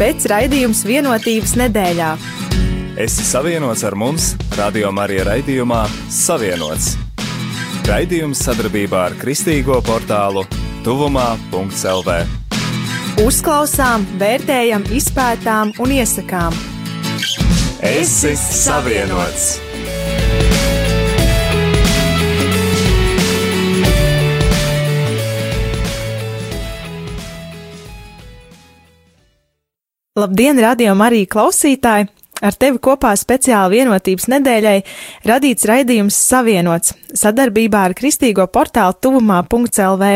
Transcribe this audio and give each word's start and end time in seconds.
pēc 0.00 0.24
raidījums 0.32 0.80
vienotības 0.88 1.54
nedēļā. 1.60 2.10
Esi 3.00 3.24
savienots 3.24 3.84
ar 3.84 3.96
mums, 4.00 4.32
Radio 4.56 4.90
Marija 4.96 5.26
raidījumā 5.28 5.84
Savienots. 6.12 6.94
Raidījums 7.88 8.40
sadarbībā 8.46 9.06
ar 9.10 9.16
Kristīgo 9.20 9.80
portālu 9.84 10.46
Tuvumā.CLV. 10.86 12.18
Uzklausām, 13.20 14.06
vērtējam, 14.20 14.86
izpētām 14.96 15.74
un 15.82 15.96
iesakām. 16.00 16.56
Esi 17.84 18.36
savienots! 18.36 19.69
Labdien, 30.20 30.58
radio 30.60 30.92
Marija 30.98 31.28
klausītāji! 31.32 32.10
Ar 32.44 32.56
tevi 32.56 32.80
kopā 32.82 33.12
speciāli 33.16 33.78
vienotības 33.78 34.26
nedēļai 34.32 34.78
radīts 35.28 35.64
raidījums 35.68 36.16
Savienots 36.28 36.94
sadarbībā 37.16 37.82
ar 37.88 37.94
kristīgo 37.96 38.44
portālu 38.52 38.96
tuvumā.lv. 39.00 40.08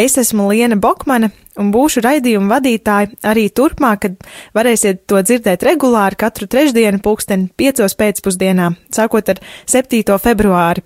Es 0.00 0.18
esmu 0.20 0.48
Liena 0.50 0.76
Bokmane 0.80 1.30
un 1.60 1.70
būšu 1.72 2.02
raidījuma 2.04 2.54
vadītāja 2.56 3.12
arī 3.32 3.46
turpmāk, 3.52 4.04
kad 4.04 4.28
varēsiet 4.56 5.04
to 5.08 5.20
dzirdēt 5.20 5.64
regulāri 5.68 6.18
katru 6.24 6.48
trešdienu 6.52 7.00
pulksteni 7.04 7.48
piecos 7.56 7.96
pēcpusdienā, 8.00 8.70
sākot 8.92 9.32
ar 9.32 9.40
7. 9.68 10.18
februāri. 10.24 10.84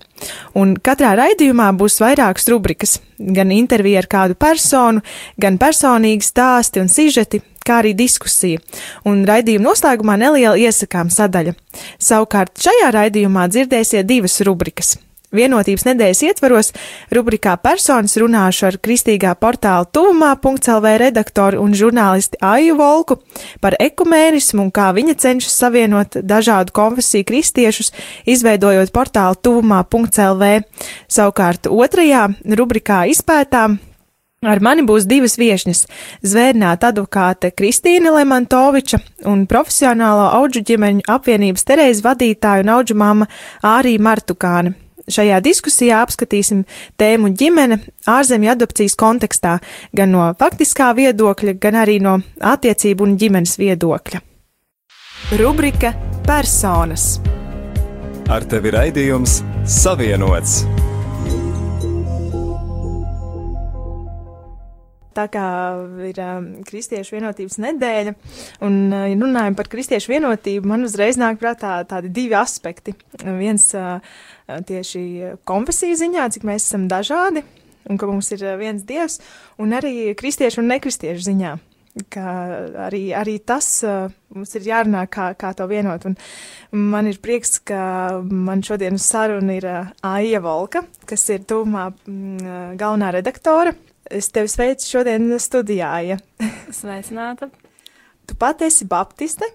Un 0.55 0.75
katrā 0.79 1.15
raidījumā 1.19 1.71
būs 1.79 1.99
vairākas 2.03 2.47
rubrikas, 2.51 2.97
gan 3.19 3.51
intervija 3.55 4.03
ar 4.03 4.11
kādu 4.11 4.39
personu, 4.39 5.03
gan 5.39 5.59
personīgi 5.59 6.27
stāsti 6.27 6.83
un 6.83 6.91
sižeti, 6.91 7.43
kā 7.67 7.81
arī 7.83 7.95
diskusija, 7.97 8.61
un 9.07 9.25
raidījuma 9.27 9.69
noslēgumā 9.71 10.15
neliela 10.21 10.55
iesakām 10.59 11.11
sadaļa. 11.13 11.57
Savukārt 11.99 12.55
šajā 12.63 12.93
raidījumā 12.95 13.49
dzirdēsiet 13.51 14.07
divas 14.07 14.39
rubrikas. 14.47 14.95
Vienotības 15.35 15.83
nedēļas 15.83 16.21
ietvaros 16.23 16.69
rubrikā 17.11 17.57
personas 17.59 18.13
runāšu 18.15 18.69
ar 18.69 18.77
kristīgā 18.79 19.33
portāla 19.35 19.83
tuvumā.lv 19.91 20.93
redaktoru 21.01 21.59
un 21.59 21.73
žurnālisti 21.75 22.39
Aiju 22.39 22.77
Volku 22.79 23.17
par 23.59 23.75
ekumēnismu 23.83 24.63
un 24.63 24.71
kā 24.71 24.87
viņa 24.95 25.17
cenšas 25.19 25.57
savienot 25.65 26.15
dažādu 26.23 26.71
konfesiju 26.71 27.27
kristiešus, 27.27 27.91
izveidojot 28.23 28.93
portālu 28.95 29.35
tuvumā.lv. 29.43 30.53
Savukārt 31.11 31.67
otrajā 31.67 32.23
rubrikā 32.47 33.03
izpētām 33.11 33.81
Ar 34.45 34.59
mani 34.61 34.83
būs 34.85 35.07
divas 35.09 35.33
viesņas- 35.41 35.87
zvērnāta 36.29 36.91
advokāte 36.91 37.49
Kristīna 37.57 38.11
Lemantoviča 38.13 38.99
un 39.25 39.47
profesionālo 39.47 40.27
auģu 40.29 40.61
ģimeņu 40.61 41.01
apvienības 41.09 41.65
Terēzes 41.65 42.03
vadītāja 42.05 42.61
un 42.61 42.69
auģu 42.69 42.93
māma 42.93 43.27
Ārija 43.63 43.99
Martukāne. 43.99 44.75
Šajā 45.09 45.41
diskusijā 45.41 46.03
apskatīsim 46.05 46.65
tēmu 46.99 47.33
ģimene 47.33 47.79
ārzemju 48.05 48.51
adopcijas 48.51 48.95
kontekstā, 48.95 49.59
gan 49.95 50.11
no 50.11 50.33
faktiskā 50.37 50.93
viedokļa, 50.93 51.59
gan 51.59 51.73
arī 51.73 51.99
no 51.99 52.21
attiecību 52.37 53.01
un 53.01 53.17
ģimenes 53.17 53.57
viedokļa. 53.57 54.21
Rubrika 55.39 55.95
Personas 56.27 57.19
Ar 58.29 58.43
tevi 58.43 58.69
raidījums 58.75 59.41
Savienots! 59.63 60.86
Tā 65.17 65.25
kā 65.33 65.47
ir 66.07 66.19
um, 66.23 66.47
kristiešu 66.67 67.17
vienotības 67.17 67.59
nedēļa, 67.63 68.15
un, 68.65 68.79
uh, 68.91 69.05
ja 69.09 69.17
runājam 69.17 69.57
par 69.57 69.69
kristiešu 69.71 70.13
vienotību, 70.13 70.69
man 70.69 70.85
uzreiz 70.87 71.19
nāk 71.19 71.39
prātā 71.41 71.79
tādi 71.89 72.11
divi 72.13 72.37
aspekti. 72.37 72.95
Viens 73.23 73.69
uh, 73.77 73.97
tieši 74.47 75.37
konfesiju 75.47 75.97
ziņā, 76.03 76.27
cik 76.35 76.45
mēs 76.47 76.67
esam 76.69 76.87
dažādi, 76.91 77.45
un 77.87 77.99
ka 77.99 78.09
mums 78.09 78.29
ir 78.35 78.45
uh, 78.45 78.57
viens 78.59 78.85
dievs, 78.87 79.21
un 79.61 79.73
arī 79.77 80.13
kristiešu 80.17 80.63
un 80.63 80.71
nekristiešu 80.75 81.31
ziņā. 81.31 81.57
Arī, 81.97 83.07
arī 83.17 83.39
tas 83.41 83.65
uh, 83.81 84.11
mums 84.35 84.51
ir 84.53 84.67
jārunā, 84.69 85.07
kā, 85.09 85.31
kā 85.33 85.49
to 85.57 85.65
vienot. 85.65 86.05
Un 86.05 86.13
man 86.93 87.09
ir 87.09 87.17
prieks, 87.23 87.57
ka 87.65 88.19
man 88.21 88.61
šodien 88.61 88.99
uz 88.99 89.07
sarunu 89.07 89.57
ir 89.57 89.65
uh, 89.65 89.89
Aija 90.05 90.43
Volka, 90.45 90.85
kas 91.09 91.25
ir 91.33 91.47
tūmā 91.49 91.89
mm, 91.89 92.77
galvenā 92.77 93.15
redaktore 93.17 93.73
Es 94.11 94.29
tevi 94.31 94.51
sveicu 94.51 94.87
šodien 94.87 95.29
studijā. 95.41 95.91
Ja? 96.05 96.17
Sveicināta. 96.73 97.49
Tu 98.27 98.35
pati 98.39 98.67
esi 98.67 98.87
baptiste, 98.87 99.47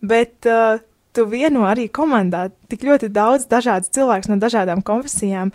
bet 0.00 0.46
uh, 0.46 0.80
tu 1.12 1.26
vieno 1.30 1.66
arī 1.68 1.88
komandā 1.92 2.48
tik 2.70 2.86
ļoti 2.86 3.10
daudz 3.14 3.48
dažādas 3.50 3.92
cilvēkus 3.94 4.30
no 4.30 4.38
dažādām 4.42 4.82
konfesijām. 4.86 5.52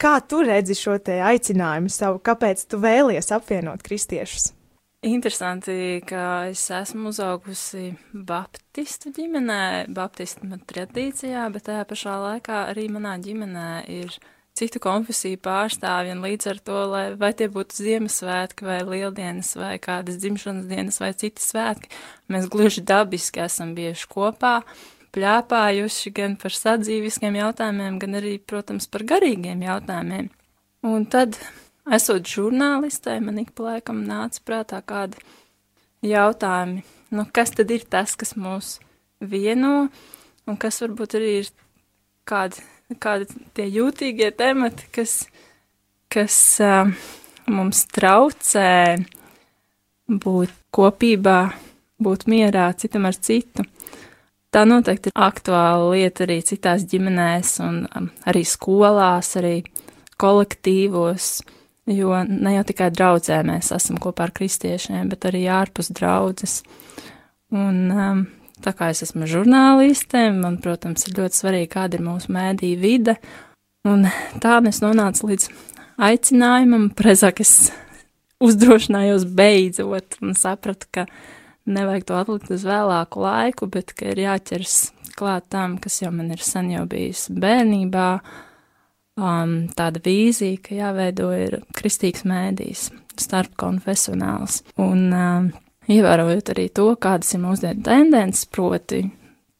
Kā 0.00 0.18
tu 0.24 0.40
redzi 0.46 0.74
šo 0.78 0.96
te 1.04 1.18
aicinājumu 1.20 1.92
savu, 1.92 2.22
kāpēc 2.24 2.64
tu 2.70 2.80
vēlies 2.82 3.28
apvienot 3.36 3.84
kristiešus? 3.84 4.52
Interesanti, 5.06 6.00
ka 6.02 6.48
es 6.50 6.64
esmu 6.74 7.12
uzaugusi 7.12 7.92
baptistu 8.12 9.12
ģimenē, 9.14 9.86
baptistu 9.94 10.48
tradīcijā, 10.72 11.44
bet 11.54 11.68
tajā 11.68 11.84
pašā 11.86 12.16
laikā 12.24 12.64
arī 12.72 12.88
manā 12.90 13.12
ģimenē 13.22 13.68
ir 13.94 14.16
citu 14.58 14.80
konfesiju 14.82 15.38
pārstāvji, 15.44 16.14
un 16.16 16.24
līdz 16.24 16.50
ar 16.50 16.60
to, 16.66 16.78
lai 16.90 17.04
vai 17.18 17.30
tie 17.38 17.48
būtu 17.52 17.78
Ziemassvētki, 17.78 18.66
vai 18.66 18.78
Lieldienas, 18.86 19.54
vai 19.58 19.76
kādas 19.82 20.18
dzimšanas 20.22 20.68
dienas, 20.70 20.98
vai 21.02 21.12
citi 21.18 21.44
svētki, 21.44 21.92
mēs 22.32 22.48
gluži 22.52 22.82
dabiski 22.86 23.44
esam 23.44 23.74
bijuši 23.78 24.08
kopā, 24.10 24.56
pļāpājuši 25.14 26.12
gan 26.16 26.36
par 26.40 26.54
sadzīviskiem 26.54 27.38
jautājumiem, 27.38 27.98
gan 28.02 28.18
arī, 28.20 28.36
protams, 28.42 28.88
par 28.90 29.06
garīgiem 29.08 29.62
jautājumiem. 29.64 30.28
Un 30.88 31.06
tad, 31.10 31.38
esot 31.94 32.28
žurnālistē, 32.28 33.18
man 33.24 33.40
ik 33.42 33.54
pa 33.56 33.72
laikam 33.72 34.04
nāca 34.06 34.42
prātā 34.46 34.82
kādi 34.84 35.22
jautājumi, 36.06 36.84
nu, 37.14 37.24
kas 37.34 37.54
tad 37.56 37.72
ir 37.74 37.86
tas, 37.90 38.14
kas 38.18 38.36
mūs 38.38 38.76
vieno, 39.18 39.88
un 40.46 40.58
kas 40.60 40.82
varbūt 40.84 41.18
arī 41.18 41.32
ir 41.42 41.54
kādi 42.28 42.62
kādi 42.96 43.28
tie 43.56 43.66
jūtīgie 43.68 44.30
temati, 44.36 44.88
kas, 44.94 45.20
kas 46.12 46.36
uh, 46.64 46.88
mums 47.52 47.84
traucē 47.92 48.96
būt 50.08 50.54
kopībā, 50.72 51.40
būt 52.00 52.24
mierā 52.30 52.70
citam 52.80 53.08
ar 53.08 53.18
citu. 53.18 53.66
Tā 54.48 54.64
noteikti 54.64 55.10
ir 55.10 55.20
aktuāla 55.20 55.90
lieta 55.92 56.24
arī 56.24 56.38
citās 56.46 56.86
ģimenēs, 56.88 57.58
un 57.60 58.08
arī 58.28 58.46
skolās, 58.48 59.34
arī 59.36 59.58
kolektīvos, 60.18 61.26
jo 61.92 62.16
ne 62.24 62.54
jau 62.56 62.64
tikai 62.70 62.88
draudzē 62.94 63.42
mēs 63.44 63.74
esam 63.76 64.00
kopā 64.00 64.28
ar 64.28 64.32
kristiešiem, 64.36 65.10
bet 65.12 65.28
arī 65.28 65.44
ārpus 65.52 65.92
draudzes. 65.92 66.62
Un 67.52 67.76
um, 67.92 68.24
Tā 68.64 68.74
kā 68.74 68.90
es 68.92 69.04
esmu 69.06 69.28
žurnāliste, 69.30 70.28
man, 70.34 70.58
protams, 70.62 71.06
ir 71.06 71.18
ļoti 71.20 71.38
svarīgi, 71.38 71.70
kāda 71.72 71.98
ir 71.98 72.06
mūsu 72.06 72.32
mēdīja 72.34 72.80
vide, 72.82 73.14
un 73.86 74.08
tā 74.42 74.58
es 74.68 74.80
nonācu 74.82 75.30
līdz 75.30 75.48
aicinājumam, 76.08 76.88
prezāk 76.98 77.42
es 77.44 77.70
uzdrošinājos 78.42 79.26
beidzot 79.38 80.18
un 80.22 80.34
sapratu, 80.38 80.90
ka 80.90 81.06
nevajag 81.68 82.06
to 82.08 82.18
atlikt 82.18 82.52
uz 82.54 82.66
vēlāku 82.66 83.22
laiku, 83.22 83.68
bet 83.70 83.94
ka 83.96 84.12
ir 84.12 84.22
jāķers 84.24 84.76
klāt 85.18 85.48
tam, 85.52 85.78
kas 85.82 86.00
jau 86.02 86.12
man 86.14 86.30
ir 86.34 86.42
sen 86.44 86.70
jau 86.72 86.84
bijis 86.88 87.26
bērnībā, 87.34 88.08
um, 89.18 89.54
tāda 89.76 90.02
vīzija, 90.04 90.60
ka 90.62 90.78
jāveido 90.78 91.30
ir 91.36 91.58
kristīgs 91.76 92.24
mēdījis, 92.28 92.88
starp 93.18 93.56
konfesionāls. 93.60 94.62
Un, 94.78 95.08
um, 95.10 95.50
ievērojot 95.92 96.52
arī 96.54 96.68
to, 96.74 96.90
kādas 97.00 97.34
ir 97.34 97.42
mūsdienu 97.42 97.84
tendences, 97.86 98.46
proti, 98.52 99.02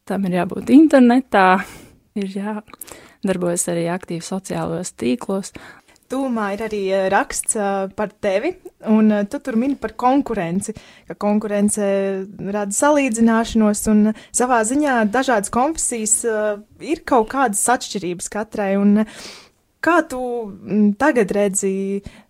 tam 0.09 0.27
ir 0.29 0.39
jābūt 0.39 0.71
internetā, 0.73 1.47
ir 2.19 2.31
jādarbojas 2.37 3.67
arī 3.73 3.89
aktīvi 3.93 4.25
sociālajos 4.25 4.95
tīklos. 4.99 5.53
Tūmā 6.09 6.47
ir 6.55 6.63
arī 6.65 6.79
eh, 6.89 7.03
raksts 7.13 7.53
uh, 7.59 7.83
par 7.93 8.09
tevi, 8.17 8.55
un 8.89 9.11
uh, 9.13 9.25
tu 9.29 9.37
tur 9.45 9.53
mini 9.61 9.75
par 9.77 9.91
konkurenci, 9.93 10.73
ka 11.05 11.13
konkurence 11.21 11.85
rada 12.49 12.73
salīdzināšanos, 12.73 13.83
un 13.93 14.15
savā 14.33 14.63
ziņā 14.65 15.03
dažādas 15.13 15.53
konfesijas 15.53 16.15
uh, 16.25 16.49
ir 16.81 17.03
kaut 17.05 17.29
kādas 17.35 17.61
atšķirības 17.75 18.31
katrai, 18.33 18.71
un 18.81 19.03
kā 19.83 19.99
tu 20.09 20.19
m, 20.49 20.91
tagad 20.99 21.31
redzi 21.35 21.73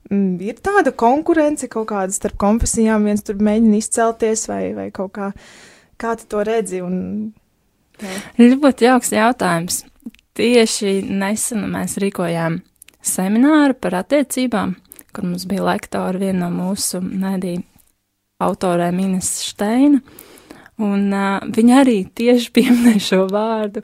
Mm, 0.10 0.40
ir 0.42 0.58
tāda 0.66 0.90
konkurence 0.98 1.68
kaut 1.70 1.92
kāda 1.92 2.14
starp 2.14 2.40
konfesijām, 2.42 3.06
viens 3.06 3.22
tur 3.26 3.38
mēģina 3.46 3.78
izcelties 3.78 4.48
vai, 4.50 4.72
vai 4.74 4.88
kaut 4.94 5.14
kā, 5.14 5.28
kā 6.02 6.16
tu 6.18 6.26
to 6.32 6.42
redzi? 6.48 6.82
Un, 6.82 6.96
jā. 8.02 8.16
Ļoti 8.42 8.88
jauks 8.88 9.14
jautājums. 9.14 9.84
Tieši 10.40 11.04
nesen 11.06 11.68
mēs 11.70 12.00
rīkojām 12.02 12.58
semināru 13.06 13.78
par 13.78 14.00
attiecībām, 14.02 14.74
kur 15.14 15.30
mums 15.30 15.46
bija 15.50 15.68
lektori 15.68 16.24
viena 16.24 16.48
no 16.48 16.52
mūsu 16.56 17.04
mediju 17.04 17.62
autorē 18.42 18.90
Minas 18.96 19.30
Steina, 19.44 20.00
un 20.80 21.10
uh, 21.12 21.44
viņa 21.44 21.82
arī 21.84 22.00
tieši 22.18 22.54
pieminēja 22.56 23.06
šo 23.12 23.26
vārdu 23.30 23.84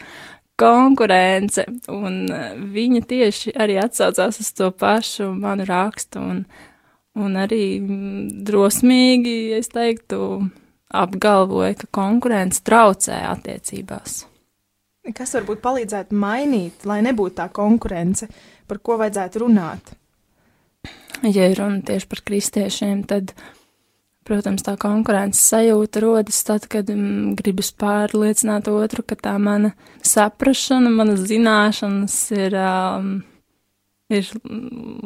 konkurence, 0.59 1.65
un 1.91 2.21
uh, 2.29 2.53
viņa 2.55 3.01
tieši 3.09 3.55
arī 3.59 3.79
atsaucās 3.81 4.39
uz 4.43 4.51
to 4.55 4.69
pašu 4.71 5.31
manu 5.35 5.67
rakstu, 5.67 6.21
un, 6.21 6.45
un 7.19 7.41
arī 7.41 7.79
drosmīgi, 8.47 9.35
es 9.59 9.71
teiktu, 9.73 10.21
apgalvoja, 10.95 11.75
ka 11.79 11.89
konkurence 11.95 12.63
traucē 12.65 13.19
attiecībās. 13.33 14.23
Kas 15.15 15.35
varbūt 15.37 15.61
palīdzētu 15.61 16.17
mainīt, 16.17 16.85
lai 16.89 17.01
nebūtu 17.05 17.37
tā 17.37 17.45
konkurence, 17.53 18.29
par 18.65 18.79
ko 18.81 18.97
vajadzētu 19.01 19.43
runāt? 19.43 19.93
Ja 21.25 21.45
runa 21.57 21.83
tieši 21.85 22.09
par 22.09 22.21
kristiešiem, 22.25 23.03
tad, 23.09 23.35
protams, 24.25 24.63
tā 24.65 24.75
konkurences 24.81 25.43
sajūta 25.51 26.01
rodas 26.03 26.41
tad, 26.47 26.67
kad 26.71 26.89
mm, 26.91 27.35
gribas 27.39 27.71
pārliecināt 27.77 28.69
otru, 28.71 29.05
ka 29.05 29.17
tā 29.19 29.35
mana 29.41 29.73
saprašana, 30.05 30.91
mana 30.93 31.17
zināšanas 31.19 32.17
ir, 32.35 32.57
um, 32.59 33.11
ir 34.09 34.29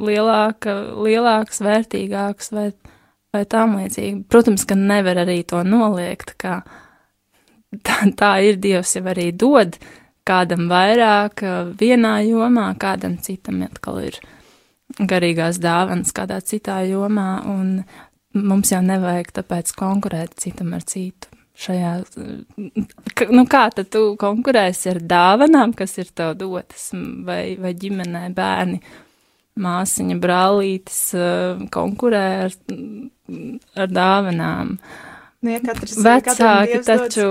lielāka, 0.09 0.75
lielākas, 0.95 1.61
vērtīgākas 1.65 2.53
vai, 2.55 2.67
vai 3.35 3.45
tam 3.49 3.77
līdzīgi. 3.81 4.23
Protams, 4.31 4.67
ka 4.69 4.79
nevar 4.79 5.23
arī 5.25 5.41
to 5.47 5.63
noliegt, 5.67 6.37
ka 6.39 6.61
tā, 7.83 8.01
tā 8.19 8.33
ir 8.47 8.59
Dievs 8.61 8.95
jau 8.97 9.05
arī 9.11 9.29
dod 9.35 9.79
kādam 10.29 10.67
vairāk 10.69 11.43
vienā 11.79 12.19
jomā, 12.27 12.71
kādam 12.79 13.17
citam 13.23 13.63
atkal 13.65 14.03
ir 14.05 14.19
garīgās 14.99 15.59
dāvanas 15.61 16.13
kādā 16.15 16.39
citā 16.45 16.81
jomā, 16.89 17.41
un 17.45 17.83
mums 18.37 18.71
jau 18.73 18.81
nevajag 18.85 19.33
tāpēc 19.39 19.73
konkurēt 19.77 20.37
citam 20.41 20.73
ar 20.77 20.85
citu. 20.87 21.31
Šajā, 21.59 21.91
nu 23.35 23.43
kā 23.51 23.65
tad 23.75 23.89
tu 23.91 24.13
konkurēsi 24.19 24.93
ar 24.93 25.01
dāvanām, 25.03 25.73
kas 25.75 25.97
ir 25.99 26.07
tev 26.15 26.37
dotas, 26.39 26.85
vai, 27.27 27.57
vai 27.59 27.73
ģimenē 27.75 28.29
bērni, 28.37 28.79
māsiņa, 29.59 30.15
brālītis 30.23 31.01
konkurē 31.75 32.25
ar, 32.45 32.55
ar 33.75 33.91
dāvanām. 33.91 34.77
Uh, 34.77 35.08
Nu, 35.39 35.53
ja 35.53 35.61
katrs, 35.63 35.93
vecāki 36.03 36.81
taču 36.83 37.25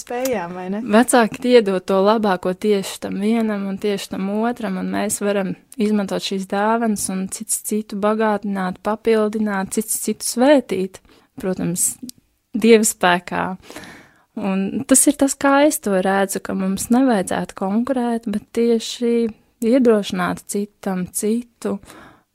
spējām, 0.00 0.54
vecāki 0.94 1.50
iedod 1.58 1.84
to 1.84 1.98
labāko 2.00 2.54
tieši 2.56 2.94
tam 3.04 3.18
vienam 3.20 3.66
un 3.68 3.76
tieši 3.80 4.14
tam 4.14 4.30
otram, 4.40 4.78
un 4.80 4.88
mēs 4.94 5.18
varam 5.20 5.52
izmantot 5.76 6.24
šīs 6.24 6.46
dāvanas 6.48 7.04
un 7.12 7.26
cits 7.28 7.58
citu 7.68 7.98
bagātināt, 8.00 8.78
papildināt, 8.86 9.74
cits 9.76 10.00
citu 10.06 10.24
svētīt, 10.24 11.02
protams, 11.40 11.92
Dieva 12.50 12.82
spēkā. 12.82 13.44
Un 14.40 14.82
tas 14.88 15.04
ir 15.06 15.18
tas, 15.20 15.36
kā 15.38 15.60
es 15.68 15.78
to 15.84 16.00
redzu, 16.02 16.40
ka 16.42 16.56
mums 16.58 16.88
nevajadzētu 16.90 17.54
konkurēt, 17.60 18.26
bet 18.26 18.48
tieši 18.56 19.12
iedrošināt 19.68 20.42
citam 20.50 21.04
citu, 21.14 21.76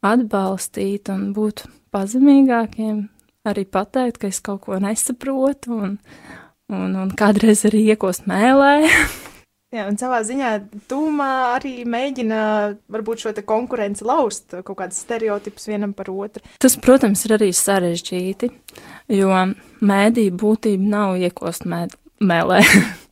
atbalstīt 0.05 1.09
un 1.11 1.31
būt 1.35 1.65
pazemīgākiem, 1.91 3.01
arī 3.45 3.65
pateikt, 3.69 4.19
ka 4.21 4.31
es 4.31 4.41
kaut 4.43 4.65
ko 4.65 4.79
nesaprotu, 4.81 5.75
un, 5.75 5.95
un, 6.73 6.97
un 7.03 7.13
kādreiz 7.17 7.65
arī 7.69 7.85
iekost 7.93 8.27
mēlē. 8.29 8.73
Jā, 9.75 9.89
un 9.89 9.97
savā 9.99 10.21
ziņā 10.23 10.49
tūmā 10.87 11.29
arī 11.57 11.81
mēģina 11.89 12.39
varbūt 12.95 13.25
šo 13.25 13.33
konkurenci 13.43 14.05
laust, 14.07 14.53
kaut 14.63 14.77
kādas 14.79 15.01
stereotipus 15.03 15.67
vienam 15.67 15.91
par 15.97 16.11
otru. 16.13 16.45
Tas, 16.63 16.77
protams, 16.79 17.25
ir 17.27 17.35
arī 17.35 17.49
sarežģīti, 17.51 18.51
jo 19.17 19.41
mēdī 19.83 20.29
būtība 20.31 20.91
nav 20.93 21.17
iekost 21.19 21.67
mē, 21.67 21.81
mēlē. 22.23 22.61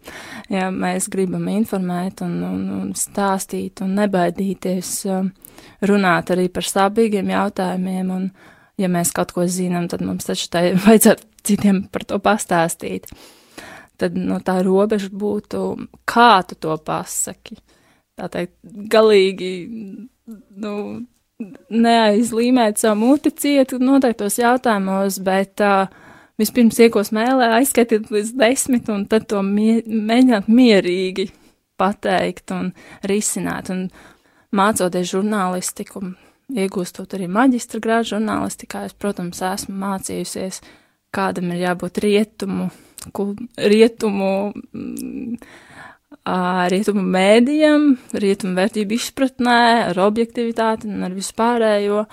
ja 0.55 0.69
mēs 0.71 1.09
gribam 1.11 1.49
informēt 1.51 2.23
un, 2.23 2.39
un, 2.47 2.63
un 2.77 2.95
stāstīt 2.95 3.83
un 3.83 3.97
nebaidīties 3.99 4.93
um, 5.11 5.33
runāt 5.83 6.31
arī 6.31 6.47
par 6.53 6.67
sāpīgiem 6.69 7.33
jautājumiem 7.33 8.13
un, 8.13 8.29
ja 8.81 8.89
mēs 8.91 9.13
kaut 9.15 9.33
ko 9.35 9.45
zinām, 9.49 9.87
tad 9.91 10.03
mums 10.05 10.27
taču 10.29 10.49
tai 10.53 10.65
vajadzētu 10.85 11.29
citiem 11.47 11.85
par 11.93 12.07
to 12.09 12.19
pastāstīt. 12.23 13.09
Tad 13.99 14.17
no 14.17 14.39
tā 14.43 14.57
robeža 14.65 15.11
būtu, 15.13 15.63
kā 16.09 16.41
tu 16.47 16.57
to 16.59 16.75
pasaki. 16.81 17.59
Tā 18.17 18.27
teikt, 18.29 18.55
galīgi, 18.93 19.51
nu, 20.61 20.73
neaizlīmēt 21.73 22.81
savu 22.81 22.99
muti 23.01 23.31
cietu 23.35 23.79
noteiktos 23.81 24.37
jautājumos, 24.41 25.19
bet 25.25 25.61
uh, 25.65 25.87
vispirms 26.39 26.79
iekos 26.83 27.11
mēlē, 27.15 27.51
aizskaitiet 27.59 28.11
līdz 28.13 28.33
desmit 28.39 28.89
un 28.93 29.05
tad 29.09 29.27
to 29.31 29.41
mie 29.45 29.81
mēģināt 29.85 30.49
mierīgi 30.49 31.29
pateikt 31.79 32.53
un 32.55 32.71
risināt. 33.09 33.71
Un 33.73 33.87
mācoties 34.53 35.09
žurnālistiku, 35.13 36.03
iegūstot 36.51 37.15
arī 37.15 37.27
maģistra 37.31 37.81
grādu 37.83 38.13
žurnālistikā, 38.13 38.85
es, 38.87 38.95
protams, 38.97 39.41
esmu 39.45 39.75
mācījusies, 39.83 40.61
kādam 41.13 41.53
ir 41.53 41.63
jābūt 41.67 42.01
rietumu, 42.03 42.69
rietumu, 43.73 44.31
rietumu 46.73 47.05
mēdījam, 47.15 47.87
rietumu 48.25 48.59
vērtību 48.59 48.97
izpratnē, 48.97 49.63
ar 49.89 50.03
objektivitāti 50.05 50.89
un 50.89 51.07
ar 51.07 51.15
vispārējo, 51.15 52.05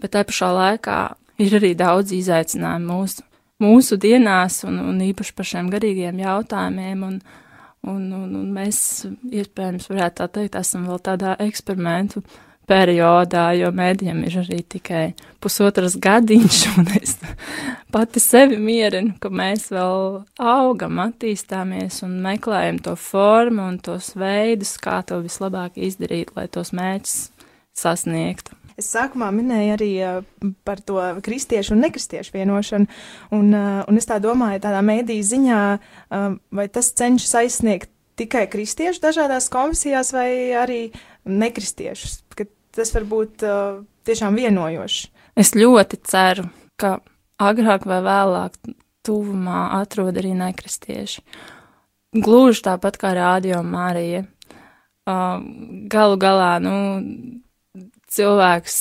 bet 0.00 0.14
tā 0.16 0.24
pašā 0.26 0.52
laikā 0.54 1.00
ir 1.42 1.58
arī 1.60 1.74
daudz 1.78 2.14
izaicinājumu 2.16 2.94
mūsu, 2.94 3.26
mūsu 3.62 3.98
dienās 4.00 4.62
un, 4.66 4.80
un 4.90 5.04
īpaši 5.10 5.36
par 5.36 5.52
šiem 5.52 5.70
garīgiem 5.74 6.18
jautājumiem. 6.22 7.04
Un, 7.06 7.20
un, 7.88 8.02
un, 8.14 8.34
un 8.40 8.50
mēs, 8.54 9.06
iespējams, 9.30 9.88
varētu 9.90 10.22
tā 10.22 10.28
teikt, 10.38 10.58
esam 10.58 10.86
vēl 10.90 11.02
tādā 11.10 11.34
eksperimentu 11.42 12.22
uh, 12.22 12.38
periodā, 12.68 13.50
jo 13.58 13.70
mēdījiem 13.74 14.20
ir 14.28 14.36
arī 14.42 14.58
tikai 14.76 15.04
pusotras 15.42 15.96
gadiņš, 16.00 16.60
un 16.78 16.92
es 17.00 17.16
pati 17.94 18.22
sevi 18.22 18.58
mierinu, 18.60 19.16
ka 19.22 19.32
mēs 19.32 19.70
vēl 19.74 20.22
augam, 20.38 21.00
attīstāmies 21.08 22.02
un 22.06 22.18
meklējam 22.24 22.82
to 22.84 22.94
formu 23.00 23.66
un 23.70 23.80
tos 23.82 24.12
veidus, 24.18 24.76
kā 24.82 25.00
to 25.08 25.22
vislabāk 25.24 25.80
izdarīt, 25.80 26.34
lai 26.36 26.48
tos 26.52 26.74
mērķus 26.76 27.18
sasniegtu. 27.78 28.54
Es 28.78 28.92
sākumā 28.94 29.32
minēju 29.34 29.70
arī 29.74 29.90
par 30.66 30.78
to 30.86 31.00
kristiešu 31.26 31.74
un 31.74 31.80
nekristiešu 31.82 32.30
vienošanu, 32.36 32.86
un, 33.34 33.48
un 33.58 33.98
es 33.98 34.06
tā 34.06 34.20
domāju, 34.22 34.60
tādā 34.62 34.84
mēdīju 34.86 35.24
ziņā, 35.32 35.62
vai 36.54 36.66
tas 36.70 36.92
cenšas 37.00 37.34
aizsniegt 37.40 37.90
tikai 38.18 38.44
kristiešu 38.50 39.02
dažādās 39.02 39.50
konfesijās 39.50 40.12
vai 40.14 40.30
arī 40.58 40.80
nekristiešus, 41.28 42.20
ka 42.34 42.46
tas 42.74 42.92
var 42.94 43.06
būt 43.08 43.44
uh, 43.46 43.80
tiešām 44.08 44.38
vienojoši. 44.38 45.08
Es 45.38 45.54
ļoti 45.54 46.00
ceru, 46.08 46.48
ka 46.80 46.98
agrāk 47.38 47.86
vai 47.88 48.00
vēlāk 48.04 48.58
tuvumā 49.06 49.68
atrod 49.78 50.18
arī 50.18 50.34
nekristieši. 50.38 51.22
Gluži 52.18 52.64
tāpat 52.66 52.98
kā 53.00 53.12
Rādio 53.16 53.60
Marija. 53.64 54.24
Uh, 55.08 55.40
galu 55.88 56.18
galā, 56.20 56.56
nu, 56.60 56.74
cilvēks 58.12 58.80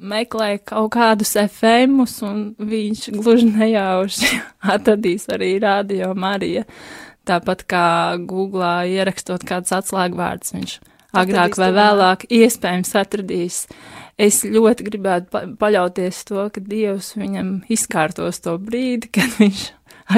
meklē 0.00 0.54
kaut 0.64 0.92
kādus 0.96 1.34
efemus, 1.40 2.18
un 2.24 2.50
viņš 2.58 3.10
gluži 3.20 3.50
nejauši 3.52 4.40
atradīs 4.74 5.28
arī 5.32 5.54
Rādio 5.62 6.12
Marija. 6.16 6.66
Tāpat 7.28 7.66
kā 7.68 7.86
Googlā 8.26 8.88
ierakstot 8.88 9.44
kādus 9.46 9.74
atslēgvārdus, 9.76 10.54
viņš 10.56 10.78
agrāk 11.16 11.56
vai 11.58 11.70
vēlāk 11.74 12.26
iespējams 12.30 12.94
atradīs. 12.98 13.64
Es 14.20 14.42
ļoti 14.44 14.86
gribētu 14.86 15.30
pa 15.32 15.44
paļauties 15.60 16.24
to, 16.28 16.44
ka 16.52 16.62
Dievs 16.62 17.14
viņam 17.16 17.60
izkārtos 17.72 18.42
to 18.44 18.56
brīdi, 18.60 19.10
kad 19.16 19.38
viņš 19.40 19.64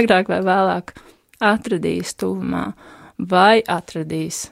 agrāk 0.00 0.32
vai 0.32 0.42
vēlāk 0.46 0.94
atradīs 1.42 2.16
tuvumā 2.18 2.72
vai 3.18 3.62
atradīs 3.62 4.48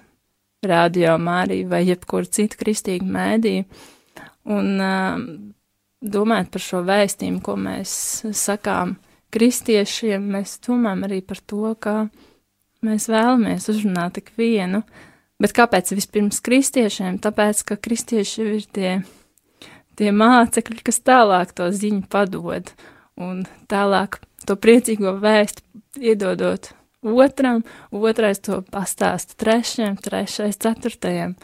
radio 0.66 1.16
Māriju 1.18 1.70
vai 1.70 1.85
jebkuru 1.88 2.28
citu 2.28 2.59
kristīgu 2.61 3.06
mēdīju. 3.09 3.64
Un 4.50 4.80
uh, 4.80 5.20
domājot 6.00 6.50
par 6.52 6.64
šo 6.64 6.80
vēstījumu, 6.87 7.40
ko 7.44 7.56
mēs 7.61 7.92
sakām 8.37 8.97
kristiešiem, 9.32 10.25
mēs 10.37 10.59
domājam 10.64 11.06
arī 11.06 11.20
par 11.25 11.40
to, 11.49 11.75
ka 11.80 11.94
mēs 12.85 13.09
vēlamies 13.12 13.68
uzrunāt 13.73 14.18
tik 14.18 14.32
vienu, 14.40 14.82
uh, 14.82 15.10
Bet 15.40 15.54
kāpēc 15.56 15.94
vispirms 15.97 16.42
kristiešiem? 16.44 17.16
Tāpēc, 17.25 17.62
ka 17.68 17.78
kristieši 17.80 18.49
ir 18.59 18.66
tie, 18.68 18.90
tie 19.97 20.11
mācekļi, 20.12 20.82
kas 20.85 21.00
tālāk 21.00 21.54
to 21.56 21.70
ziņu 21.73 22.04
padod 22.12 22.75
un 23.20 23.47
tālāk 23.70 24.20
to 24.49 24.56
priecīgo 24.61 25.16
vēstu 25.20 25.64
iedodot 26.00 26.73
otram, 27.00 27.62
otrais 27.90 28.40
to 28.44 28.61
pastāsta 28.73 29.37
trešajam, 29.40 29.97
trešais 30.00 30.61
ceturtajam. 30.61 31.35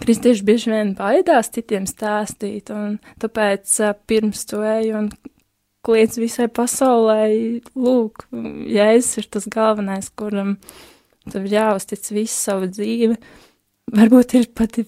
Kristieši 0.00 0.44
bieži 0.44 0.70
vien 0.70 0.94
baidās 0.94 1.50
citiem 1.54 1.86
stāstīt, 1.88 2.70
un 2.70 2.98
tāpēc 3.22 3.78
pirms 4.06 4.44
to 4.50 4.60
eju 4.62 4.98
un 4.98 5.08
kliedz 5.86 6.18
visai 6.20 6.50
pasaulē, 6.52 7.24
lūk, 7.74 8.26
Jēzus 8.70 9.22
ir 9.22 9.30
tas 9.32 9.48
galvenais, 9.50 10.10
kuram 10.12 10.58
tev 11.32 11.48
ir 11.48 11.56
jāuztic 11.58 12.10
visu 12.12 12.34
savu 12.34 12.70
dzīvi. 12.70 13.16
Varbūt 13.90 14.36
ir 14.38 14.46
pat 14.54 14.78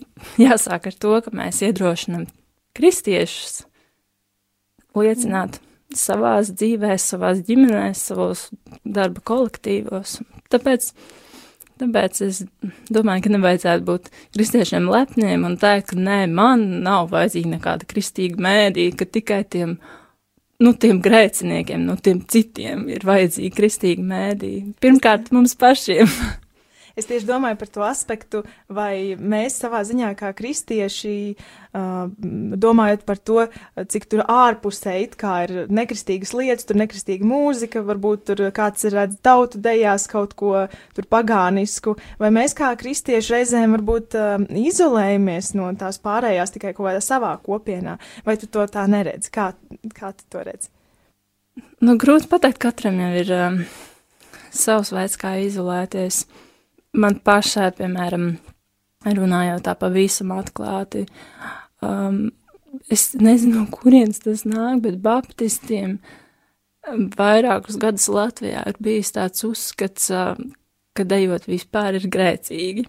jāsāk 0.41 0.89
ar 0.91 0.97
to, 1.05 1.17
ka 1.25 1.35
mēs 1.35 1.63
iedrošinam 1.67 2.29
kristiešus 2.77 3.65
liecināt 4.99 5.59
savās 5.97 6.53
dzīvēs, 6.55 7.09
savās 7.13 7.43
ģimenēs, 7.49 8.07
savos 8.11 8.47
darba 8.85 9.25
kolektīvos. 9.33 10.21
Tāpēc 10.53 10.93
Tāpēc 11.83 12.19
es 12.23 12.37
domāju, 12.93 13.25
ka 13.25 13.31
nevajadzētu 13.33 13.85
būt 13.89 14.11
kristiešiem 14.37 14.85
lepniem 14.93 15.47
un 15.49 15.57
teikt, 15.59 15.91
ka 15.91 15.99
nē, 15.99 16.19
man 16.31 16.63
nav 16.85 17.09
vajadzīga 17.11 17.57
nekāda 17.57 17.89
kristīga 17.91 18.39
mēdīja, 18.45 18.95
ka 19.01 19.09
tikai 19.17 19.41
tiem 19.51 19.73
nu, 20.63 20.75
tiem 20.79 21.01
grēciniekiem, 21.03 21.83
nu, 21.89 21.97
tiem 22.01 22.23
citiem 22.31 22.87
ir 22.93 23.05
vajadzīga 23.07 23.59
kristīga 23.59 24.07
mēdī. 24.07 24.55
Pirmkārt, 24.83 25.33
mums 25.35 25.57
pašiem. 25.59 26.11
Es 26.99 27.09
tieši 27.09 27.25
domāju 27.29 27.57
par 27.61 27.71
to 27.73 27.85
aspektu, 27.87 28.43
vai 28.69 29.15
mēs 29.17 29.57
savā 29.63 29.81
ziņā 29.89 30.13
kā 30.19 30.33
kristieši, 30.37 31.15
domājot 31.73 33.07
par 33.09 33.21
to, 33.25 33.47
cik 33.89 34.07
tur 34.13 34.25
ārpusē 34.29 34.99
it 35.07 35.17
kā 35.21 35.37
ir 35.47 35.55
nekristīgas 35.73 36.35
lietas, 36.37 36.67
tur 36.69 36.77
nekristīga 36.83 37.25
mūzika, 37.29 37.85
varbūt 37.87 38.27
tur 38.29 38.45
kāds 38.55 38.85
redz 38.93 39.17
tautu 39.25 39.61
dejās 39.63 40.05
kaut 40.11 40.37
ko 40.37 40.67
tur 40.97 41.09
pagānisku, 41.09 41.97
vai 42.21 42.33
mēs 42.35 42.57
kā 42.59 42.75
kristieši 42.77 43.39
reizēm 43.39 43.79
varbūt 43.79 44.19
izolējamies 44.67 45.55
no 45.57 45.71
tās 45.81 46.01
pārējās 46.03 46.53
tikai 46.59 46.75
kaut 46.77 46.91
kādā 46.91 47.01
savā 47.05 47.33
kopienā, 47.41 47.97
vai 48.29 48.37
tu 48.37 48.51
to 48.53 48.69
tā 48.69 48.85
neredz? 48.91 49.33
Kā, 49.33 49.53
kā 49.97 50.13
tu 50.13 50.29
to 50.29 50.45
redz? 50.45 50.69
Nu, 51.85 51.97
grūti 52.01 52.29
pateikt, 52.29 52.61
katram 52.61 53.01
jau 53.01 53.11
ir 53.21 53.33
um, 53.37 53.59
savs 54.53 54.93
veids, 54.93 55.19
kā 55.21 55.35
izolēties. 55.41 56.25
Uh, 56.25 56.49
man 56.93 57.19
pašai, 57.25 57.71
piemēram, 57.77 58.33
runājot 59.07 59.65
tā 59.67 59.75
pavisam 59.79 60.33
atklāti, 60.37 61.07
um, 61.85 62.25
es 62.93 63.13
nezinu, 63.19 63.67
kurienes 63.73 64.23
tas 64.25 64.45
nāk, 64.49 64.83
bet 64.85 65.01
baptistiem 65.05 65.99
um, 65.99 67.07
vairākus 67.17 67.79
gadus 67.81 68.09
Latvijā 68.13 68.65
ir 68.69 68.81
bijis 68.83 69.15
tāds 69.17 69.45
uzskats, 69.49 70.11
uh, 70.15 70.35
ka 70.93 71.07
dejot 71.09 71.49
vispār 71.49 71.99
ir 71.99 72.09
grēcīgi. 72.13 72.87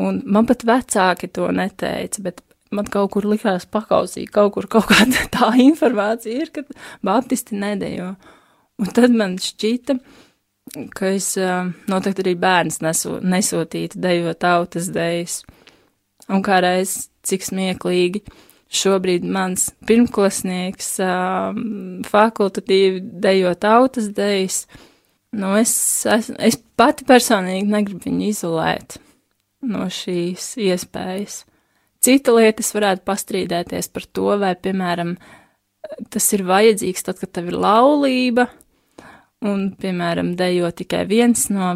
Un 0.00 0.22
man 0.32 0.46
pat 0.48 0.64
vecāki 0.66 1.28
to 1.32 1.48
neteica, 1.52 2.22
bet 2.24 2.40
man 2.74 2.88
kaut 2.90 3.12
kur 3.14 3.26
likās 3.28 3.66
pakausīt, 3.70 4.32
kaut 4.32 4.54
kur 4.56 4.68
kaut 4.70 4.88
kāda 4.92 5.26
tā 5.34 5.50
informācija 5.64 6.44
ir, 6.44 6.52
ka 6.54 6.64
baptisti 7.04 7.58
nedejo. 7.58 8.14
Un 8.80 8.90
tad 8.90 9.12
man 9.14 9.36
šķita, 9.38 9.94
uh, 9.94 10.23
ka 10.96 11.12
es 11.14 11.34
noteikti 11.90 12.24
arī 12.24 12.34
bērns 12.40 12.80
nesu, 12.84 13.18
nesūtītu 13.22 14.00
dejot 14.02 14.40
tautas 14.42 14.90
dejas. 14.94 15.42
Un 16.32 16.42
kā 16.44 16.60
reiz, 16.64 17.10
cik 17.26 17.44
smieklīgi, 17.44 18.24
šobrīd 18.74 19.26
mans 19.28 19.68
pirmklasnieks 19.86 20.94
fakultatīvi 22.08 23.02
dejo 23.22 23.52
tautas 23.60 24.08
dejas, 24.16 24.64
nu 25.36 25.54
es, 25.58 25.74
es, 26.10 26.30
es 26.38 26.58
pati 26.78 27.06
personīgi 27.06 27.68
negribu 27.70 28.08
viņu 28.08 28.30
izolēt 28.30 28.98
no 29.64 29.86
šīs 29.92 30.54
iespējas. 30.64 31.42
Cita 32.04 32.34
lieta 32.36 32.60
es 32.60 32.74
varētu 32.76 33.04
pastrīdēties 33.08 33.88
par 33.92 34.04
to, 34.12 34.26
vai, 34.40 34.52
piemēram, 34.60 35.14
tas 36.12 36.26
ir 36.36 36.44
vajadzīgs 36.44 37.06
tad, 37.06 37.20
kad 37.20 37.32
tev 37.32 37.48
ir 37.48 37.56
laulība, 37.62 38.48
un, 39.42 39.66
piemēram, 39.80 40.34
dejo 40.38 40.70
tikai 40.76 41.04
viens 41.10 41.48
no, 41.52 41.74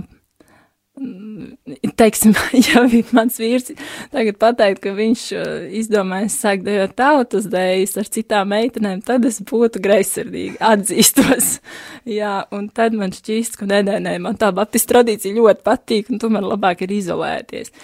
teiksim, 1.98 2.34
ja 2.68 2.82
mans 3.14 3.38
vīrs 3.40 3.72
tagad 4.12 4.38
pateikt, 4.40 4.80
ka 4.84 4.92
viņš 4.96 5.24
uh, 5.36 5.48
izdomājas 5.78 6.38
sākt 6.42 6.66
dejot 6.66 6.94
tautas 6.98 7.48
dējas 7.50 7.96
ar 8.00 8.10
citām 8.14 8.52
meitenēm, 8.52 9.02
tad 9.06 9.26
es 9.28 9.40
būtu 9.46 9.82
greizsirdīgi, 9.84 10.58
atzīstos. 10.64 11.58
Jā, 12.18 12.40
un 12.54 12.68
tad 12.74 12.96
man 12.98 13.12
šķīst, 13.14 13.58
ka 13.60 13.68
nē, 13.68 13.82
nē, 13.88 13.98
nē, 14.04 14.14
man 14.24 14.38
tā 14.40 14.50
baptistu 14.54 14.94
tradīcija 14.94 15.38
ļoti 15.38 15.66
patīk, 15.66 16.12
un 16.12 16.22
tomēr 16.22 16.46
labāk 16.46 16.86
ir 16.86 16.94
izolēties. 16.98 17.74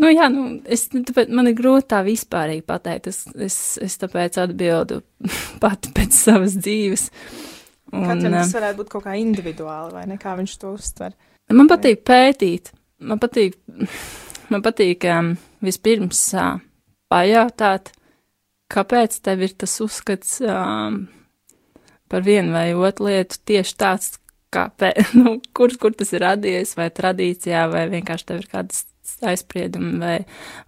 Nu, 0.00 0.08
jā, 0.10 0.26
nu, 0.32 0.58
es, 0.66 0.88
tāpēc 0.90 1.30
man 1.34 1.50
ir 1.50 1.58
grūti 1.58 1.92
tā 1.92 2.00
vispārīgi 2.06 2.64
pateikt, 2.66 3.10
es, 3.12 3.24
es, 3.34 3.58
es 3.82 3.98
tāpēc 4.00 4.40
atbildu 4.42 5.02
pati 5.62 5.92
pēc 5.94 6.16
savas 6.24 6.56
dzīves. 6.58 7.10
Uh, 7.10 7.53
Un, 7.94 8.06
Katram 8.08 8.34
tas 8.34 8.54
varētu 8.56 8.80
būt 8.82 8.92
kaut 8.92 9.04
kā 9.06 9.16
individuāli, 9.20 9.94
vai 9.94 10.04
ne? 10.10 10.18
Kā 10.20 10.34
viņš 10.38 10.54
to 10.62 10.74
uztver. 10.74 11.14
Man 11.54 11.68
patīk 11.70 12.02
pētīt. 12.06 12.72
Man 13.04 13.20
patīk, 13.22 13.56
man 14.52 14.64
patīk 14.64 15.06
um, 15.12 15.34
vispirms 15.64 16.22
uh, 16.38 16.56
pajautāt, 17.12 17.92
kāpēc 18.72 19.20
tev 19.24 19.44
ir 19.46 19.54
tas 19.60 19.76
uzskats 19.84 20.38
um, 20.42 21.04
par 22.10 22.24
vienu 22.26 22.54
vai 22.54 22.68
otru 22.74 23.10
lietu 23.10 23.38
tieši 23.50 23.76
tāds, 23.80 24.16
kāpēc, 24.54 25.12
nu, 25.20 25.38
kur, 25.56 25.74
kur 25.80 25.94
tas 25.96 26.14
ir 26.14 26.24
radies, 26.24 26.74
vai 26.78 26.90
tradīcijā, 26.94 27.66
vai 27.72 27.86
vienkārši 27.92 28.30
tev 28.30 28.42
ir 28.42 28.50
kādas 28.50 28.84
aizspriedumi, 29.22 29.92
vai 30.00 30.16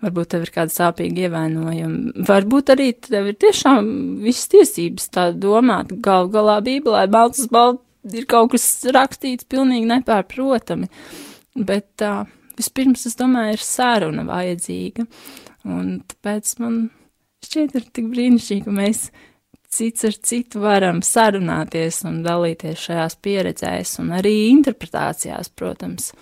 varbūt 0.05 0.33
tev 0.35 0.47
ir 0.47 0.53
kāda 0.55 0.75
sāpīga 0.75 1.27
ievainojuma. 1.27 2.27
Varbūt 2.29 2.73
arī 2.77 2.93
tev 3.07 3.33
ir 3.33 3.39
tiešām 3.43 3.91
visas 4.23 4.51
tiesības 4.53 5.11
tā 5.15 5.27
domāt. 5.35 5.93
Gal 6.05 6.31
galā 6.33 6.61
Bībelē 6.65 7.07
balts 7.13 7.45
uz 7.45 7.51
balts 7.53 7.83
ir 8.15 8.27
kaut 8.31 8.53
kas 8.55 8.67
rakstīts 8.95 9.49
pilnīgi 9.51 9.89
nepārprotami, 9.91 10.89
bet 11.57 11.89
tā, 12.01 12.27
vispirms, 12.59 13.07
es 13.09 13.19
domāju, 13.19 13.57
ir 13.57 13.65
saruna 13.65 14.27
vajadzīga, 14.29 15.07
un 15.67 15.97
tāpēc 16.07 16.53
man 16.63 16.85
šķiet 17.47 17.75
ir 17.79 17.89
tik 17.95 18.13
brīnišķīgi, 18.13 18.67
ka 18.67 18.75
mēs 18.75 19.09
cits 19.77 20.07
ar 20.09 20.15
citu 20.25 20.63
varam 20.63 21.03
sarunāties 21.05 22.03
un 22.09 22.23
dalīties 22.25 22.87
šajās 22.87 23.19
pieredzēs 23.25 23.99
un 24.03 24.15
arī 24.17 24.37
interpretācijās, 24.53 25.51
protams 25.59 26.13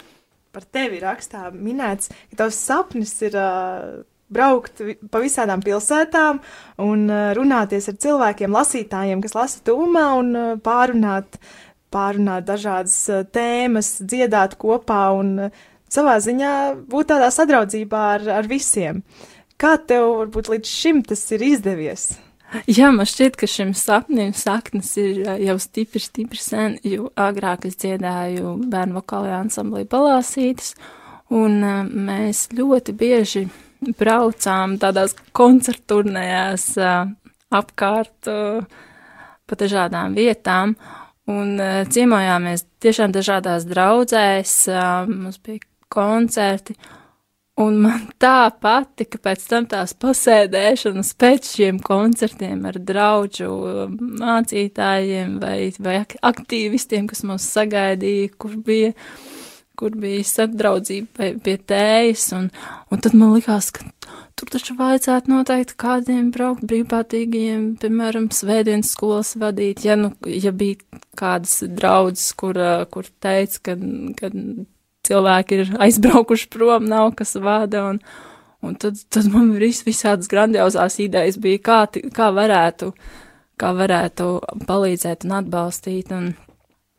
par 0.54 0.66
tevi 0.74 1.02
rakstā 1.02 1.50
minēts, 1.54 2.10
ka 2.30 2.44
tavs 2.44 2.58
sapnis 2.68 3.14
ir 3.26 3.36
uh, 3.38 4.02
braukt 4.34 4.82
pa 5.12 5.22
visādām 5.22 5.62
pilsētām 5.64 6.40
un 6.84 7.04
uh, 7.10 7.28
runāties 7.36 7.90
ar 7.90 8.00
cilvēkiem, 8.06 8.54
lasītājiem, 8.54 9.22
kas 9.24 9.36
lasa 9.36 9.62
tūmā 9.66 10.06
un 10.20 10.32
uh, 10.38 10.50
pārunāt, 10.64 11.38
pārunāt 11.94 12.48
dažādas 12.48 12.96
uh, 13.12 13.22
tēmas, 13.34 13.96
dziedāt 14.02 14.58
kopā 14.60 15.06
un 15.18 15.48
uh, 15.48 15.64
savā 15.94 16.18
ziņā 16.22 16.54
būt 16.90 17.12
tādā 17.12 17.30
sadraudzībā 17.34 18.04
ar, 18.18 18.28
ar 18.40 18.50
visiem. 18.50 19.02
Kā 19.60 19.76
tev 19.78 20.10
varbūt 20.24 20.50
līdz 20.50 20.70
šim 20.80 21.04
tas 21.06 21.22
ir 21.34 21.44
izdevies? 21.46 22.14
Jā, 22.70 22.90
man 22.94 23.06
šķiet, 23.08 23.36
ka 23.38 23.48
šim 23.50 23.72
sapnim 23.74 24.30
saknes 24.36 24.92
ir 25.00 25.24
jau 25.42 25.56
stipri, 25.62 26.02
stipri 26.02 26.38
sen, 26.38 26.76
jo 26.86 27.08
agrāk 27.18 27.66
es 27.66 27.78
dziedāju 27.82 28.54
bērnu 28.70 29.00
vokālajā 29.00 29.40
ansamblī 29.42 29.82
Palāsītis, 29.90 30.74
un 31.34 31.58
mēs 32.06 32.46
ļoti 32.54 32.94
bieži 32.98 33.44
braucām 33.98 34.78
tādās 34.82 35.16
koncerturnējās 35.34 36.68
apkārt 37.54 38.30
pa 39.44 39.58
dažādām 39.60 40.14
vietām, 40.16 40.76
un 41.30 41.56
ciemojāmies 41.90 42.68
tiešām 42.84 43.14
dažādās 43.14 43.66
draudzēs, 43.68 44.58
mums 45.10 45.42
bija 45.42 45.66
koncerti, 45.94 46.78
Un 47.54 47.76
man 47.84 48.08
tā 48.18 48.50
patika 48.58 49.20
pēc 49.22 49.44
tam 49.46 49.66
tās 49.70 49.92
pasēdēšanas 50.02 51.12
pēc 51.22 51.52
šiem 51.52 51.78
koncertiem 51.86 52.64
ar 52.66 52.80
draugu 52.82 53.86
mācītājiem 53.94 55.36
vai, 55.38 55.58
vai 55.78 56.00
aktīvistiem, 56.02 57.06
kas 57.06 57.22
mūs 57.22 57.46
sagaidīja, 57.54 58.32
kur 58.42 58.56
bija, 58.58 58.90
kur 59.78 59.94
bija 60.02 60.26
sadraudzība 60.26 61.30
pie 61.46 61.56
tējas. 61.70 62.26
Un, 62.34 62.50
un 62.90 63.06
tad 63.06 63.14
man 63.14 63.36
likās, 63.36 63.70
ka 63.70 63.86
tur 64.34 64.50
taču 64.50 64.74
vajadzētu 64.82 65.30
noteikti 65.30 65.78
kādiem 65.78 66.34
braukt 66.34 66.66
brīvprātīgiem, 66.66 67.76
piemēram, 67.78 68.32
svētdienas 68.34 68.90
skolas 68.98 69.36
vadīt. 69.38 69.86
Ja, 69.86 69.94
nu, 69.94 70.10
ja 70.26 70.50
bija 70.50 70.82
kādas 71.14 71.60
draudzes, 71.70 72.32
kur, 72.34 72.58
kur 72.90 73.14
teica, 73.22 73.68
ka, 73.70 73.78
ka 74.18 74.34
cilvēki 75.08 75.58
ir 75.60 75.74
aizbraukuši 75.86 76.48
prom, 76.52 76.88
nav 76.90 77.12
kas 77.18 77.36
vada, 77.42 77.84
un, 77.90 78.00
un 78.64 78.78
tad, 78.80 78.98
tad 79.12 79.28
man 79.32 79.52
vis, 79.58 79.82
visādas 79.86 80.30
grandiozās 80.30 80.98
idejas 81.02 81.38
bija, 81.40 81.62
kā, 81.68 81.78
kā 82.14 82.30
varētu, 82.34 82.92
kā 83.60 83.72
varētu 83.76 84.28
palīdzēt 84.68 85.26
un 85.28 85.38
atbalstīt, 85.40 86.12
un, 86.14 86.32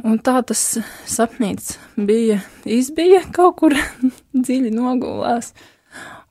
un 0.06 0.20
tā 0.26 0.40
tas 0.48 0.64
sapnīts 1.10 1.76
bija, 1.96 2.42
izbija 2.66 3.26
kaut 3.36 3.62
kur 3.62 3.78
dziļi 4.46 4.74
nogulās. 4.76 5.54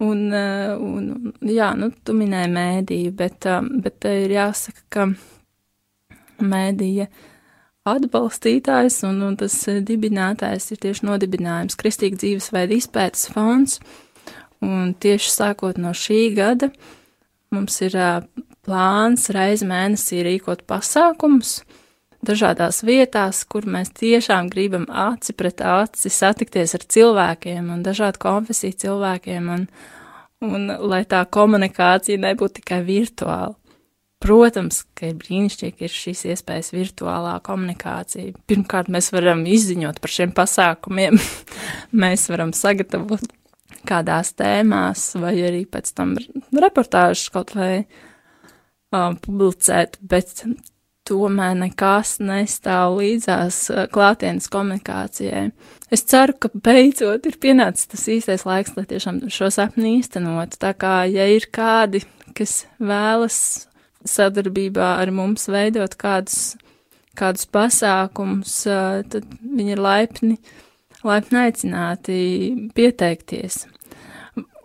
Un, 0.05 0.27
un, 0.35 1.05
jā, 1.49 1.71
nu, 1.79 1.87
tu 2.05 2.13
minēji 2.19 2.51
mēdīju, 2.53 3.13
bet, 3.17 3.47
bet 3.81 4.05
ir 4.11 4.35
jāsaka, 4.35 4.83
ka 4.93 5.07
mēdīja 6.45 7.07
atbalstītājs, 7.89 9.03
un, 9.09 9.21
un 9.27 9.37
tas 9.41 9.55
dibinātājs 9.85 10.71
ir 10.73 10.81
tieši 10.81 11.05
nodibinājums 11.09 11.77
Kristīga 11.81 12.21
dzīvesveida 12.23 12.79
izpētes 12.79 13.29
fonds. 13.33 13.79
Un 14.65 14.95
tieši 14.97 15.29
sākot 15.29 15.79
no 15.81 15.93
šī 15.93 16.21
gada 16.37 16.71
mums 17.53 17.77
ir 17.85 17.97
plāns 18.65 19.29
reizi 19.35 19.67
mēnesī 19.69 20.23
rīkot 20.25 20.65
pasākumus 20.69 21.59
dažādās 22.25 22.81
vietās, 22.87 23.43
kur 23.45 23.67
mēs 23.69 23.93
tiešām 23.99 24.49
gribam 24.53 24.87
aci 24.89 25.35
pret 25.37 25.61
aci 25.61 26.09
satikties 26.09 26.73
ar 26.79 26.87
cilvēkiem 26.97 27.69
un 27.75 27.83
dažādu 27.85 28.23
konfesiju 28.23 28.79
cilvēkiem, 28.85 29.51
un, 29.53 29.67
un 30.49 30.73
lai 30.89 31.03
tā 31.05 31.21
komunikācija 31.29 32.23
nebūtu 32.25 32.63
tikai 32.63 32.81
virtuāla. 32.87 33.53
Protams, 34.25 34.81
ka 34.97 35.11
ir 35.11 35.19
brīnišķīgi, 35.21 35.85
ir 35.85 35.93
šīs 35.93 36.23
iespējas 36.33 36.73
virtuālā 36.73 37.35
komunikācija. 37.45 38.33
Pirmkārt, 38.49 38.89
mēs 38.93 39.11
varam 39.13 39.43
izziņot 39.45 40.01
par 40.01 40.13
šiem 40.15 40.33
pasākumiem, 40.37 41.19
mēs 42.05 42.25
varam 42.33 42.55
sagatavot 42.57 43.27
kādās 43.85 44.33
tēmās, 44.39 45.11
vai 45.21 45.35
arī 45.45 45.65
pēc 45.69 45.93
tam 45.99 46.15
reportāžas 46.57 47.29
kaut 47.35 47.53
vai 47.59 47.85
um, 48.95 49.19
publicēt, 49.21 50.01
bet 50.01 50.41
tomēr 51.05 51.53
nekas 51.61 52.17
nestāv 52.25 52.97
līdzās 53.03 53.59
klātienes 53.93 54.49
komunikācijai. 54.53 55.51
Es 55.93 56.07
ceru, 56.09 56.39
ka 56.41 56.49
beidzot 56.55 57.29
ir 57.29 57.37
pienācis 57.45 57.93
tas 57.93 58.09
īstais 58.09 58.47
laiks, 58.49 58.73
lai 58.79 58.87
tiešām 58.89 59.21
šo 59.29 59.53
sapni 59.53 59.99
īstenotu. 59.99 60.57
Tā 60.65 60.73
kā, 60.73 61.03
ja 61.13 61.29
ir 61.29 61.51
kādi, 61.53 62.07
kas 62.33 62.63
vēlas 62.81 63.69
sadarbībā 64.09 64.95
ar 65.03 65.13
mums 65.15 65.49
veidot 65.51 65.97
kādus, 66.01 66.55
kādus 67.19 67.47
pasākumus, 67.51 68.57
tad 69.11 69.31
viņi 69.41 69.77
ir 69.77 69.83
laipni, 69.83 70.37
laipni 71.07 71.41
aicināti 71.45 72.19
pieteikties. 72.77 73.65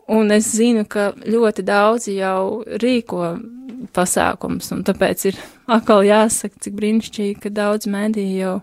Un 0.10 0.34
es 0.34 0.50
zinu, 0.58 0.88
ka 0.90 1.12
ļoti 1.22 1.64
daudzi 1.68 2.18
jau 2.18 2.66
rīko 2.82 3.36
pasākums, 3.94 4.72
un 4.74 4.82
tāpēc 4.88 5.28
ir 5.30 5.40
atkal 5.70 6.02
jāsaka, 6.08 6.58
cik 6.66 6.76
brīnišķīgi, 6.80 7.38
ka 7.44 7.52
daudz 7.54 7.88
mēdīju 7.92 8.40
jau 8.40 8.56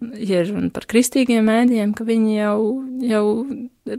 ir 0.00 0.52
un 0.56 0.70
par 0.72 0.86
kristīgiem 0.90 1.44
mēdījiem, 1.48 1.94
ka 1.96 2.06
viņi 2.08 2.36
jau, 2.38 2.58
jau 3.04 3.24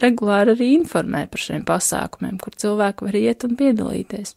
regulāri 0.01 0.55
arī 0.55 0.69
informē 0.79 1.25
par 1.31 1.43
šiem 1.43 1.65
pasākumiem, 1.67 2.39
kur 2.41 2.55
cilvēki 2.57 3.07
var 3.07 3.17
iet 3.19 3.45
un 3.48 3.57
piedalīties. 3.60 4.36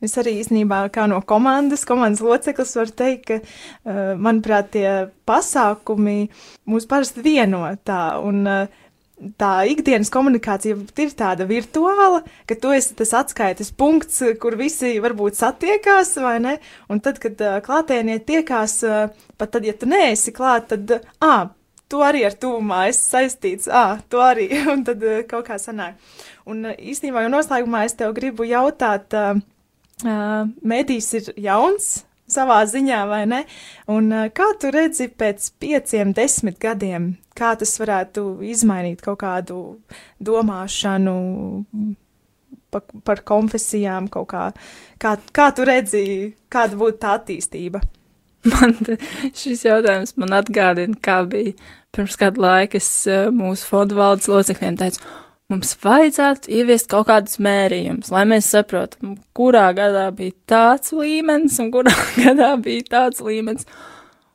Es 0.00 0.16
arī 0.16 0.38
īstenībā 0.40 0.86
kā 0.94 1.04
no 1.10 1.18
komandas, 1.28 1.84
komandas 1.88 2.22
loceklis 2.24 2.72
varu 2.78 2.94
teikt, 2.96 3.26
ka, 3.28 3.36
uh, 3.40 3.98
manuprāt, 4.16 4.70
tie 4.72 4.92
pasākumi 5.28 6.30
mūs 6.70 6.88
parasti 6.88 7.20
vieno 7.24 7.66
tā, 7.84 8.00
un 8.24 8.40
uh, 8.48 8.80
tā 9.36 9.50
ikdienas 9.68 10.08
komunikācija 10.12 10.78
ir 11.04 11.12
tāda 11.18 11.44
virtuāla, 11.44 12.22
ka 12.48 12.56
tu 12.56 12.72
esi 12.72 12.96
tas 12.96 13.12
atskaites 13.20 13.74
punkts, 13.76 14.22
kur 14.40 14.56
visi 14.56 14.94
varbūt 15.04 15.36
satiekās, 15.36 16.14
vai 16.24 16.38
ne? 16.46 16.56
Un 16.88 17.04
tad, 17.04 17.20
kad 17.20 17.36
uh, 17.44 17.60
klātienie 17.64 18.16
tiekās, 18.24 18.80
pat 19.36 19.52
tad, 19.52 19.68
ja 19.68 19.76
tu 19.76 19.90
neesi 19.90 20.32
klāt, 20.32 20.72
tad, 20.72 20.96
ā, 21.20 21.36
tu 21.92 22.00
arī 22.06 22.24
ar 22.24 22.40
tuvumā 22.40 22.86
esi 22.88 23.04
saistīts, 23.04 23.68
ā, 23.68 24.00
tu 24.08 24.24
arī, 24.24 24.48
un 24.72 24.88
tad 24.88 25.04
kaut 25.28 25.52
kā 25.52 25.60
sanāk. 25.60 26.00
Un 26.48 26.72
īstenībā 26.72 27.28
jau 27.28 27.36
noslēgumā 27.36 27.84
es 27.84 28.00
tev 28.00 28.16
gribu 28.16 28.48
jautāt, 28.48 29.12
uh, 29.12 29.36
medijs 30.04 31.12
ir 31.18 31.32
jauns, 31.40 32.00
savā 32.30 32.60
ziņā, 32.68 33.00
vai 33.10 33.24
ne? 33.28 33.40
Un 33.90 34.10
kā 34.36 34.50
tu 34.60 34.70
redzi 34.74 35.08
pēc 35.10 35.50
pieciem, 35.62 36.14
desmit 36.16 36.60
gadiem, 36.62 37.14
kā 37.36 37.54
tas 37.58 37.74
varētu 37.80 38.40
izmainīt 38.46 39.02
kaut 39.04 39.20
kādu 39.24 39.60
domāšanu 40.22 41.16
pa, 42.70 42.82
par 43.04 43.24
konfesijām, 43.26 44.08
kaut 44.12 44.30
kā, 44.32 44.44
kā, 45.02 45.16
kā 45.34 45.48
tu 45.56 45.66
redzi, 45.68 46.04
kāda 46.52 46.78
būtu 46.80 47.02
tā 47.02 47.16
attīstība? 47.20 47.82
Man 48.50 48.78
šis 49.36 49.66
jautājums 49.66 50.14
man 50.20 50.38
atgādina, 50.38 50.96
kā 51.04 51.18
bija 51.28 51.52
pirms 51.92 52.16
kādu 52.16 52.40
laiku 52.40 52.78
es 52.78 52.88
mūsu 53.36 53.66
fondu 53.68 53.98
valdes 53.98 54.30
locekļiem 54.30 54.78
teicu, 54.80 55.02
mums 55.50 55.74
vajadzētu 55.82 56.52
ieviest 56.56 56.88
kaut 56.90 57.08
kādus 57.10 57.40
mērījumus, 57.42 58.10
lai 58.14 58.24
mēs 58.30 58.50
saprotam, 58.54 59.16
kurā 59.36 59.68
gadā 59.76 60.06
bija 60.16 60.36
tāds 60.50 60.94
līmenis 60.96 61.58
un 61.62 61.72
kurā 61.74 61.94
gadā 62.22 62.54
bija 62.62 62.86
tāds 62.96 63.22
līmenis. 63.24 63.68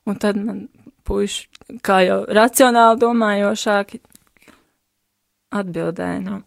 Un 0.05 0.19
tad 0.21 0.37
man 0.37 0.67
puiši, 1.07 1.47
kā 1.85 2.01
jau 2.05 2.19
racionāli 2.37 3.01
domājošāki, 3.01 4.01
atbildēja, 5.55 6.19
nu, 6.25 6.41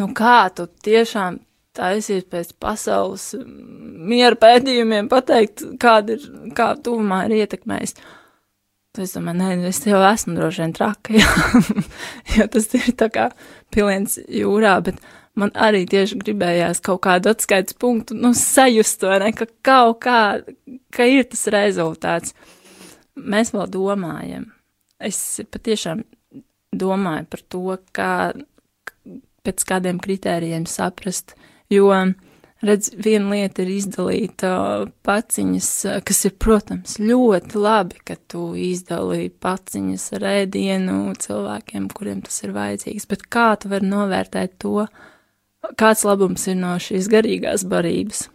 nu 0.00 0.08
kā 0.16 0.38
tu 0.56 0.66
tiešām 0.86 1.38
taisies 1.74 2.26
pēc 2.30 2.52
pasaules 2.62 3.32
miera 3.44 4.38
pētījumiem 4.38 5.08
pateikt, 5.10 5.64
kāda 5.82 6.16
ir, 6.16 6.28
kā 6.56 6.72
tuvumā 6.80 7.24
ir 7.28 7.40
ietekmējis. 7.42 7.96
Es 9.02 9.16
domāju, 9.16 9.40
nē, 9.40 9.46
nu, 9.58 9.70
es 9.72 9.80
jau 9.82 9.98
esmu 10.06 10.36
droši 10.36 10.62
vien 10.62 10.74
traka, 10.76 11.14
jā, 11.18 11.30
jo 12.36 12.46
tas 12.54 12.68
ir 12.78 12.92
tā 12.94 13.08
kā 13.10 13.24
piliens 13.74 14.16
jūrā, 14.30 14.78
bet 14.86 15.00
man 15.38 15.52
arī 15.58 15.84
tieši 15.90 16.18
gribējās 16.22 16.82
kaut 16.84 17.02
kādu 17.06 17.32
atskaites 17.34 17.76
punktu, 17.78 18.16
nu, 18.18 18.32
sajust 18.38 19.02
to, 19.02 19.12
ne, 19.20 19.32
ka 19.36 19.48
kaut 19.66 20.00
kā, 20.06 20.18
ka 20.94 21.08
ir 21.10 21.26
tas 21.30 21.46
rezultāts. 21.54 22.34
Mēs 23.14 23.52
vēl 23.54 23.68
domājam. 23.70 24.48
Es 24.98 25.18
patiešām 25.50 26.02
domāju 26.74 27.26
par 27.30 27.42
to, 27.50 27.78
kā 27.94 28.12
pēc 29.44 29.66
kādiem 29.68 30.00
kritērijiem 30.02 30.64
saprast, 30.70 31.34
jo 31.70 31.90
Redz, 32.64 32.88
viena 32.96 33.34
lieta 33.34 33.60
ir 33.64 33.70
izdalīt 33.74 34.44
uh, 34.46 34.86
paciņas, 35.04 35.68
kas 36.06 36.20
ir, 36.24 36.32
protams, 36.40 36.94
ļoti 37.02 37.60
labi, 37.60 37.98
ka 38.08 38.16
tu 38.30 38.54
izdalīji 38.56 39.34
paciņas 39.44 40.06
ar 40.16 40.24
ēdienu 40.30 41.12
cilvēkiem, 41.20 41.90
kuriem 41.92 42.22
tas 42.24 42.40
ir 42.46 42.54
vajadzīgs, 42.56 43.08
bet 43.10 43.26
kā 43.28 43.50
tu 43.60 43.68
vari 43.72 43.90
novērtēt 43.90 44.56
to, 44.64 44.86
kāds 45.80 46.06
labums 46.08 46.46
ir 46.48 46.56
no 46.62 46.72
šīs 46.80 47.10
garīgās 47.12 47.66
barības, 47.68 48.28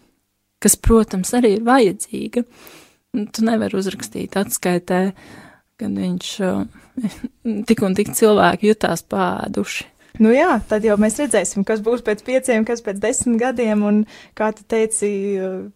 kas, 0.61 0.77
protams, 0.77 1.33
arī 1.33 1.55
ir 1.57 1.65
vajadzīga. 1.65 2.45
Tu 3.33 3.45
nevari 3.45 3.79
uzrakstīt 3.79 4.37
atskaitē, 4.37 5.03
kad 5.81 6.01
viņš 6.05 6.33
uh, 6.45 6.67
tik 7.69 7.81
un 7.81 7.97
tik 7.97 8.13
cilvēki 8.13 8.75
jutās 8.75 9.01
pāduši. 9.09 9.89
Nu 10.17 10.31
jā, 10.33 10.57
tad 10.65 10.85
jau 10.87 10.95
mēs 10.99 11.19
redzēsim, 11.21 11.63
kas 11.67 11.83
būs 11.85 12.01
pēc 12.05 12.23
pieciem, 12.25 12.65
kas 12.65 12.81
pēc 12.81 12.97
desmit 13.03 13.37
gadiem, 13.39 13.83
un 13.85 13.99
kā 14.37 14.49
tu 14.57 14.65
teici, 14.67 15.09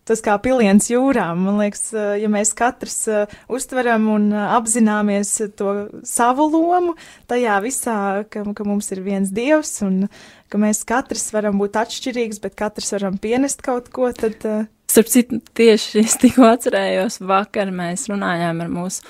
tas 0.09 0.23
kā 0.25 0.39
piliens 0.41 0.89
jūrā. 0.89 1.27
Man 1.37 1.59
liekas, 1.61 1.91
ja 1.93 2.31
mēs 2.33 2.55
katrs 2.57 2.97
uh, 3.11 3.35
uztveram 3.51 4.09
un 4.15 4.31
uh, 4.33 4.55
apzināmies 4.57 5.35
to 5.59 5.75
savu 6.07 6.49
lomu 6.49 6.95
tajā 7.29 7.59
visā, 7.63 7.97
ka, 8.33 8.45
ka 8.57 8.65
mums 8.67 8.89
ir 8.95 9.03
viens 9.05 9.29
dievs 9.33 9.77
un 9.85 10.07
ka 10.49 10.61
mēs 10.61 10.81
katrs 10.89 11.29
varam 11.35 11.61
būt 11.61 11.77
atšķirīgs, 11.83 12.41
bet 12.41 12.57
katrs 12.57 12.95
varam 12.97 13.19
pienest 13.21 13.61
kaut 13.65 13.91
ko, 13.93 14.09
tad. 14.17 14.41
Uh... 14.41 14.65
Starp 14.89 15.13
citu, 15.13 15.39
tieši 15.57 16.03
es 16.03 16.17
tikko 16.21 16.49
atcerējos, 16.51 17.21
vakar 17.25 17.71
mēs 17.73 18.09
runājām 18.11 18.65
ar 18.65 18.73
mūsu 18.73 19.05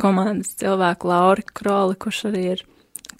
komandas 0.00 0.52
cilvēku 0.60 1.08
Lauri 1.10 1.46
Kroli, 1.56 1.96
kurš 1.98 2.26
arī 2.30 2.44
ir 2.54 2.66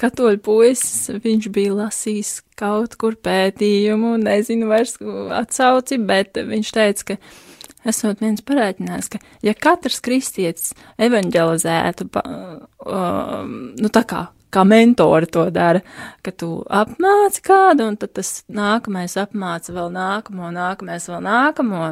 katoļu 0.00 0.40
puisis, 0.44 1.10
viņš 1.22 1.50
bija 1.54 1.76
lasījis 1.82 2.32
kaut 2.60 2.96
kur 3.00 3.16
pētījumu, 3.20 4.16
nezinu 4.22 4.70
vairs 4.70 4.96
atsauci, 5.36 6.00
bet 6.08 6.40
viņš 6.50 6.72
teica, 6.76 7.12
ka 7.12 7.90
esot 7.90 8.20
viens 8.24 8.44
parēķinājis, 8.44 9.12
ka 9.12 9.22
ja 9.46 9.54
katrs 9.56 10.00
kristietis 10.04 10.74
evanģelizētu, 11.00 12.10
uh, 12.12 13.48
nu 13.80 13.92
tā 13.92 14.04
kā, 14.08 14.26
kā 14.50 14.64
mentori 14.66 15.30
to 15.30 15.46
dara, 15.54 15.82
ka 16.24 16.34
tu 16.34 16.52
apmāci 16.66 17.44
kādu, 17.46 17.88
un 17.90 17.98
tad 18.00 18.14
tas 18.18 18.40
nākamais 18.50 19.16
apmāca 19.20 19.74
vēl 19.76 19.92
nākamo, 19.94 20.52
nākamais 20.54 21.08
vēl 21.10 21.24
nākamo. 21.26 21.84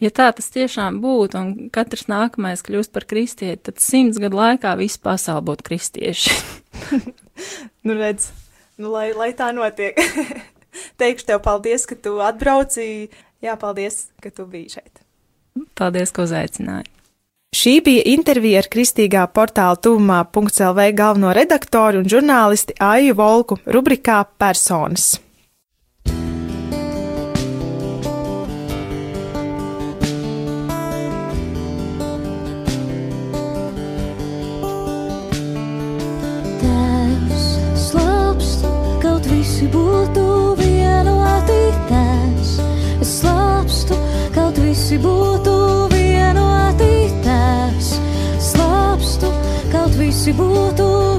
Ja 0.00 0.08
tā 0.08 0.30
tas 0.32 0.48
tiešām 0.48 1.02
būtu, 1.02 1.36
un 1.36 1.48
katrs 1.74 2.06
nākamais 2.08 2.62
kļūst 2.64 2.92
par 2.94 3.04
kristieti, 3.08 3.60
tad 3.68 3.82
simts 3.84 4.20
gadu 4.20 4.38
laikā 4.38 4.72
viss 4.80 5.00
pasauli 5.00 5.44
būtu 5.50 5.66
kristieši. 5.66 6.36
nu, 7.86 7.96
redz, 7.98 8.30
nu, 8.80 8.88
lai, 8.94 9.10
lai 9.12 9.34
tā 9.36 9.50
notiek. 9.56 10.00
Teikšu 11.00 11.28
tev 11.28 11.42
paldies, 11.44 11.84
ka 11.84 11.98
tu 12.00 12.16
atbrauci. 12.24 13.10
Jā, 13.44 13.58
paldies, 13.60 14.06
ka 14.24 14.32
tu 14.32 14.48
biji 14.48 14.78
šeit. 14.78 15.04
Paldies, 15.76 16.14
ka 16.16 16.24
uzaicināji. 16.24 16.88
Šī 17.50 17.80
bija 17.84 18.02
intervija 18.06 18.60
ar 18.62 18.68
kristīgā 18.70 19.24
portāla 19.34 19.76
tuvumā.lv 19.82 20.84
galveno 20.96 21.32
redaktoru 21.34 22.00
un 22.00 22.06
žurnālisti 22.08 22.76
Aiju 22.78 23.16
Volku 23.18 23.58
rubrikā 23.66 24.22
Personas. 24.38 25.16
Visi 39.60 39.72
būtu 39.76 40.22
vienoti 40.56 41.58
tēvs. 41.90 42.52
Es 43.04 43.10
slāpstu, 43.20 43.98
kaut 44.32 44.56
visi 44.56 44.96
būtu 44.96 45.52
vienoti 45.92 47.12
tēvs. 47.20 47.92
Slāpstu, 48.40 49.28
kaut 49.68 49.92
visi 50.00 50.32
būtu 50.32 50.88
vienoti 50.88 51.09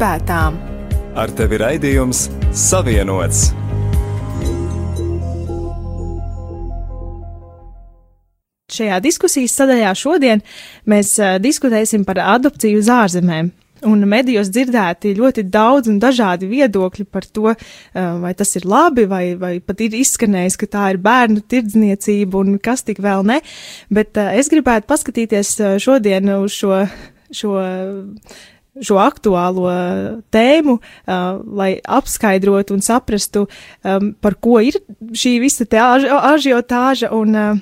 Izpētām. 0.00 0.54
Ar 1.12 1.28
tevi 1.36 1.58
raidījums 1.60 2.22
Savienots. 2.56 3.50
Šajā 8.72 9.00
diskusijas 9.04 9.58
sadaļā 9.60 9.90
šodien 10.00 10.40
mēs 10.88 11.10
uh, 11.20 11.34
diskutēsim 11.44 12.06
par 12.08 12.22
adopciju 12.24 12.80
uz 12.80 12.88
ārzemēm. 12.88 13.50
Un 13.90 14.06
medijos 14.08 14.48
dzirdēti 14.48 15.12
ļoti 15.18 15.44
daudz 15.52 15.90
un 15.92 15.98
dažādi 16.00 16.48
viedokļi 16.48 17.04
par 17.04 17.26
to, 17.28 17.52
uh, 17.52 18.06
vai 18.22 18.32
tas 18.38 18.56
ir 18.56 18.64
labi, 18.64 19.04
vai, 19.10 19.34
vai 19.36 19.50
pat 19.60 19.82
ir 19.84 19.98
izskanējis, 19.98 20.56
ka 20.62 20.70
tā 20.78 20.86
ir 20.94 21.00
bērnu 21.04 21.44
tirdzniecība 21.44 22.40
un 22.40 22.56
kas 22.56 22.86
tik 22.88 23.02
vēl 23.04 23.26
ne. 23.34 23.42
Bet 23.92 24.16
uh, 24.16 24.32
es 24.32 24.48
gribētu 24.48 24.88
paskatīties 24.94 25.52
šodien 25.84 26.32
uz 26.38 26.56
šo, 26.56 26.86
šo 27.36 27.58
šo 28.78 29.00
aktuālo 29.02 29.70
tēmu, 30.32 30.76
uh, 30.78 31.40
lai 31.58 31.72
apskaidrotu 31.82 32.76
un 32.76 32.84
saprastu, 32.84 33.46
um, 33.82 34.12
par 34.22 34.36
ko 34.42 34.60
ir 34.62 34.78
šī 35.10 35.38
visa 35.42 35.66
až 35.66 36.06
ažiotāža 36.34 37.10
un, 37.16 37.34
uh, 37.34 37.58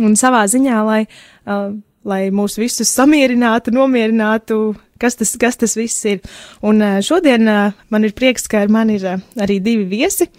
un 0.00 0.16
savā 0.16 0.46
ziņā, 0.48 0.78
lai, 0.86 1.02
uh, 1.46 1.74
lai 2.04 2.22
mūs 2.32 2.56
visus 2.60 2.92
samierinātu, 2.96 3.74
nomierinātu, 3.74 4.60
kas 5.00 5.16
tas, 5.20 5.34
kas 5.40 5.60
tas 5.60 5.76
viss 5.76 6.08
ir. 6.08 6.20
Un 6.66 6.80
uh, 6.80 6.98
šodien 7.04 7.44
uh, 7.48 7.76
man 7.92 8.08
ir 8.08 8.16
prieks, 8.16 8.48
ka 8.48 8.64
ar 8.64 8.72
mani 8.72 8.96
ir 9.00 9.08
uh, 9.12 9.24
arī 9.40 9.60
divi 9.64 9.86
viesi, 9.92 10.30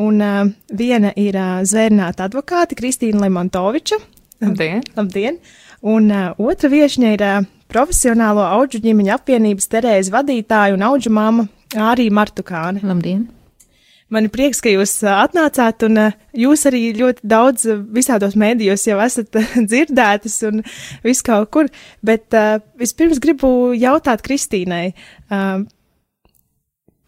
un 0.00 0.20
uh, 0.24 0.44
viena 0.72 1.12
ir 1.16 1.36
uh, 1.36 1.60
zvērnāta 1.68 2.28
advokāte 2.30 2.78
Kristīna 2.78 3.26
Lemontoviča. 3.26 4.00
Labdien! 4.42 4.80
Labdien! 4.96 5.42
Un 5.82 6.08
uh, 6.14 6.30
otra 6.38 6.70
viešņa 6.72 7.12
ir 7.16 7.26
uh, 7.26 7.44
profesionālo 7.72 8.44
auģu 8.44 8.82
ģimeņu 8.84 9.14
apvienības 9.16 9.70
Terēza 9.72 10.12
vadītāja 10.12 10.76
un 10.76 10.84
auģu 10.90 11.12
māma 11.14 11.46
Ārī 11.72 12.10
Martukāne. 12.12 12.82
Labdien! 12.84 13.30
Man 14.12 14.26
ir 14.26 14.32
prieks, 14.34 14.58
ka 14.60 14.68
jūs 14.68 14.98
atnācāt, 15.08 15.86
un 15.86 15.96
jūs 16.36 16.66
arī 16.68 16.82
ļoti 16.98 17.24
daudz 17.32 17.64
visādos 17.96 18.34
mēdījos 18.36 18.84
jau 18.90 18.98
esat 19.00 19.38
dzirdētas 19.70 20.34
un 20.50 20.60
viss 21.06 21.24
kaut 21.24 21.48
kur. 21.54 21.70
Bet 22.04 22.36
vispirms 22.80 23.22
gribu 23.24 23.72
jautāt 23.72 24.20
Kristīnai, 24.26 24.92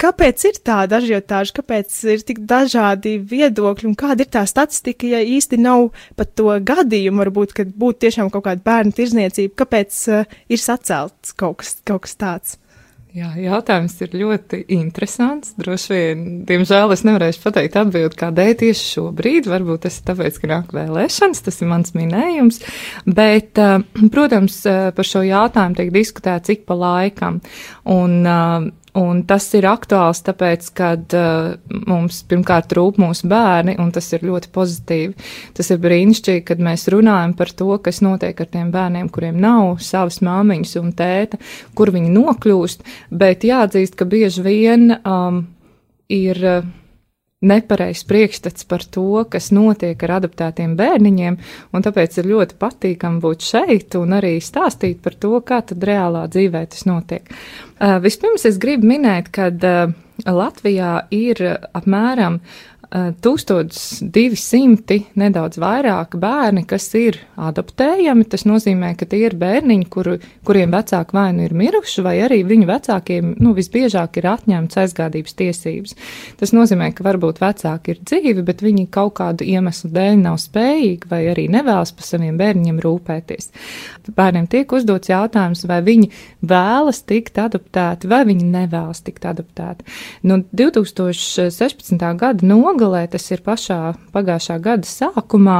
kāpēc 0.04 0.46
ir 0.50 0.58
tāda 0.66 1.00
ažiotāža, 1.00 1.56
kāpēc 1.60 2.00
ir 2.12 2.24
tik 2.28 2.42
dažādi 2.48 3.16
viedokļi 3.30 3.90
un 3.90 3.96
kāda 3.98 4.26
ir 4.26 4.32
tā 4.36 4.44
statistika, 4.48 5.08
ja 5.14 5.22
īsti 5.24 5.60
nav 5.64 5.88
pat 6.18 6.34
to 6.38 6.50
gadījumu, 6.72 7.24
varbūt, 7.24 7.56
kad 7.56 7.72
būtu 7.72 8.04
tiešām 8.06 8.32
kaut 8.34 8.46
kāda 8.48 8.64
bērnu 8.66 8.92
tirzniecība, 8.96 9.56
kāpēc 9.64 10.02
uh, 10.12 10.36
ir 10.52 10.60
sacelts 10.60 11.32
kaut 11.38 11.62
kas, 11.62 11.78
kaut 11.88 12.04
kas 12.06 12.20
tāds? 12.20 12.58
Jā, 13.14 13.28
jautājums 13.38 13.92
ir 14.02 14.16
ļoti 14.18 14.58
interesants. 14.74 15.52
Droši 15.54 15.92
vien, 15.92 16.22
diemžēl, 16.48 16.90
es 16.90 17.04
nevarēšu 17.06 17.44
pateikt 17.44 17.76
atbildi, 17.78 18.18
kādēļ 18.18 18.56
tieši 18.64 18.88
šobrīd. 18.88 19.46
Varbūt 19.52 19.84
tas 19.84 20.00
ir 20.00 20.08
tāpēc, 20.08 20.40
ka 20.42 20.50
nāk 20.50 20.74
vēlēšanas, 20.74 21.44
tas 21.46 21.62
ir 21.62 21.70
mans 21.70 21.94
minējums. 21.94 22.58
Bet, 23.06 23.54
eh, 23.54 24.08
protams, 24.10 24.58
eh, 24.66 24.90
par 24.96 25.06
šo 25.06 25.22
jautājumu 25.22 25.78
tiek 25.78 25.94
diskutēts 25.94 26.50
ik 26.56 26.66
pa 26.66 26.74
laikam. 26.74 27.38
Un, 27.86 28.26
Un 28.94 29.24
tas 29.26 29.48
ir 29.58 29.66
aktuāls, 29.66 30.20
tāpēc, 30.22 30.68
ka 30.78 30.92
uh, 30.94 31.54
mums 31.90 32.20
pirmkārt 32.30 32.70
rūp 32.78 33.00
mūsu 33.02 33.26
bērni, 33.30 33.74
un 33.82 33.90
tas 33.94 34.06
ir 34.14 34.22
ļoti 34.22 34.52
pozitīvi. 34.54 35.26
Tas 35.56 35.72
ir 35.74 35.80
brīnišķīgi, 35.82 36.44
kad 36.46 36.62
mēs 36.62 36.86
runājam 36.94 37.34
par 37.34 37.50
to, 37.58 37.72
kas 37.82 37.98
notiek 38.06 38.38
ar 38.38 38.50
tiem 38.52 38.70
bērniem, 38.74 39.10
kuriem 39.10 39.40
nav 39.42 39.82
savas 39.82 40.20
māmiņas 40.22 40.76
un 40.78 40.94
tēta, 40.94 41.42
kur 41.74 41.90
viņi 41.94 42.14
nokļūst, 42.14 42.86
bet 43.10 43.48
jāatzīst, 43.48 43.98
ka 43.98 44.06
bieži 44.06 44.46
vien 44.46 44.94
um, 45.02 45.44
ir. 46.06 46.42
Uh, 46.54 46.72
nepareizs 47.44 48.06
priekšstats 48.08 48.66
par 48.68 48.84
to, 48.84 49.24
kas 49.30 49.50
notiek 49.54 50.00
ar 50.06 50.16
adaptētiem 50.18 50.76
bērniņiem, 50.78 51.38
un 51.74 51.84
tāpēc 51.84 52.20
ir 52.20 52.30
ļoti 52.32 52.58
patīkami 52.60 53.22
būt 53.24 53.48
šeit 53.48 53.98
un 54.00 54.16
arī 54.18 54.36
stāstīt 54.44 55.02
par 55.04 55.18
to, 55.20 55.36
kā 55.46 55.60
tad 55.68 55.84
reālā 55.84 56.26
dzīvē 56.32 56.64
tas 56.72 56.86
notiek. 56.88 57.28
Uh, 57.74 57.98
vispirms 58.04 58.46
es 58.48 58.60
gribu 58.62 58.88
minēt, 58.90 59.30
ka 59.34 59.50
uh, 59.52 59.94
Latvijā 60.24 60.92
ir 61.14 61.40
apmēram 61.74 62.38
1200, 62.94 65.00
nedaudz 65.18 65.58
vairāk 65.58 66.12
bērni, 66.22 66.62
kas 66.70 66.84
ir 66.94 67.16
adoptējami. 67.34 68.22
Tas 68.30 68.44
nozīmē, 68.46 68.92
ka 68.94 69.08
tie 69.10 69.24
ir 69.26 69.34
bērniņi, 69.40 69.86
kur, 69.90 70.12
kuriem 70.46 70.70
vecāki 70.70 71.16
vai 71.16 71.32
nu 71.34 71.42
ir 71.48 71.56
miruši, 71.58 72.04
vai 72.06 72.12
arī 72.22 72.44
viņu 72.46 72.68
vecākiem 72.68 73.32
nu, 73.42 73.50
visbiežāk 73.56 74.20
ir 74.20 74.28
atņemts 74.30 74.78
aizgādības 74.84 75.34
tiesības. 75.40 75.96
Tas 76.38 76.54
nozīmē, 76.54 76.92
ka 76.94 77.02
varbūt 77.06 77.42
vecāki 77.42 77.96
ir 77.96 78.04
dzīvi, 78.06 78.44
bet 78.46 78.62
viņi 78.62 78.86
kaut 78.94 79.16
kādu 79.18 79.42
iemeslu 79.42 79.90
dēļ 79.94 80.22
nav 80.22 80.38
spējīgi 80.44 81.10
vai 81.10 81.24
arī 81.32 81.48
nevēlas 81.50 81.90
par 81.98 82.06
saviem 82.06 82.38
bērniem 82.38 82.78
rūpēties. 82.84 83.50
Bērniem 84.14 84.46
tiek 84.52 84.70
uzdots 84.70 85.10
jautājums, 85.10 85.64
vai 85.66 85.80
viņi 85.82 86.12
vēlas 86.46 87.02
tikt 87.08 87.42
adoptēti, 87.42 88.06
vai 88.06 88.22
viņi 88.28 88.46
nevēlas 88.54 89.02
tikt 89.02 89.26
adoptēti. 89.32 89.82
No 90.30 90.44
2016. 90.54 91.98
gada 92.20 92.46
nogalē, 92.46 92.83
tas 93.12 93.26
ir 93.32 93.42
pašā 93.44 93.78
pagājušā 94.14 94.58
gada 94.62 94.88
sākumā, 94.88 95.58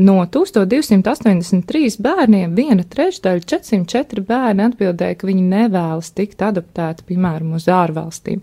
no 0.00 0.16
1283 0.32 2.00
bērniem 2.02 2.54
viena 2.56 2.84
trešdaļa, 2.86 3.44
404 3.52 4.24
bērni 4.26 4.66
atbildēja, 4.70 5.18
ka 5.20 5.28
viņi 5.28 5.44
nevēlas 5.50 6.12
tikt 6.16 6.42
adoptēti, 6.46 7.06
piemēram, 7.10 7.54
uz 7.58 7.68
ārvalstīm. 7.72 8.42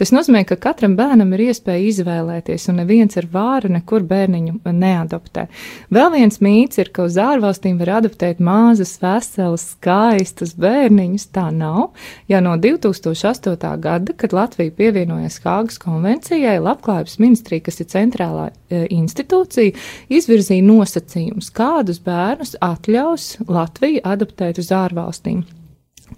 Tas 0.00 0.10
nozīmē, 0.10 0.40
ka 0.48 0.56
katram 0.58 0.96
bērnam 0.98 1.30
ir 1.36 1.44
iespēja 1.50 1.84
izvēlēties, 1.90 2.64
un 2.72 2.80
neviens 2.80 3.14
ar 3.20 3.28
vāru 3.30 3.68
nekur 3.70 4.02
bērniņu 4.08 4.58
neadoptē. 4.66 5.46
Vēl 5.94 6.08
viens 6.16 6.40
mīts 6.42 6.80
ir, 6.82 6.90
ka 6.94 7.06
uz 7.06 7.18
ārvalstīm 7.20 7.76
var 7.78 8.00
adoptēt 8.00 8.40
māzas, 8.42 8.96
veselas, 9.02 9.68
skaistas 9.76 10.56
bērniņus. 10.58 11.28
Tā 11.32 11.46
nav. 11.54 11.92
Ja 12.30 12.40
no 12.42 12.56
2008. 12.58 13.54
gada, 13.84 14.16
kad 14.18 14.34
Latvija 14.34 14.74
pievienojas 14.74 15.38
Hāgas 15.44 15.78
konvencijai, 15.82 16.56
Labklājības 16.62 17.18
ministrija, 17.42 17.64
kas 17.66 17.80
ir 17.80 17.88
centrālā 17.90 18.50
e, 18.70 18.86
institūcija, 18.94 19.74
izvirzīja 20.08 20.62
nosacījumus, 20.62 21.50
kādus 21.50 22.00
bērnus 22.04 22.56
atļaus 22.60 23.42
Latvija 23.48 24.02
adoptēt 24.04 24.58
uz 24.58 24.70
ārvalstīm. 24.70 25.42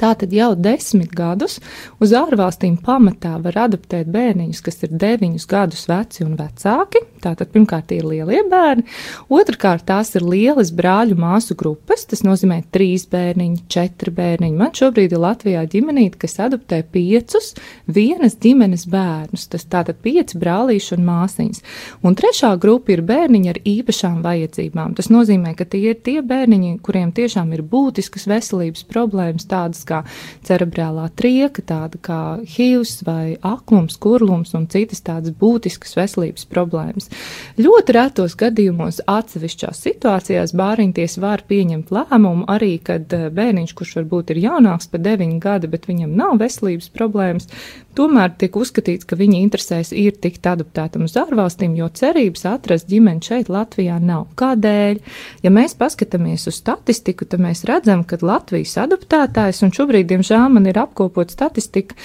Tātad 0.00 0.32
jau 0.34 0.52
desmit 0.58 1.12
gadus 1.14 1.58
uz 2.02 2.14
ārvalstīm 2.16 2.76
pamatā 2.84 3.36
var 3.44 3.58
adoptēt 3.66 4.10
bērniņus, 4.14 4.62
kas 4.64 4.82
ir 4.86 4.94
deviņus 5.00 5.46
gadus 5.50 5.86
veci 5.90 6.24
un 6.26 6.36
vecāki. 6.38 7.04
Tātad 7.24 7.50
pirmkārt 7.54 7.92
ir 7.96 8.04
lielie 8.04 8.42
bērni, 8.50 8.84
otrkārt 9.32 9.86
tās 9.88 10.12
ir 10.18 10.26
lielas 10.28 10.72
brāļu 10.76 11.16
māsu 11.16 11.56
grupas, 11.56 12.04
tas 12.10 12.20
nozīmē 12.26 12.60
trīs 12.74 13.06
bērniņi, 13.08 13.62
četri 13.72 14.12
bērniņi. 14.14 14.58
Man 14.58 14.74
šobrīd 14.76 15.14
ir 15.14 15.22
Latvijā 15.22 15.62
ģimenīte, 15.72 16.20
kas 16.20 16.36
adoptē 16.44 16.82
piecus 16.92 17.54
vienas 17.88 18.36
ģimenes 18.44 18.84
bērnus, 18.92 19.46
tas 19.52 19.64
tātad 19.72 20.02
pieci 20.04 20.38
brālīši 20.40 20.98
un 20.98 21.06
māsiņas. 21.08 21.64
Un 22.04 22.18
trešā 22.18 22.52
grupa 22.60 22.92
ir 22.92 23.04
bērniņi 23.08 23.52
ar 23.54 23.62
īpašām 23.72 24.20
vajadzībām. 24.24 24.94
Tas 24.98 25.08
nozīmē, 25.12 25.54
ka 25.56 25.64
tie 25.68 25.94
ir 25.94 26.00
tie 26.04 26.20
bērniņi, 26.24 26.76
kuriem 26.84 27.12
tiešām 27.16 27.54
ir 27.56 27.64
būtiskas 27.64 28.28
veselības 28.30 28.84
problēmas, 28.90 29.48
tādas 29.48 29.83
tādas 29.84 30.04
kā 30.04 30.04
cerebrālā 30.44 31.10
trieka, 31.14 31.62
tāda 31.62 31.98
kā 32.00 32.40
hīvs 32.42 33.04
vai 33.04 33.36
aklums, 33.42 33.96
kurlums 33.96 34.54
un 34.54 34.66
citas 34.68 35.02
tādas 35.02 35.32
būtiskas 35.32 35.96
veselības 35.96 36.46
problēmas. 36.46 37.10
Ļoti 37.58 37.92
retos 37.92 38.34
gadījumos 38.36 39.02
atsevišķās 39.06 39.84
situācijās 39.84 40.54
bāriņties 40.54 41.18
var 41.20 41.44
pieņemt 41.48 41.90
lēmumu 41.90 42.46
arī, 42.48 42.78
kad 42.82 43.12
eh, 43.12 43.30
bērniņš, 43.30 43.74
kurš 43.74 43.96
varbūt 44.00 44.34
ir 44.34 44.42
jaunāks 44.44 44.88
par 44.90 45.00
9 45.00 45.38
gadi, 45.40 45.68
bet 45.68 45.88
viņam 45.88 46.14
nav 46.16 46.38
veselības 46.40 46.90
problēmas, 46.94 47.48
tomēr 47.94 48.34
tiek 48.38 48.54
uzskatīts, 48.56 49.06
ka 49.06 49.16
viņa 49.16 49.40
interesēs 49.40 49.92
ir 49.94 50.16
tikt 50.20 50.46
adoptētam 50.46 51.06
uz 51.06 51.16
ārvalstīm, 51.18 51.76
jo 51.78 51.88
cerības 51.94 52.44
atrast 52.50 52.88
ģimeni 52.90 53.24
šeit 53.24 53.50
Latvijā 53.52 54.00
nav. 54.02 54.26
Kādēļ? 54.38 55.00
Ja 55.44 55.52
mēs 55.54 55.76
paskatāmies 55.78 56.48
uz 56.50 56.58
statistiku, 56.58 57.26
tad 57.28 57.42
mēs 57.44 57.64
redzam, 57.68 58.04
ka 58.04 58.18
Latvijas 58.24 58.76
adoptētājs 58.84 59.62
un 59.66 59.73
šobrīd, 59.74 60.06
diemžēl, 60.12 60.46
man 60.54 60.68
ir 60.70 60.78
apkopot 60.80 61.32
statistika 61.34 61.96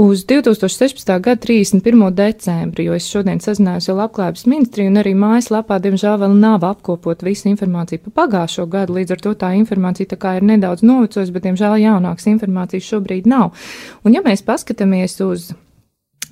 uz 0.00 0.24
2016. 0.28 1.12
gada 1.24 1.40
31. 1.44 2.08
decembri, 2.16 2.88
jo 2.88 2.96
es 2.96 3.08
šodien 3.10 3.42
sazinājos 3.44 3.90
ar 3.92 4.00
Labklājības 4.02 4.46
ministriju 4.48 4.92
un 4.92 5.02
arī 5.02 5.14
mājaslapā, 5.18 5.80
diemžēl, 5.84 6.18
vēl 6.24 6.36
nav 6.40 6.66
apkopot 6.68 7.22
visu 7.26 7.50
informāciju 7.52 8.06
par 8.08 8.16
pagājušo 8.22 8.66
gadu, 8.72 8.98
līdz 8.98 9.16
ar 9.16 9.24
to 9.28 9.36
tā 9.44 9.52
informācija 9.60 10.14
tā 10.14 10.20
kā 10.20 10.36
ir 10.38 10.48
nedaudz 10.48 10.84
novecojusi, 10.86 11.34
bet, 11.36 11.46
diemžēl, 11.48 11.78
jaunākas 11.84 12.28
informācijas 12.32 12.92
šobrīd 12.92 13.30
nav. 13.30 13.54
Un 14.04 14.16
ja 14.16 14.24
mēs 14.24 14.44
paskatāmies 14.46 15.20
uz 15.24 15.50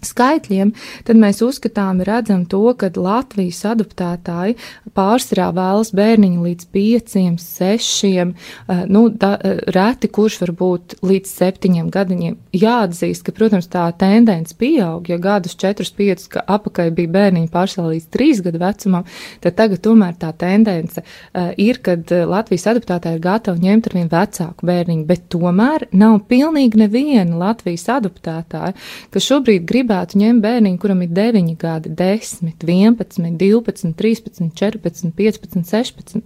skaitļiem, 0.04 0.72
tad 1.06 1.20
mēs 1.20 1.42
uzskatām, 1.44 2.02
redzam 2.06 2.44
to, 2.50 2.62
ka 2.78 2.90
Latvijas 2.96 3.62
adoptētāji 3.68 4.56
pārsvarā 4.96 5.50
vēlas 5.56 5.92
bērniņu 5.96 6.44
līdz 6.46 6.68
pieciem, 6.72 7.36
sešiem, 7.40 8.34
eh, 8.68 8.84
nu, 8.86 9.08
da, 9.08 9.34
eh, 9.42 9.58
reti 9.74 10.08
kurš 10.08 10.40
var 10.40 10.52
būt 10.52 10.96
līdz 11.02 11.32
septiņiem 11.40 11.90
gadiņiem. 11.90 12.36
Jāatzīst, 12.52 13.24
ka, 13.24 13.32
protams, 13.32 13.68
tā 13.68 13.86
tendence 13.98 14.54
pieaug, 14.54 15.08
ja 15.08 15.18
gadus 15.18 15.56
četrus, 15.56 15.90
piecus, 15.90 16.28
ka 16.28 16.40
apakai 16.46 16.90
bija 16.90 17.08
bērniņi 17.08 17.50
pārsvarā 17.50 17.94
līdz 17.94 18.06
trīs 18.10 18.42
gadu 18.42 18.58
vecumam, 18.58 19.04
tad 19.40 19.56
tagad 19.56 19.82
tomēr 19.82 20.14
tā 20.16 20.32
tendence 20.36 21.02
uh, 21.02 21.52
ir, 21.56 21.78
kad 21.78 22.10
Latvijas 22.10 22.66
adoptētāji 22.66 23.18
ir 23.18 23.20
gatavi 23.20 23.60
ņemt 23.60 23.86
ar 23.86 23.94
vien 23.94 24.08
vecāku 24.08 24.66
bērniņu, 24.66 25.04
bet 25.06 25.28
tomēr 25.28 25.86
nav 25.92 26.20
pilnīgi 26.28 26.80
neviena 26.80 27.36
Latvijas 27.36 27.86
adoptētāja, 27.88 28.74
kas 29.10 29.28
šobrīd 29.28 29.66
gribētu 29.68 29.85
gribētu 29.86 30.18
ņemt 30.18 30.42
bērniņu, 30.42 30.78
kuram 30.82 31.02
ir 31.04 31.10
9 31.14 31.52
gadi, 31.60 31.90
10, 31.94 32.56
11, 32.66 33.36
12, 33.38 33.92
13, 33.94 34.50
14, 34.58 35.12
15, 35.14 35.62
16. 35.70 36.24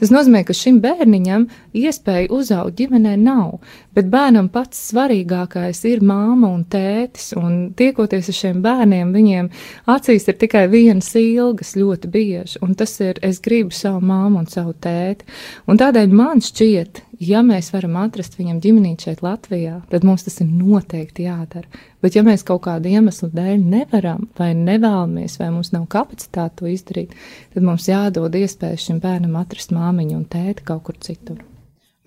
Tas 0.00 0.12
nozīmē, 0.12 0.42
ka 0.48 0.56
šim 0.56 0.80
bērniņam 0.80 1.44
iespēja 1.76 2.30
uzaugt 2.32 2.78
ģimenē 2.78 3.18
nav, 3.20 3.60
bet 3.92 4.08
bērnam 4.08 4.48
pats 4.52 4.80
svarīgākais 4.88 5.84
ir 5.90 6.00
māma 6.00 6.48
un 6.48 6.64
tētis, 6.64 7.34
un 7.36 7.74
tiekoties 7.76 8.32
ar 8.32 8.38
šiem 8.38 8.62
bērniem, 8.64 9.12
viņiem 9.12 9.52
acīs 9.92 10.28
ir 10.28 10.40
tikai 10.40 10.66
vienas 10.72 11.12
ilgas 11.18 11.76
ļoti 11.76 12.12
bieži, 12.12 12.62
un 12.64 12.74
tas 12.78 12.96
ir, 13.04 13.20
es 13.22 13.42
gribu 13.44 13.76
savu 13.76 14.00
māmu 14.08 14.40
un 14.40 14.48
savu 14.48 14.72
tēti, 14.72 15.28
un 15.68 15.80
tādēļ 15.80 16.16
man 16.16 16.40
šķiet, 16.40 17.04
ja 17.22 17.42
mēs 17.46 17.70
varam 17.74 17.96
atrast 18.02 18.34
viņam 18.38 18.60
ģimenīti 18.62 19.08
šeit 19.08 19.22
Latvijā, 19.24 19.78
tad 19.92 20.06
mums 20.06 20.24
tas 20.26 20.40
ir 20.42 20.48
noteikti 20.50 21.26
jādara. 21.28 21.68
Bet 22.02 22.16
ja 22.16 22.24
mēs 22.26 22.44
kaut 22.46 22.64
kādu 22.66 22.90
iemeslu 22.90 23.30
dēļ 23.32 23.62
nevaram 23.62 24.26
vai 24.38 24.50
nevēlamies, 24.58 25.38
vai 25.40 25.52
mums 25.54 25.72
nav 25.74 25.86
kapacitāte 25.92 26.62
to 26.62 26.70
izdarīt, 26.72 27.14
tad 27.54 27.66
mums 27.66 27.88
jādod 27.90 28.34
iespēja 28.38 28.80
šim 28.88 29.00
bērnam 29.02 29.38
atrast 29.40 29.74
māmiņu 29.74 30.18
un 30.18 30.26
tēti 30.30 30.66
kaut 30.66 30.84
kur 30.88 30.98
citur. 31.02 31.42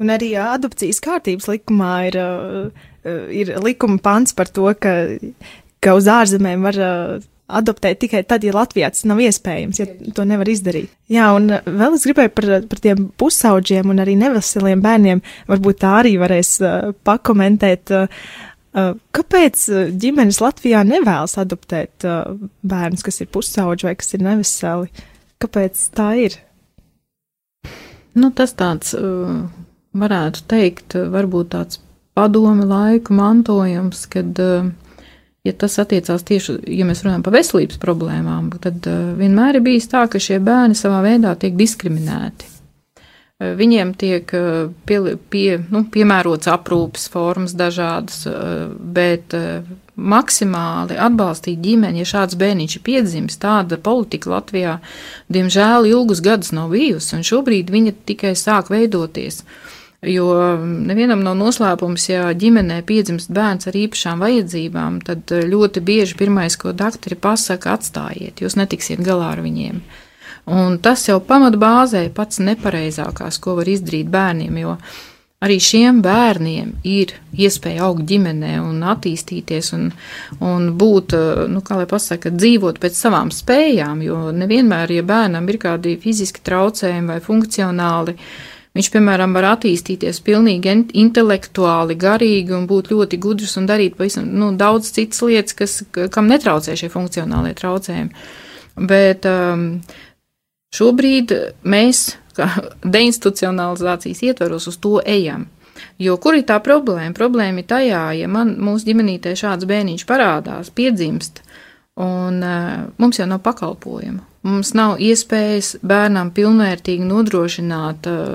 Un 0.04 0.12
arī 0.12 0.34
adopcijas 0.40 1.00
kārtības 1.04 1.48
likumā 1.48 1.94
ir, 2.10 2.18
ir 3.32 3.54
likuma 3.64 4.02
pants 4.04 4.36
par 4.36 4.52
to, 4.52 4.68
ka, 4.76 4.96
ka 5.80 5.96
uz 5.96 6.10
ārzemēm 6.12 6.68
var 6.68 6.82
adoptēt 7.46 8.00
tikai 8.02 8.24
tad, 8.28 8.44
ja 8.46 8.54
Latvijā 8.56 8.90
tas 8.94 9.06
nav 9.06 9.20
iespējams, 9.22 9.80
ja 9.82 9.86
to 10.18 10.26
nevar 10.28 10.50
izdarīt. 10.50 10.90
Jā, 11.12 11.30
un 11.38 11.52
vēl 11.54 11.98
es 11.98 12.06
gribēju 12.08 12.34
par, 12.34 12.50
par 12.72 12.82
tiem 12.82 13.08
pusauģiem 13.22 13.92
un 13.94 14.02
arī 14.02 14.16
neveseliem 14.20 14.82
bērniem, 14.84 15.22
varbūt 15.52 15.82
tā 15.84 15.94
arī 16.02 16.16
varēs 16.22 16.56
uh, 16.64 16.90
pakomentēt. 17.06 17.94
Uh, 17.94 18.96
kāpēc 19.16 19.68
ģimenes 20.02 20.42
Latvijā 20.44 20.82
nevēlas 20.88 21.38
adoptēt 21.42 22.08
uh, 22.08 22.34
bērnus, 22.66 23.06
kas 23.06 23.22
ir 23.22 23.30
pusauģi 23.34 23.90
vai 23.90 23.96
kas 24.00 24.18
ir 24.18 24.26
neveseli? 24.26 25.06
Kāpēc 25.44 25.86
tā 25.96 26.10
ir? 26.26 26.40
Nu, 28.16 28.32
tas 28.34 28.56
tāds, 28.58 28.96
uh, 28.98 29.46
varētu 29.96 30.48
teikt, 30.50 30.98
varbūt 31.14 31.54
tāds 31.54 31.82
padomi 32.16 32.66
laiku 32.66 33.14
mantojums, 33.16 34.06
kad 34.12 34.40
uh, 34.42 34.72
ja 35.46 35.54
tas 35.54 35.78
attiecās 35.82 36.26
tieši, 36.26 36.58
ja 36.74 36.88
mēs 36.88 37.04
runājam 37.06 37.24
par 37.26 37.36
veselības 37.38 37.80
problēmām, 37.82 38.50
tad 38.64 38.90
uh, 38.90 39.14
vienmēr 39.20 39.60
ir 39.60 39.66
bijis 39.66 39.90
tā, 39.92 40.06
ka 40.12 40.22
šie 40.22 40.42
bērni 40.44 40.78
savā 40.78 41.04
veidā 41.06 41.36
tiek 41.40 41.56
diskriminēti. 41.60 42.50
Uh, 42.50 43.54
viņiem 43.60 43.94
tiek 44.00 44.34
uh, 44.38 44.68
pie, 44.90 45.00
pie, 45.32 45.48
nu, 45.70 45.86
piemērots 45.94 46.50
aprūpes 46.52 47.10
formas 47.14 47.56
dažādas, 47.58 48.26
bet 48.96 49.36
maksimāli 49.96 50.98
atbalstīt 51.00 51.62
ģimeni, 51.64 52.02
ja 52.02 52.10
šāds 52.10 52.36
bērniņš 52.40 52.80
ir 52.80 52.84
piedzimis, 52.84 53.40
tāda 53.40 53.78
politika 53.80 54.34
Latvijā, 54.34 54.80
diemžēl, 55.32 55.88
ilgus 55.94 56.24
gadus 56.26 56.52
nav 56.56 56.74
bijusi, 56.74 57.14
un 57.16 57.24
šobrīd 57.28 57.72
viņa 57.72 57.96
tikai 58.10 58.34
sāk 58.40 58.74
veidoties. 58.74 59.44
Uh, 59.46 59.65
Jo 60.06 60.28
nevienam 60.62 61.24
nav 61.26 61.38
noslēpums, 61.40 62.10
ja 62.12 62.28
ģimenē 62.38 62.82
piedzimst 62.86 63.32
bērns 63.34 63.70
ar 63.70 63.78
īpašām 63.80 64.22
vajadzībām, 64.22 65.00
tad 65.06 65.32
eh, 65.34 65.46
ļoti 65.50 65.82
bieži 65.86 66.18
pirmais, 66.20 66.58
ko 66.62 66.76
doktori 66.78 67.18
pasaka, 67.18 67.74
atstājiet, 67.80 68.44
jūs 68.44 68.58
netiksiet 68.60 69.02
galā 69.06 69.34
ar 69.34 69.42
viņiem. 69.46 69.82
Un 70.46 70.78
tas 70.78 71.08
jau 71.08 71.18
pamatbāzē 71.26 72.06
pats 72.14 72.38
nepareizākās, 72.44 73.42
ko 73.42 73.58
var 73.58 73.70
izdarīt 73.72 74.12
bērniem, 74.14 74.62
jo 74.62 74.76
arī 75.46 75.58
šiem 75.62 76.04
bērniem 76.06 76.76
ir 76.86 77.16
iespēja 77.34 77.88
augt 77.88 78.06
ģimenē 78.10 78.56
un 78.62 78.84
attīstīties 78.86 79.74
un, 79.78 79.88
un 80.46 80.72
būt, 80.78 81.16
nu, 81.50 81.62
kā 81.66 81.80
lai 81.82 81.88
pasaka, 81.90 82.30
dzīvot 82.34 82.78
pēc 82.82 82.98
savām 82.98 83.34
spējām, 83.34 84.06
jo 84.06 84.20
nevienmēr, 84.38 84.94
ja 85.00 85.06
bērnam 85.06 85.50
ir 85.50 85.60
kādi 85.62 85.98
fiziski 86.02 86.46
traucējumi 86.46 87.16
vai 87.16 87.22
funkcionāli, 87.26 88.16
viņš, 88.76 88.90
piemēram, 88.94 89.36
var 89.36 89.50
attīstīties 89.54 90.22
pilnīgi 90.26 90.74
intelektuāli, 91.02 91.98
garīgi 92.00 92.56
un 92.56 92.68
būt 92.70 92.92
ļoti 92.94 93.20
gudrs 93.24 93.56
un 93.62 93.70
darīt 93.70 93.96
pavisam, 93.98 94.28
nu, 94.28 94.52
daudz 94.60 94.92
citas 94.96 95.24
lietas, 95.26 95.56
kas, 95.58 95.80
kam 96.14 96.30
netraucē 96.32 96.76
šie 96.78 96.92
funkcionālie 96.94 97.56
traucējumi. 97.58 98.28
Bet 98.76 99.28
um, 99.30 99.68
šobrīd 100.76 101.34
mēs 101.64 102.06
deinstitucionalizācijas 102.96 104.24
ietvaros 104.30 104.68
uz 104.72 104.80
to 104.84 105.00
ejam. 105.06 105.48
Jo 106.00 106.16
kur 106.20 106.38
ir 106.38 106.46
tā 106.48 106.60
problēma? 106.64 107.16
Problēma 107.16 107.64
ir 107.64 107.68
tajā, 107.68 108.04
ja 108.20 108.28
man 108.32 108.56
mūsu 108.64 108.90
ģimenītē 108.92 109.36
šāds 109.40 109.68
bērniņš 109.68 110.06
parādās, 110.08 110.72
piedzimst, 110.76 111.42
un 112.00 112.40
uh, 112.44 112.88
mums 113.00 113.20
jau 113.20 113.28
nav 113.28 113.42
pakalpojumu. 113.44 114.24
Mums 114.46 114.76
nav 114.78 115.00
iespējas 115.02 115.72
bērnam 115.82 116.30
pilnvērtīgi 116.36 117.06
nodrošināt 117.08 118.10
uh, 118.12 118.26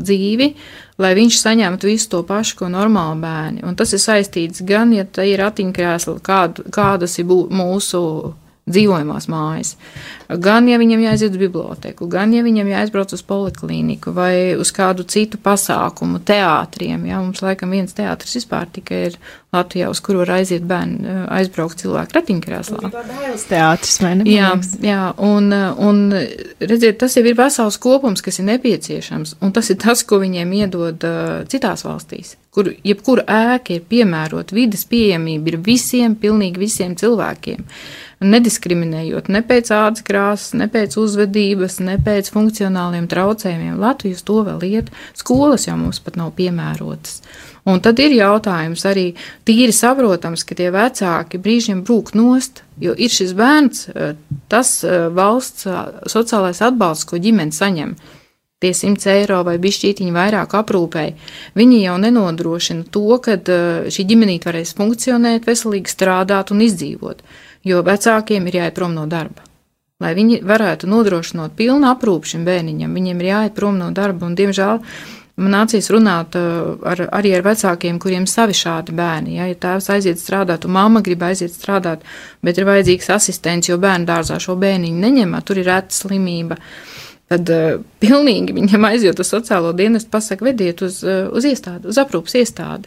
dzīvi, 0.00 0.46
lai 1.02 1.10
viņš 1.18 1.40
saņemtu 1.42 1.90
visu 1.90 2.08
to 2.14 2.22
pašu, 2.28 2.56
ko 2.62 2.70
normāli 2.72 3.20
bērni. 3.20 3.64
Un 3.68 3.76
tas 3.76 3.92
ir 3.92 4.00
saistīts 4.00 4.64
gan, 4.68 4.94
ja 4.96 5.04
tā 5.04 5.28
ir 5.28 5.42
ratiņkrēsla, 5.44 6.18
kād, 6.24 6.62
kādas 6.72 7.18
ir 7.20 7.28
mūsu 7.28 8.00
dzīvojamās 8.72 9.28
mājas. 9.32 9.74
Gan, 10.28 10.68
ja 10.68 10.76
viņam 10.80 11.02
jāaiziet 11.06 11.32
uz 11.32 11.40
biblioteku, 11.40 12.08
gan, 12.10 12.34
ja 12.36 12.44
viņam 12.44 12.68
jāaizbrauc 12.68 13.14
uz 13.16 13.22
poliklīniku 13.24 14.12
vai 14.16 14.32
uz 14.60 14.72
kādu 14.76 15.06
citu 15.08 15.40
pasākumu, 15.40 16.20
teātriem. 16.28 17.06
Jā, 17.08 17.20
mums 17.24 17.40
laikam 17.44 17.72
viens 17.72 17.96
teātris 17.96 18.36
vispār 18.40 18.68
tikai 18.72 19.04
ir 19.08 19.18
Latvijā, 19.56 19.88
uz 19.88 20.02
kuru 20.04 20.20
var 20.20 20.34
aiziet 20.36 20.66
bērni, 20.68 21.08
aizbraukt 21.32 21.80
cilvēku 21.80 22.18
ratiņkrēslā. 22.18 22.90
Teātris, 23.48 23.94
vai 24.04 24.10
ne? 24.20 24.26
Jā, 24.28 24.50
jā, 24.84 25.04
un, 25.24 25.48
un 25.88 26.02
redziet, 26.60 26.98
tas 27.00 27.16
jau 27.16 27.24
ir 27.24 27.38
vesels 27.38 27.80
kopums, 27.80 28.20
kas 28.24 28.42
ir 28.42 28.50
nepieciešams, 28.50 29.38
un 29.40 29.56
tas 29.56 29.72
ir 29.72 29.80
tas, 29.80 30.04
ko 30.04 30.20
viņiem 30.20 30.52
iedod 30.60 31.08
uh, 31.08 31.40
citās 31.48 31.86
valstīs 31.88 32.36
kur 32.58 32.72
jebkura 32.82 33.22
ēka 33.28 33.76
ir 33.76 33.84
piemērota, 33.86 34.56
vidas 34.56 34.82
pieejamība 34.90 35.52
ir 35.52 35.58
visiem, 35.62 36.16
pilnīgi 36.18 36.58
visiem 36.58 36.96
cilvēkiem 36.98 37.62
nediskriminējot 38.24 39.28
ne 39.30 39.42
pēc 39.46 39.70
ādas 39.74 40.02
krāsas, 40.06 40.54
ne 40.58 40.66
pēc 40.70 40.96
uzvedības, 40.98 41.78
ne 41.86 41.98
pēc 42.02 42.32
funkcionāliem 42.34 43.06
traucējumiem. 43.10 43.78
Latvijas 43.78 44.24
to 44.26 44.40
vēl 44.46 44.64
iet, 44.66 44.90
skolas 45.18 45.68
jau 45.68 45.76
mums 45.78 46.02
pat 46.02 46.18
nav 46.18 46.32
piemērotas. 46.38 47.20
Un 47.68 47.82
tad 47.84 48.00
ir 48.00 48.14
jautājums 48.16 48.84
arī 48.88 49.10
tīri 49.46 49.74
saprotams, 49.76 50.44
ka 50.48 50.56
tie 50.58 50.70
vecāki 50.74 51.40
brīžiem 51.42 51.82
brūk 51.86 52.14
nost, 52.16 52.62
jo 52.80 52.94
ir 52.96 53.12
šis 53.12 53.34
bērns, 53.38 53.88
eh, 53.92 54.14
tas 54.48 54.78
eh, 54.84 55.08
valsts 55.12 55.68
eh, 55.68 55.82
sociālais 56.08 56.62
atbalsts, 56.64 57.06
ko 57.08 57.20
ģimene 57.20 57.54
saņem 57.54 57.94
tie 58.58 58.72
100 58.74 59.12
eiro 59.12 59.44
vai 59.46 59.54
bišķītiņi 59.62 60.10
vairāk 60.10 60.56
aprūpēji, 60.58 61.12
viņi 61.54 61.76
jau 61.84 61.92
nenodrošina 62.02 62.88
to, 62.90 63.20
ka 63.22 63.36
šī 63.94 64.06
ģimenīte 64.08 64.48
varēs 64.48 64.74
funkcionēt, 64.74 65.46
veselīgi 65.46 65.92
strādāt 65.92 66.50
un 66.50 66.64
izdzīvot 66.66 67.22
jo 67.66 67.82
vecākiem 67.86 68.46
ir 68.48 68.60
jāiet 68.62 68.76
prom 68.76 68.94
no 68.94 69.06
darba. 69.10 69.44
Lai 69.98 70.12
viņi 70.14 70.44
varētu 70.46 70.86
nodrošināt 70.86 71.56
pilnu 71.58 71.88
aprūpu 71.90 72.34
šim 72.34 72.44
bērniņam, 72.46 72.92
viņiem 72.94 73.22
ir 73.22 73.30
jāiet 73.32 73.54
prom 73.56 73.80
no 73.80 73.88
darba, 73.90 74.28
un, 74.28 74.36
diemžēl, 74.38 74.78
man 75.42 75.54
nācīs 75.56 75.90
runāt 75.90 76.36
uh, 76.38 76.76
ar, 76.86 77.02
arī 77.18 77.32
ar 77.34 77.42
vecākiem, 77.46 77.98
kuriem 78.02 78.28
savi 78.30 78.54
šādi 78.54 78.94
bērni. 78.94 79.34
Ja, 79.40 79.48
ja 79.50 79.58
tēvs 79.58 79.90
aiziet 79.96 80.22
strādāt, 80.22 80.68
un 80.68 80.76
mamma 80.76 81.02
grib 81.02 81.24
aiziet 81.26 81.54
strādāt, 81.54 82.06
bet 82.46 82.60
ir 82.60 82.68
vajadzīgs 82.68 83.10
asistents, 83.16 83.70
jo 83.70 83.78
bērnu 83.82 84.06
dārzā 84.06 84.38
šo 84.42 84.54
bērniņu 84.58 85.02
neņem, 85.02 85.34
tur 85.46 85.58
ir 85.58 85.66
reta 85.70 85.98
slimība. 85.98 86.60
Tad 87.28 87.50
uh, 87.52 87.80
pilnīgi 87.98 88.54
viņam 88.54 88.86
aizjūt 88.92 89.24
uz 89.24 89.34
sociālo 89.34 89.74
dienestu, 89.76 90.12
pasaka, 90.14 90.46
vediet 90.46 90.86
uz, 90.86 91.02
uh, 91.02 91.26
uz 91.34 91.50
iestādi, 91.50 91.90
uz 91.90 91.98
aprūpas 91.98 92.38
iestādi. 92.38 92.86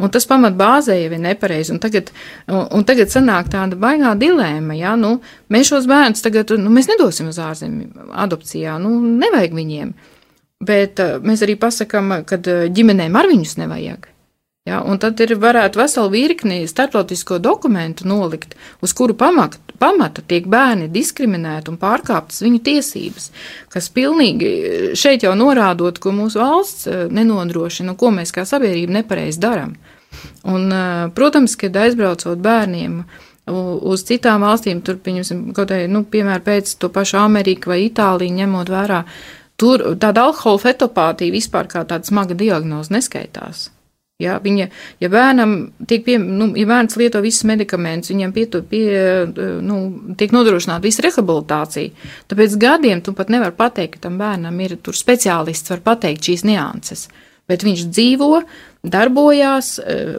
Un 0.00 0.12
tas 0.12 0.26
pamat 0.28 0.56
bāzē 0.58 0.96
jau 0.96 1.10
ir 1.12 1.20
nepareizi. 1.20 1.74
Un 1.74 1.80
tagad, 1.82 2.12
un, 2.48 2.62
un 2.78 2.86
tagad 2.88 3.12
sanāk 3.12 3.50
tāda 3.52 3.78
baigā 3.80 4.14
dilēma, 4.20 4.76
ja, 4.78 4.94
nu, 5.00 5.18
mēs 5.52 5.72
šos 5.72 5.88
bērnus 5.90 6.24
tagad, 6.24 6.54
nu, 6.60 6.72
mēs 6.72 6.88
nedosim 6.90 7.28
uz 7.32 7.40
ārzemju 7.42 8.08
adopcijā, 8.24 8.78
nu, 8.82 8.94
nevajag 9.20 9.58
viņiem. 9.58 9.92
Bet 10.64 11.00
uh, 11.00 11.18
mēs 11.24 11.44
arī 11.44 11.56
pasakam, 11.60 12.20
ka 12.28 12.40
uh, 12.40 12.64
ģimenēm 12.72 13.16
ar 13.16 13.28
viņus 13.30 13.58
nevajag. 13.62 14.10
Ja, 14.68 14.82
un 14.84 14.98
tad 15.00 15.18
ir 15.24 15.32
varētu 15.40 15.80
veselu 15.80 16.10
virkni 16.12 16.58
starptautisko 16.68 17.38
dokumentu 17.40 18.04
nolikt, 18.04 18.52
uz 18.84 18.92
kuru 18.92 19.16
pamata, 19.16 19.56
pamata 19.80 20.20
tiek 20.20 20.44
bērni 20.52 20.90
diskriminēti 20.92 21.72
un 21.72 21.78
pārkāptas 21.80 22.42
viņu 22.44 22.60
tiesības, 22.66 23.30
kas 23.72 23.88
pilnīgi 23.96 24.50
šeit 25.00 25.24
jau 25.24 25.32
norādot, 25.38 25.96
ko 25.98 26.12
mūsu 26.12 26.42
valsts 26.42 26.90
eh, 26.90 27.06
nenodrošina, 27.08 27.96
ko 27.96 28.12
mēs 28.12 28.34
kā 28.36 28.44
sabiedrība 28.44 29.00
nepareizi 29.00 29.40
darām. 29.40 29.72
Un, 30.50 30.70
protams, 31.14 31.56
kad 31.60 31.76
aizbraucot 31.76 32.40
bērniem 32.42 33.02
uz 33.50 34.04
citām 34.06 34.44
valstīm, 34.44 34.82
tur, 34.84 35.00
kaut 35.02 35.58
kādā, 35.58 35.82
nu, 35.90 36.04
piemēram, 36.06 36.44
pēc 36.46 36.76
to 36.80 36.90
pašu 36.92 37.18
Ameriku 37.20 37.72
vai 37.72 37.82
Itāliju 37.86 38.36
ņemot 38.36 38.70
vērā, 38.70 39.02
tur 39.60 39.84
tāda 40.00 40.28
alkohola 40.28 40.62
fetopātija 40.62 41.34
vispār 41.34 41.68
kā 41.70 41.84
tāda 41.88 42.08
smaga 42.08 42.36
diagnoze 42.38 42.94
neskaitās. 42.94 43.68
Ja, 44.20 44.34
viņa, 44.44 44.66
ja 45.00 45.08
bērnam 45.08 45.54
tiek 45.88 46.02
pie, 46.04 46.18
nu, 46.20 46.50
ja 46.58 46.66
bērns 46.68 46.98
lieto 47.00 47.22
visus 47.24 47.46
medikamentus, 47.48 48.12
viņam 48.12 48.34
pie, 48.36 48.44
pie, 48.68 48.84
nu, 49.64 49.78
tiek 50.20 50.34
nodrošināta 50.36 50.84
visa 50.84 51.06
rehabilitācija, 51.06 51.94
tāpēc 52.28 52.58
gadiem 52.60 53.00
tu 53.04 53.14
pat 53.16 53.32
nevar 53.32 53.54
pateikt, 53.56 53.96
ka 53.96 54.08
tam 54.08 54.20
bērnam 54.20 54.60
ir 54.60 54.76
speciālists, 54.76 55.72
var 55.72 55.80
pateikt 55.88 56.28
šīs 56.28 56.44
nianses. 56.44 57.06
Bet 57.48 57.64
viņš 57.64 57.86
dzīvo, 57.88 58.42
darbojās, 58.82 59.78
eh, 59.78 60.14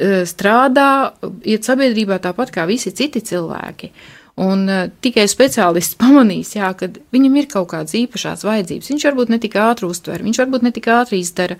eh, 0.00 0.22
strādā, 0.24 1.12
iet 1.44 1.64
sabiedrībā 1.64 2.18
tāpat 2.18 2.50
kā 2.50 2.66
visi 2.66 2.92
citi 2.92 3.20
cilvēki. 3.20 3.90
Un 4.36 4.66
uh, 4.68 4.82
tikai 5.00 5.22
speciālists 5.32 5.96
pamanīs, 5.96 6.50
jā, 6.58 6.68
ka 6.76 6.90
viņam 6.92 7.38
ir 7.40 7.46
kaut 7.48 7.70
kādas 7.70 7.94
īpašās 7.96 8.42
vajadzības. 8.44 8.90
Viņš 8.92 9.06
varbūt 9.08 9.30
ne 9.32 9.38
tik 9.40 9.54
ātri 9.56 9.88
uztver, 9.88 10.20
viņš 10.20 10.40
varbūt 10.42 10.66
ne 10.66 10.72
tik 10.76 10.88
ātri 10.92 11.22
izdara, 11.24 11.56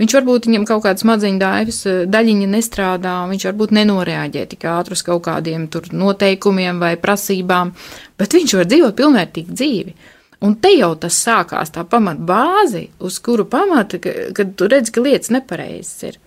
viņš 0.00 0.14
varbūt 0.16 0.48
viņam 0.48 0.64
kaut 0.70 0.86
kādas 0.86 1.04
maziņu 1.04 1.42
dāvis 1.42 1.82
daļiņa 2.08 2.48
nestrādā, 2.48 3.18
viņš 3.28 3.44
varbūt 3.50 3.76
nenoreaģē 3.76 4.46
tik 4.54 4.64
ātri 4.72 4.96
uz 4.96 5.04
kaut 5.04 5.20
kādiem 5.28 5.68
tur 5.68 5.92
noteikumiem 5.92 6.80
vai 6.80 6.94
prasībām, 6.96 7.76
bet 8.16 8.40
viņš 8.40 8.56
var 8.56 8.72
dzīvot 8.72 8.96
pilnvērtīgu 9.02 9.60
dzīvi. 9.60 9.96
Un 10.44 10.58
te 10.60 10.74
jau 10.74 10.92
tas 11.00 11.16
sākās 11.24 11.72
tā 11.72 11.86
pamat 11.88 12.20
bāzi, 12.20 12.88
uz 13.00 13.18
kuru 13.24 13.46
pamata, 13.48 14.00
ka, 14.02 14.12
kad 14.36 14.54
tu 14.58 14.68
redz, 14.68 14.92
ka 14.92 15.04
lietas 15.04 15.32
nepareizas 15.32 16.08
ir. 16.10 16.18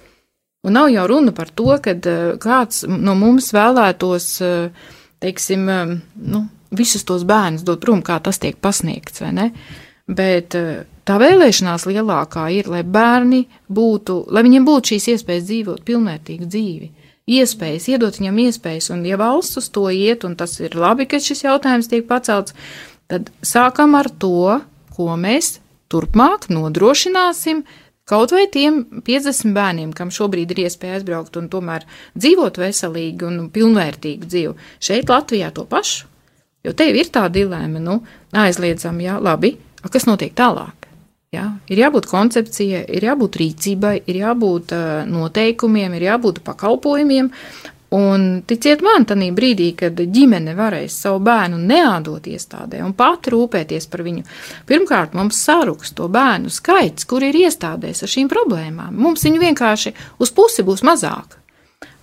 Un 0.65 0.73
nav 0.73 0.89
jau 0.89 1.05
runa 1.07 1.33
par 1.37 1.51
to, 1.53 1.69
ka 1.83 1.93
uh, 1.93 2.29
kāds 2.41 2.83
no 2.89 3.13
mums 3.19 3.51
vēlētos 3.55 4.29
uh, 4.41 4.93
teiksim, 5.23 5.67
um, 5.69 5.97
nu, 6.33 6.47
visus 6.75 7.05
tos 7.07 7.25
bērnus 7.27 7.65
dot 7.67 7.81
prom, 7.83 8.01
kā 8.05 8.19
tas 8.23 8.41
tiek 8.41 8.57
pasniegts, 8.61 9.21
vai 9.23 9.33
ne? 9.35 9.47
Bet 10.07 10.55
tā 11.07 11.17
vēlēšanās 11.19 11.85
lielākā 11.89 12.45
ir, 12.55 12.69
lai 12.71 12.83
bērni 12.83 13.43
būtu, 13.67 14.21
lai 14.31 14.43
viņiem 14.45 14.67
būtu 14.67 14.93
šīs 14.93 15.09
iespējas 15.15 15.47
dzīvot 15.49 15.83
pilnvērtīgu 15.87 16.47
dzīvi. 16.47 16.91
Iespējas, 17.27 17.89
iedot 17.91 18.15
viņam 18.15 18.37
iespējas, 18.45 18.87
un 18.95 19.01
ja 19.03 19.17
valsts 19.19 19.59
uz 19.59 19.67
to 19.75 19.89
iet, 19.91 20.23
un 20.23 20.37
tas 20.39 20.53
ir 20.63 20.77
labi, 20.79 21.09
ka 21.11 21.19
šis 21.19 21.43
jautājums 21.43 21.91
tiek 21.91 22.07
pacelts, 22.07 22.55
tad 23.11 23.31
sākam 23.45 23.97
ar 23.99 24.09
to, 24.09 24.59
ko 24.95 25.11
mēs 25.19 25.57
turpmāk 25.91 26.49
nodrošināsim 26.51 27.63
Kaut 28.07 28.31
vai 28.31 28.45
tiem 28.47 28.85
50 29.03 29.51
bērniem, 29.51 29.89
kam 29.91 30.13
šobrīd 30.15 30.53
ir 30.53 30.61
iespēja 30.63 30.95
aizbraukt 30.95 31.35
un 31.41 31.49
tomēr 31.51 31.83
dzīvot 32.15 32.55
veselīgi 32.61 33.27
un 33.27 33.49
pilnvērtīgu 33.51 34.29
dzīvi, 34.31 34.67
šeit 34.79 35.11
Latvijā 35.11 35.49
to 35.51 35.65
pašu. 35.67 36.07
Jo 36.63 36.71
te 36.71 36.87
ir 36.87 37.11
tā 37.11 37.25
dilēma, 37.27 37.81
nu, 37.83 37.97
aizliedzam, 38.31 39.01
jā, 39.03 39.17
labi, 39.19 39.57
kas 39.91 40.07
notiek 40.07 40.31
tālāk? 40.39 40.87
Jā, 41.35 41.49
ir 41.67 41.81
jābūt 41.83 42.07
koncepcijai, 42.07 42.85
ir 42.95 43.09
jābūt 43.09 43.35
rīcībai, 43.41 43.97
ir 44.07 44.21
jābūt 44.21 44.71
uh, 44.71 45.03
noteikumiem, 45.11 45.97
ir 45.99 46.07
jābūt 46.07 46.39
pakalpojumiem, 46.47 47.27
Un 47.95 48.41
ticiet 48.43 48.81
man, 48.83 49.05
tajā 49.07 49.29
brīdī, 49.31 49.69
kad 49.79 49.95
ģimene 49.95 50.57
varēs 50.57 50.97
savu 51.05 51.21
bērnu 51.23 51.59
neādot 51.69 52.25
iestādē 52.27 52.81
un 52.83 52.91
pati 52.97 53.31
rūpēties 53.31 53.87
par 53.87 54.03
viņu, 54.03 54.25
pirmkārt 54.67 55.15
mums 55.15 55.39
saruks 55.39 55.95
to 55.95 56.09
bērnu 56.11 56.51
skaits, 56.51 57.07
kur 57.07 57.23
ir 57.23 57.37
iestādēs 57.45 58.03
ar 58.03 58.11
šīm 58.11 58.27
problēmām. 58.33 58.91
Mums 58.91 59.23
viņu 59.23 59.39
vienkārši 59.45 59.95
uz 60.19 60.35
pusi 60.35 60.67
būs 60.67 60.83
mazāk. 60.83 61.39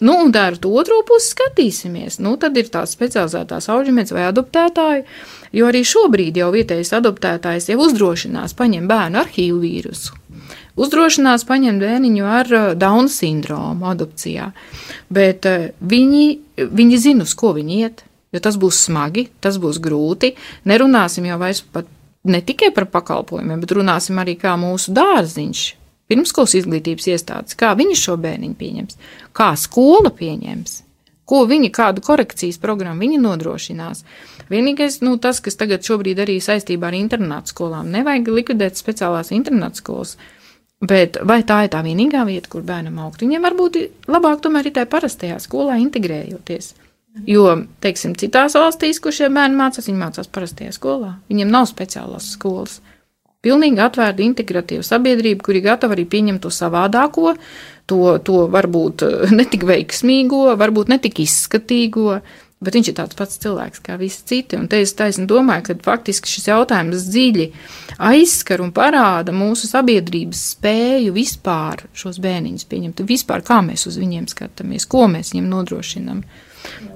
Nu, 0.00 0.16
un 0.24 0.32
ar 0.36 0.56
to 0.56 0.72
otro 0.72 1.02
pusi 1.06 1.34
skatīsimies. 1.34 2.18
Nu, 2.24 2.36
tad 2.40 2.56
ir 2.56 2.72
tās 2.72 2.96
specializētās 2.96 3.68
auģimēs 3.68 4.12
vai 4.16 4.24
adoptētāji, 4.30 5.04
jo 5.52 5.68
arī 5.68 5.84
šobrīd 5.84 6.40
jau 6.40 6.50
vietējais 6.54 6.96
adoptētājs 6.96 7.68
jau 7.74 7.80
uzdrošinās 7.84 8.56
paņemt 8.56 8.88
bērnu 8.88 9.20
arhīvu 9.20 9.60
vīrusu 9.60 10.23
uzdrošinās 10.80 11.46
paņemt 11.48 11.82
bērniņu 11.84 12.26
ar 12.28 12.50
uh, 12.52 12.66
Dauna 12.78 13.10
sindromu 13.12 13.90
adopcijā, 13.92 14.50
bet 15.14 15.48
uh, 15.50 15.68
viņi, 15.80 16.26
viņi 16.70 17.00
zina, 17.00 17.28
uz 17.28 17.34
ko 17.38 17.54
viņi 17.56 17.80
iet, 17.84 18.04
jo 18.34 18.42
tas 18.42 18.58
būs 18.60 18.84
smagi, 18.88 19.28
tas 19.44 19.60
būs 19.62 19.80
grūti. 19.82 20.34
Nerunāsim 20.70 21.28
jau 21.30 21.38
vairs 21.42 21.62
pat 21.62 21.90
ne 22.24 22.40
tikai 22.40 22.72
par 22.74 22.88
pakalpojumiem, 22.90 23.60
bet 23.62 23.74
runāsim 23.76 24.18
arī 24.20 24.36
kā 24.40 24.56
mūsu 24.60 24.94
dārziņš. 24.96 25.64
Pirmskolas 26.04 26.52
izglītības 26.58 27.06
iestādes, 27.14 27.56
kā 27.56 27.70
viņi 27.78 27.94
šo 27.96 28.18
bērniņu 28.20 28.56
pieņems, 28.60 28.98
kā 29.36 29.54
skola 29.56 30.10
pieņems, 30.12 30.74
ko 31.24 31.44
viņi, 31.48 31.70
kādu 31.72 32.04
korekcijas 32.04 32.60
programmu 32.60 33.06
viņi 33.06 33.20
nodrošinās. 33.22 34.04
Vienīgais, 34.52 34.98
nu, 35.00 35.16
tas, 35.16 35.40
kas 35.40 35.56
tagad 35.56 35.86
šobrīd 35.86 36.20
arī 36.20 36.36
saistībā 36.44 36.90
ar 36.90 36.98
internātu 36.98 37.54
skolām, 37.54 37.88
nevajag 37.94 38.28
likvidēt 38.36 38.76
speciālās 38.76 39.32
internātu 39.32 39.80
skolas, 39.80 40.18
bet 40.88 41.18
vai 41.26 41.42
tā 41.46 41.64
ir 41.66 41.72
tā 41.74 41.82
vienīgā 41.84 42.24
vieta, 42.28 42.50
kur 42.52 42.64
bērnam 42.66 42.98
augt? 43.04 43.22
Viņiem 43.24 43.44
varbūt 43.44 43.78
labāk 44.10 44.42
tomēr 44.44 44.70
ir 44.70 44.76
tā 44.76 44.86
parastajā 44.90 45.38
skolā 45.42 45.78
integrējoties. 45.82 46.72
Jo, 47.30 47.46
teiksim, 47.84 48.16
citās 48.18 48.56
valstīs, 48.58 48.98
kur 49.02 49.14
šie 49.14 49.28
bērni 49.30 49.54
mācās, 49.58 49.86
viņi 49.86 50.00
mācās 50.00 50.30
parastajā 50.34 50.74
skolā. 50.74 51.12
Viņiem 51.30 51.52
nav 51.52 51.68
speciālās 51.70 52.32
skolas. 52.34 52.80
Pilnīgi 53.44 53.82
atvērta, 53.84 54.24
integratīva 54.24 54.82
sabiedrība, 54.86 55.44
kur 55.44 55.54
ir 55.54 55.66
gatava 55.66 55.94
arī 55.94 56.06
pieņemt 56.10 56.42
to 56.42 56.50
savādāko, 56.54 57.34
to, 57.86 58.00
to 58.24 58.46
varbūt 58.50 59.04
netik 59.38 59.66
veiksmīgo, 59.68 60.46
varbūt 60.58 60.90
netik 60.90 61.20
izskatīgo, 61.22 62.18
bet 62.64 62.78
viņš 62.78 62.90
ir 62.90 62.96
tāds 62.98 63.18
pats 63.18 63.40
cilvēks 63.42 63.82
kā 63.84 63.98
visi 64.00 64.22
citi. 64.30 64.58
Un 64.58 64.68
te 64.70 64.80
es 64.82 64.94
taisni 64.96 65.26
domāju, 65.30 65.68
ka 65.68 65.76
faktiski 65.86 66.30
šis 66.30 66.48
jautājums 66.50 67.06
dziļi 67.10 67.50
aizskar 68.10 68.64
un 68.64 68.72
parāda 68.74 69.34
mūsu 69.36 69.68
sabiedrības 69.70 70.42
spēju 70.54 71.14
vispār 71.16 71.84
šos 71.96 72.20
bērniņus 72.24 72.68
pieņemt, 72.70 73.04
vispār 73.08 73.44
kā 73.46 73.60
mēs 73.66 73.86
uz 73.90 74.00
viņiem 74.00 74.28
skatāmies, 74.32 74.88
ko 74.90 75.06
mēs 75.12 75.34
viņiem 75.34 75.52
nodrošinam. 75.52 76.24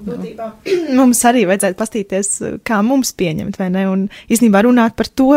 Būtībā 0.07 0.49
mums 0.99 1.21
arī 1.29 1.45
vajadzētu 1.49 1.79
pastīties, 1.79 2.31
kā 2.67 2.81
mums 2.87 3.13
pieņemt, 3.19 3.59
vai 3.61 3.69
ne? 3.75 3.85
Un 3.91 4.07
īstenībā 4.31 4.63
runāt 4.67 4.97
par 4.99 5.11
to, 5.11 5.29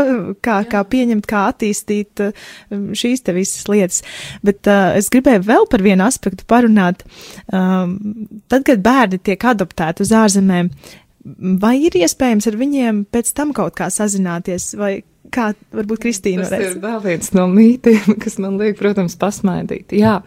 kā, 0.45 0.61
kā 0.71 0.83
pieņemt, 0.93 1.27
kā 1.29 1.45
attīstīt 1.51 2.23
um, 2.27 2.89
šīs 2.97 3.25
te 3.25 3.35
visas 3.37 3.67
lietas. 3.71 4.01
Bet 4.45 4.69
uh, 4.71 4.95
es 4.99 5.11
gribēju 5.13 5.45
vēl 5.47 5.69
par 5.71 5.85
vienu 5.85 6.07
aspektu 6.07 6.47
parunāt. 6.49 7.05
Um, 7.51 7.97
tad, 8.51 8.65
kad 8.67 8.83
bērni 8.83 9.21
tiek 9.21 9.47
adoptēti 9.51 10.05
uz 10.05 10.13
ārzemēm, 10.15 10.71
vai 11.61 11.75
ir 11.85 11.95
iespējams 12.01 12.47
ar 12.49 12.57
viņiem 12.57 13.05
pēc 13.13 13.33
tam 13.37 13.53
kaut 13.57 13.75
kā 13.77 13.91
sazināties, 13.93 14.71
vai 14.79 15.01
Kā 15.31 15.53
varbūt 15.71 16.01
Kristīna 16.03 16.43
tas 16.43 16.51
varēs? 16.51 16.73
ir 16.73 16.79
vēl 16.83 16.97
viens 17.05 17.29
no 17.31 17.45
mītiem, 17.47 18.15
kas 18.19 18.33
man 18.43 18.57
liek, 18.59 18.75
protams, 18.75 19.13
pasmaidīt. 19.19 19.93
Jā, 19.95 20.17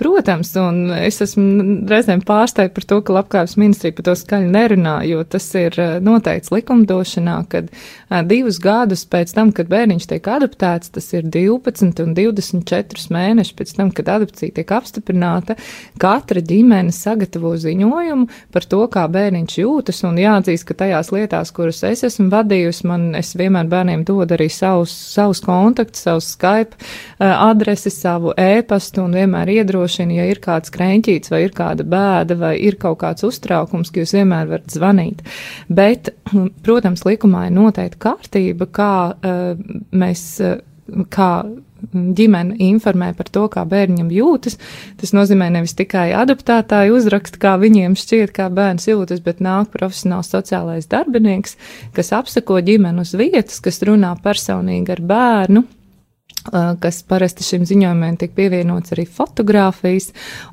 protams, 0.00 0.54
un 0.56 0.88
es 0.96 1.20
esmu 1.20 1.82
reizēm 1.90 2.22
pārsteigta 2.24 2.72
par 2.78 2.86
to, 2.88 2.98
ka 3.04 3.16
labklājības 3.18 3.56
ministrija 3.60 3.96
par 3.98 4.06
to 4.08 4.14
skaļi 4.16 4.48
nerunā, 4.54 4.94
jo 5.04 5.20
tas 5.28 5.50
ir 5.60 5.76
eh, 5.76 5.98
noteikts 6.04 6.48
likumdošanā, 6.54 7.34
kad 7.52 7.68
eh, 7.68 8.22
divus 8.30 8.56
gadus 8.64 9.04
pēc 9.12 9.34
tam, 9.36 9.50
kad 9.52 9.68
bērniņš 9.68 10.08
tiek 10.14 10.30
adoptēts, 10.32 10.94
tas 10.96 11.10
ir 11.12 11.28
12 11.28 12.00
un 12.06 12.16
24 12.16 13.12
mēneši 13.18 13.54
pēc 13.60 13.76
tam, 13.76 13.92
kad 13.92 14.08
adopcija 14.16 14.56
tiek 14.62 14.74
apstiprināta, 14.78 15.58
katra 16.00 16.40
ģimene 16.40 16.94
sagatavo 16.94 17.52
ziņojumu 17.60 18.30
par 18.56 18.70
to, 18.72 18.80
kā 18.88 19.04
bērniņš 19.12 19.60
jūtas, 19.60 20.00
un 20.08 20.24
jāatzīst, 20.24 20.64
ka 20.72 20.80
tajās 20.86 21.12
lietās, 21.12 21.52
kuras 21.52 21.84
es 21.84 22.06
esmu 22.08 22.30
vadījusi, 22.32 22.88
man 22.88 23.10
es 23.20 23.36
vienmēr 23.36 23.68
bērniem 23.68 24.08
dodu 24.08 24.38
arī 24.38 24.48
savus, 24.54 24.94
savus 25.14 25.42
kontaktus, 25.44 26.04
savus 26.06 26.30
Skype 26.34 26.78
uh, 26.78 27.26
adresi, 27.32 27.92
savu 27.92 28.34
ēpastu 28.40 29.04
un 29.04 29.16
vienmēr 29.18 29.52
iedrošina, 29.58 30.18
ja 30.20 30.28
ir 30.30 30.40
kāds 30.44 30.72
krēņķīts 30.74 31.34
vai 31.34 31.44
ir 31.46 31.54
kāda 31.56 31.86
bēda 31.88 32.38
vai 32.40 32.54
ir 32.62 32.78
kaut 32.80 33.00
kāds 33.02 33.26
uztraukums, 33.26 33.92
ka 33.92 34.02
jūs 34.02 34.16
vienmēr 34.18 34.50
varat 34.50 34.74
zvanīt. 34.74 35.24
Bet, 35.68 36.14
protams, 36.66 37.04
likumā 37.08 37.48
ir 37.48 37.56
noteikta 37.58 38.02
kārtība, 38.08 38.70
kā 38.74 38.94
uh, 39.14 39.54
mēs, 39.94 40.26
uh, 40.44 40.58
kā 41.12 41.30
ģimene 41.92 42.56
informē 42.68 43.12
par 43.18 43.28
to, 43.34 43.44
kā 43.52 43.66
bērnam 43.68 44.10
jūtas. 44.14 44.58
Tas 45.00 45.14
nozīmē 45.16 45.50
nevis 45.54 45.76
tikai 45.78 46.10
adaptētāju 46.16 46.96
uzrakstu, 46.98 47.40
kā 47.42 47.56
viņiem 47.60 47.98
šķiet, 47.98 48.34
kā 48.36 48.48
bērns 48.54 48.88
jūtas, 48.90 49.22
bet 49.24 49.42
nāk 49.44 49.72
profesionāls 49.74 50.32
sociālais 50.32 50.88
darbinieks, 50.90 51.58
kas 51.96 52.14
apsako 52.16 52.62
ģimeni 52.64 53.04
uz 53.04 53.14
vietas, 53.18 53.60
kas 53.64 53.82
runā 53.84 54.14
personīgi 54.24 54.96
ar 54.96 55.04
bērnu 55.14 55.66
kas 56.52 57.00
parasti 57.08 57.44
šim 57.46 57.64
ziņojumam 57.68 58.18
tiek 58.20 58.34
pievienots 58.36 58.92
arī 58.92 59.06
fotografijas, 59.08 60.10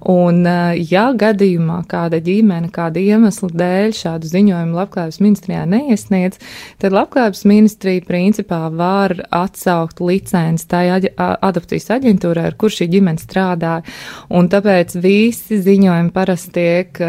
un 0.08 0.46
ja 0.80 1.10
gadījumā 1.18 1.82
kāda 1.92 2.22
ģimene, 2.24 2.72
kāda 2.72 3.02
iemesla 3.04 3.50
dēļ 3.62 3.96
šādu 3.98 4.30
ziņojumu 4.32 4.78
labklājības 4.78 5.20
ministrijā 5.24 5.66
neiesniedz, 5.70 6.40
tad 6.82 6.96
labklājības 6.96 7.44
ministrija 7.50 8.06
principā 8.08 8.62
var 8.72 9.18
atsaukt 9.36 10.00
licenci 10.04 10.68
tai 10.72 10.86
adopcijas 11.18 11.90
aģentūrai, 11.98 12.48
ar 12.52 12.58
kur 12.60 12.72
šī 12.74 12.88
ģimene 12.96 13.22
strādāja, 13.22 13.84
un 14.32 14.48
tāpēc 14.52 14.96
visi 15.04 15.60
ziņojumi 15.62 16.14
parasti 16.16 16.54
tiek 16.56 17.02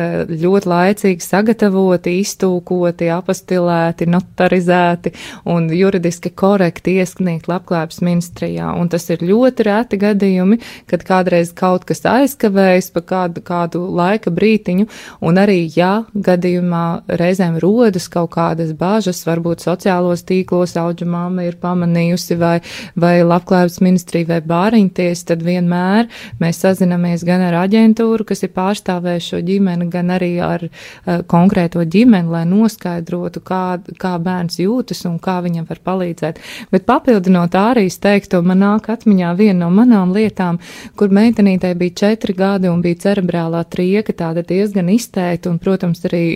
ļoti 0.42 0.70
laicīgi 0.70 1.24
sagatavoti, 1.24 2.16
iztūkoti, 2.22 3.08
apostilēti, 3.14 4.10
notarizēti 4.10 5.14
un 5.52 5.70
juridiski 5.72 6.32
korekti 6.34 6.98
iesniegt 7.02 7.48
labklājības 7.50 8.02
ministrijā 8.04 8.71
un 8.78 8.90
tas 8.92 9.08
ir 9.12 9.24
ļoti 9.26 9.66
reti 9.68 9.98
gadījumi, 10.00 10.58
kad 10.90 11.04
kādreiz 11.06 11.52
kaut 11.56 11.86
kas 11.88 12.04
aizkavējas 12.08 12.90
pa 12.94 13.02
kādu, 13.06 13.42
kādu 13.44 13.82
laika 13.92 14.32
brītiņu, 14.34 14.88
un 15.24 15.40
arī, 15.42 15.64
ja 15.76 16.04
gadījumā 16.12 16.84
reizēm 17.20 17.58
rodas 17.62 18.08
kaut 18.12 18.32
kādas 18.36 18.72
bāžas, 18.78 19.22
varbūt 19.26 19.64
sociālos 19.64 20.24
tīklos 20.28 20.76
auģa 20.80 21.08
mamma 21.08 21.46
ir 21.46 21.58
pamanījusi 21.62 22.38
vai, 22.40 22.56
vai 22.96 23.14
labklājības 23.24 23.80
ministrija 23.84 24.30
vai 24.34 24.40
bāriņties, 24.52 25.24
tad 25.28 25.44
vienmēr 25.46 26.08
mēs 26.42 26.62
sazinamies 26.64 27.24
gan 27.26 27.44
ar 27.48 27.60
aģentūru, 27.64 28.26
kas 28.28 28.44
ir 28.46 28.52
pārstāvējuši 28.56 29.32
šo 29.32 29.42
ģimeni, 29.46 29.88
gan 29.92 30.12
arī 30.14 30.32
ar 30.44 30.66
uh, 30.68 31.22
konkrēto 31.28 31.84
ģimeni, 31.84 32.30
lai 32.32 32.44
noskaidrotu, 32.48 33.42
kā, 33.46 33.64
kā 34.00 34.14
bērns 34.22 34.60
jūtas 34.62 35.04
un 35.08 35.18
kā 35.22 35.38
viņam 35.44 35.66
var 35.68 35.82
palīdzēt. 35.84 36.40
Bet 36.72 36.86
papildinot 36.88 37.56
arī 37.58 37.88
teikto, 38.02 38.42
man 38.46 38.61
nāk 38.62 38.88
atmiņā 38.94 39.34
viena 39.38 39.66
no 39.66 39.70
manām 39.74 40.14
lietām, 40.16 40.62
kur 40.96 41.12
meitenītei 41.12 41.74
bija 41.78 41.98
četri 42.04 42.36
gadi 42.38 42.70
un 42.72 42.82
bija 42.84 43.02
cerebrālā 43.08 43.64
trieka, 43.68 44.16
tāda 44.24 44.46
diezgan 44.46 44.90
izteikta 44.94 45.50
un, 45.52 45.60
protams, 45.62 46.04
arī 46.08 46.26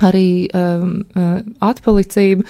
arī 0.00 0.48
um, 0.56 1.02
uh, 1.14 1.40
atpalicību, 1.60 2.46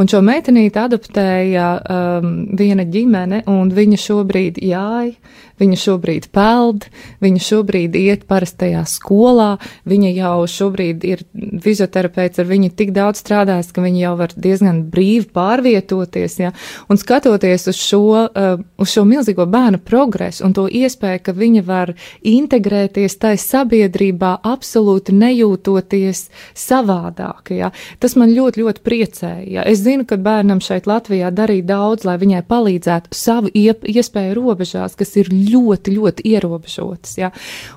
un 0.00 0.08
šo 0.08 0.22
meitenīti 0.24 0.80
adoptēja 0.80 1.66
um, 1.76 2.30
viena 2.56 2.86
ģimene, 2.88 3.42
un 3.52 3.68
viņa 3.76 3.98
šobrīd 4.00 4.62
jāja 4.64 5.12
viņa 5.60 5.78
šobrīd 5.80 6.28
peld, 6.34 6.86
viņa 7.24 7.42
šobrīd 7.42 7.96
iet 7.98 8.26
parastajā 8.28 8.82
skolā, 8.88 9.56
viņa 9.88 10.12
jau 10.16 10.36
šobrīd 10.50 11.06
ir 11.08 11.24
fizioterapeits 11.64 12.40
ar 12.42 12.48
viņu 12.50 12.72
tik 12.76 12.92
daudz 12.96 13.22
strādājis, 13.22 13.72
ka 13.74 13.84
viņa 13.84 14.02
jau 14.02 14.14
var 14.20 14.34
diezgan 14.36 14.82
brīvi 14.92 15.28
pārvietoties, 15.36 16.38
ja, 16.42 16.52
un 16.92 17.00
skatoties 17.00 17.68
uz 17.72 17.80
šo, 17.80 18.02
uh, 18.26 18.60
uz 18.80 18.92
šo 18.92 19.06
milzīgo 19.08 19.46
bērnu 19.50 19.80
progresu 19.84 20.44
un 20.46 20.54
to 20.56 20.66
iespēju, 20.68 21.22
ka 21.26 21.36
viņa 21.36 21.64
var 21.66 21.94
integrēties 22.26 23.18
tai 23.22 23.34
sabiedrībā 23.40 24.36
absolūti 24.46 25.14
nejūtoties 25.16 26.26
savādāk, 26.56 27.54
ja, 27.56 27.72
tas 28.02 28.16
man 28.20 28.34
ļoti, 28.36 28.64
ļoti 28.64 28.84
priecēja. 28.86 29.46
Ja. 29.56 29.64
Es 29.66 29.82
zinu, 29.84 30.06
ka 30.08 30.18
bērnam 30.20 30.60
šeit 30.64 30.88
Latvijā 30.90 31.32
darīja 31.34 31.66
daudz, 31.72 32.06
lai 32.06 32.18
viņai 32.20 32.42
palīdzētu 32.48 33.16
savu 33.16 33.52
iespēju 33.56 34.36
robežās, 34.36 34.96
kas 34.98 35.16
ir 35.16 35.30
ļoti, 35.32 35.45
ļoti 35.52 36.26
ierobežotas. 36.30 37.16
Ja? 37.20 37.30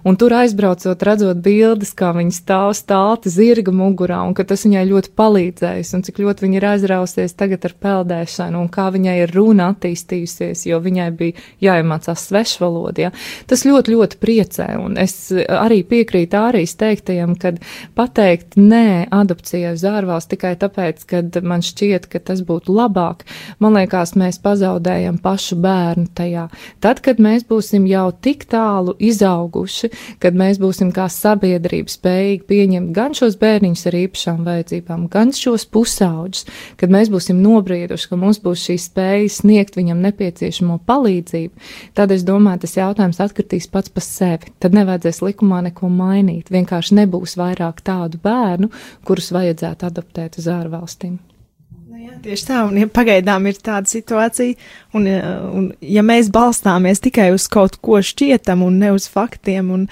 Un 0.07 0.17
tur 0.19 0.33
aizbraucot, 0.39 1.03
redzot 1.05 1.41
bildes, 1.43 1.93
kā 1.97 2.11
viņa 2.15 2.35
stāv 2.35 2.73
stāta 2.77 3.31
zirga 3.31 3.73
mugurā, 3.75 4.21
un 4.27 4.35
ka 4.37 4.45
tas 4.47 4.65
viņai 4.67 4.85
ļoti 4.89 5.13
palīdzējis, 5.19 5.93
un 5.97 6.05
cik 6.07 6.21
ļoti 6.23 6.45
viņa 6.45 6.59
ir 6.59 6.67
aizrausies 6.73 7.35
tagad 7.39 7.65
ar 7.69 7.75
peldēšanu, 7.85 8.63
un 8.63 8.71
kā 8.73 8.89
viņai 8.93 9.17
ir 9.23 9.33
runa 9.35 9.69
attīstījusies, 9.73 10.65
jo 10.69 10.79
viņai 10.83 11.09
bija 11.19 11.47
jāiemācās 11.69 12.27
svešvalodu. 12.29 13.07
Ja? 13.07 13.13
Tas 13.49 13.65
ļoti, 13.67 13.95
ļoti 13.95 14.19
priecē, 14.21 14.69
un 14.81 14.97
es 15.01 15.15
arī 15.33 15.81
piekrītu 15.87 16.39
arī 16.39 16.65
teiktajam, 16.79 17.35
kad 17.39 17.59
pateikt 17.97 18.57
nē 18.59 19.09
adopcijai 19.13 19.73
uz 19.75 19.83
ārvalstu 19.87 20.35
tikai 20.35 20.55
tāpēc, 20.59 21.03
ka 21.09 21.23
man 21.45 21.63
šķiet, 21.65 22.07
ka 22.11 22.21
tas 22.23 22.43
būtu 22.45 22.73
labāk. 22.75 23.25
Man 23.59 23.77
liekas, 23.77 24.15
mēs 24.19 24.39
pazaudējam 24.43 25.19
pašu 25.23 25.57
bērnu 25.63 26.09
tajā. 26.15 26.47
Tad, 26.83 27.01
kad 27.05 27.19
mēs 27.21 27.45
būsim 27.49 27.58
jau 27.89 28.07
tik 28.25 28.45
tālu 28.49 28.95
izauguši, 28.99 29.91
kad 30.23 30.37
mēs 30.37 30.59
būsim 30.61 30.91
kā 30.95 31.07
sabiedrība 31.11 31.91
spējīgi 31.91 32.45
pieņemt 32.49 32.91
gan 32.95 33.15
šos 33.17 33.37
bērniņus 33.41 33.85
ar 33.89 33.97
īpašām 33.99 34.41
vajadzībām, 34.47 35.07
gan 35.13 35.33
šos 35.35 35.67
pusauģus, 35.69 36.45
kad 36.79 36.93
mēs 36.93 37.11
būsim 37.13 37.41
nobrieduši, 37.43 38.09
ka 38.09 38.19
mums 38.19 38.41
būs 38.43 38.65
šī 38.67 38.77
spēja 38.81 39.29
sniegt 39.39 39.79
viņam 39.79 40.01
nepieciešamo 40.07 40.79
palīdzību, 40.89 41.69
tad 41.97 42.15
es 42.15 42.25
domāju, 42.27 42.63
tas 42.65 42.77
jautājums 42.79 43.21
atkritīs 43.23 43.69
pats 43.71 43.93
pa 43.93 44.03
sevi. 44.03 44.53
Tad 44.59 44.75
nevajadzēs 44.77 45.23
likumā 45.25 45.63
neko 45.69 45.89
mainīt. 45.93 46.51
Vienkārši 46.53 46.99
nebūs 47.03 47.37
vairāk 47.39 47.83
tādu 47.85 48.21
bērnu, 48.23 48.71
kurus 49.07 49.33
vajadzētu 49.35 49.89
adoptēt 49.89 50.39
uz 50.41 50.49
ārvalstīm. 50.51 51.19
Jā, 51.99 52.13
tieši 52.23 52.45
tā, 52.47 52.59
un 52.63 52.77
ja 52.79 52.87
pagaidām 52.87 53.47
ir 53.49 53.57
tāda 53.59 53.89
situācija, 53.91 54.55
un, 54.95 55.07
un 55.59 55.65
ja 55.83 56.03
mēs 56.05 56.29
balstāmies 56.31 57.03
tikai 57.03 57.27
uz 57.35 57.49
kaut 57.51 57.75
ko 57.83 57.99
šķietam 57.99 58.63
un 58.63 58.77
ne 58.79 58.93
uz 58.95 59.09
faktiem 59.11 59.73
un 59.75 59.87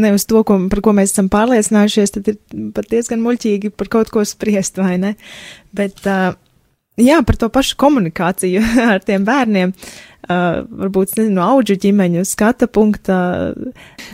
ne 0.00 0.12
uz 0.16 0.24
to, 0.30 0.40
ko, 0.46 0.56
par 0.72 0.80
ko 0.86 0.94
mēs 0.96 1.12
esam 1.12 1.28
pārliecinājušies, 1.32 2.14
tad 2.16 2.30
ir 2.32 2.38
pat 2.76 2.88
diezgan 2.88 3.20
muļķīgi 3.24 3.74
par 3.76 3.92
kaut 3.92 4.12
ko 4.14 4.24
spriest, 4.24 4.80
vai 4.80 4.96
ne? 5.02 5.16
Bet, 5.76 6.00
uh, 6.08 6.32
jā, 6.96 7.20
par 7.28 7.36
to 7.36 7.50
pašu 7.52 7.76
komunikāciju 7.84 8.64
ar 8.94 9.04
tiem 9.04 9.28
bērniem. 9.28 9.76
Uh, 9.76 10.09
uh, 10.30 10.60
varbūt 10.84 11.16
nezinu, 11.18 11.42
auģu 11.44 11.76
ģimeņu 11.84 12.24
skata 12.28 12.68
punkta. 12.70 13.18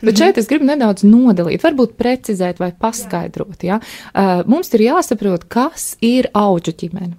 Bet 0.05 0.21
šeit 0.21 0.41
es 0.41 0.49
gribu 0.51 0.69
nedaudz 0.69 1.05
nodalīt, 1.07 1.65
varbūt 1.65 1.97
precizēt 2.01 2.61
vai 2.63 2.73
paskaidrot. 2.73 3.67
Ja? 3.67 3.81
Uh, 4.13 4.41
mums 4.49 4.73
ir 4.77 4.87
jāsaprot, 4.89 5.47
kas 5.53 5.95
ir 6.05 6.31
auģu 6.37 6.75
ģimene. 6.83 7.15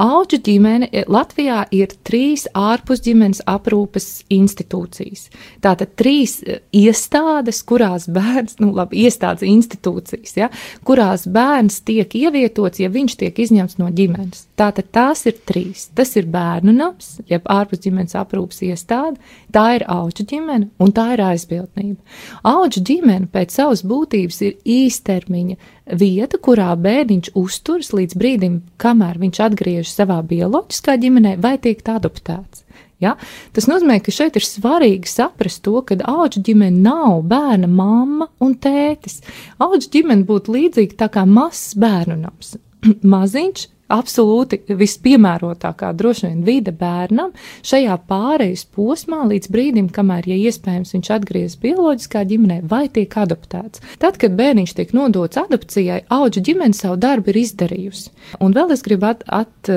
Auģu 0.00 0.38
ģimene 0.46 1.04
Latvijā 1.12 1.66
ir 1.76 1.92
trīs 2.08 2.46
ārpusģimenes 2.56 3.42
aprūpes 3.50 4.06
institūcijas. 4.32 5.26
Tātad 5.60 5.92
trīs 6.00 6.38
iestādes, 6.72 7.60
kurās 7.68 8.08
bērns, 8.08 8.56
nu 8.62 8.70
labi, 8.76 9.02
iestādes 9.04 9.44
institūcijas, 9.44 10.36
ja, 10.38 10.48
kurās 10.88 11.26
bērns 11.28 11.82
tiek 11.84 12.16
ievietots, 12.16 12.80
ja 12.80 12.88
viņš 12.92 13.18
tiek 13.20 13.42
izņemts 13.44 13.76
no 13.82 13.90
ģimenes. 13.92 14.46
Tātad 14.60 14.88
tās 14.92 15.26
ir 15.28 15.36
trīs. 15.48 15.90
Tas 15.96 16.14
ir 16.16 16.30
bērnu 16.32 16.72
nams, 16.76 17.18
jeb 17.28 17.44
ārpusģimenes 17.52 18.16
aprūpes 18.16 18.39
aprūpas 18.40 18.62
iestāde, 18.64 19.18
tā 19.52 19.76
ir 19.76 19.84
auģu 19.88 20.24
ģimene 20.30 20.70
un 20.80 20.92
tā 20.92 21.12
ir 21.14 21.22
aizbildnība. 21.24 22.00
Auģu 22.42 22.82
ģimene 22.88 23.28
pēc 23.30 23.52
savas 23.52 23.84
būtības 23.84 24.40
ir 24.46 24.56
īstermiņa 24.64 25.56
vieta, 26.00 26.38
kurā 26.38 26.72
bērniņš 26.76 27.32
uzturas 27.34 27.92
līdz 27.92 28.16
brīdim, 28.16 28.62
kamēr 28.80 29.18
viņš 29.20 29.40
atgriežas 29.46 29.94
savā 30.00 30.20
bioloģiskā 30.22 30.96
ģimenē 31.00 31.36
vai 31.40 31.58
tiek 31.58 31.82
adoptēts. 31.84 32.64
Ja? 33.00 33.16
Tas 33.56 33.66
nozīmē, 33.68 33.98
ka 34.04 34.12
šeit 34.12 34.36
ir 34.36 34.44
svarīgi 34.44 35.08
saprast 35.08 35.62
to, 35.64 35.80
ka 35.82 35.96
auga 36.04 36.40
ģimene 36.40 36.82
nav 36.84 37.22
bērna 37.28 37.68
mamma 37.68 38.28
un 38.40 38.54
tētis. 38.60 39.22
Auga 39.58 39.80
ģimene 39.80 40.26
būtu 40.28 40.56
līdzīga 40.56 41.00
tā 41.00 41.10
kā 41.12 41.24
mazs 41.28 41.74
bērnu 41.80 42.20
nams. 42.20 42.56
Maziņš, 43.14 43.66
absolūti 43.90 44.60
vispiemērotākā 44.68 45.90
droši 45.96 46.28
vien 46.28 46.42
vide 46.46 46.72
bērnam 46.76 47.32
šajā 47.66 47.96
pārejas 48.10 48.64
posmā 48.74 49.24
līdz 49.30 49.50
brīdim, 49.52 49.90
kamēr, 49.94 50.28
ja 50.30 50.38
iespējams, 50.50 50.94
viņš 50.96 51.10
atgriežas 51.16 51.58
bioloģiskā 51.62 52.24
ģimenē 52.30 52.60
vai 52.70 52.86
tiek 52.92 53.16
adoptēts. 53.22 53.82
Tad, 54.02 54.18
kad 54.20 54.36
bērniņš 54.38 54.76
tiek 54.78 54.94
nodots 54.96 55.40
adopcijai, 55.40 56.02
auga 56.12 56.42
ģimene 56.46 56.76
savu 56.76 56.98
darbu 57.00 57.32
ir 57.32 57.40
izdarījusi. 57.42 58.12
Un 58.40 58.54
vēl 58.56 58.74
es 58.74 58.84
gribu 58.86 59.10
at, 59.10 59.24
at, 59.26 59.72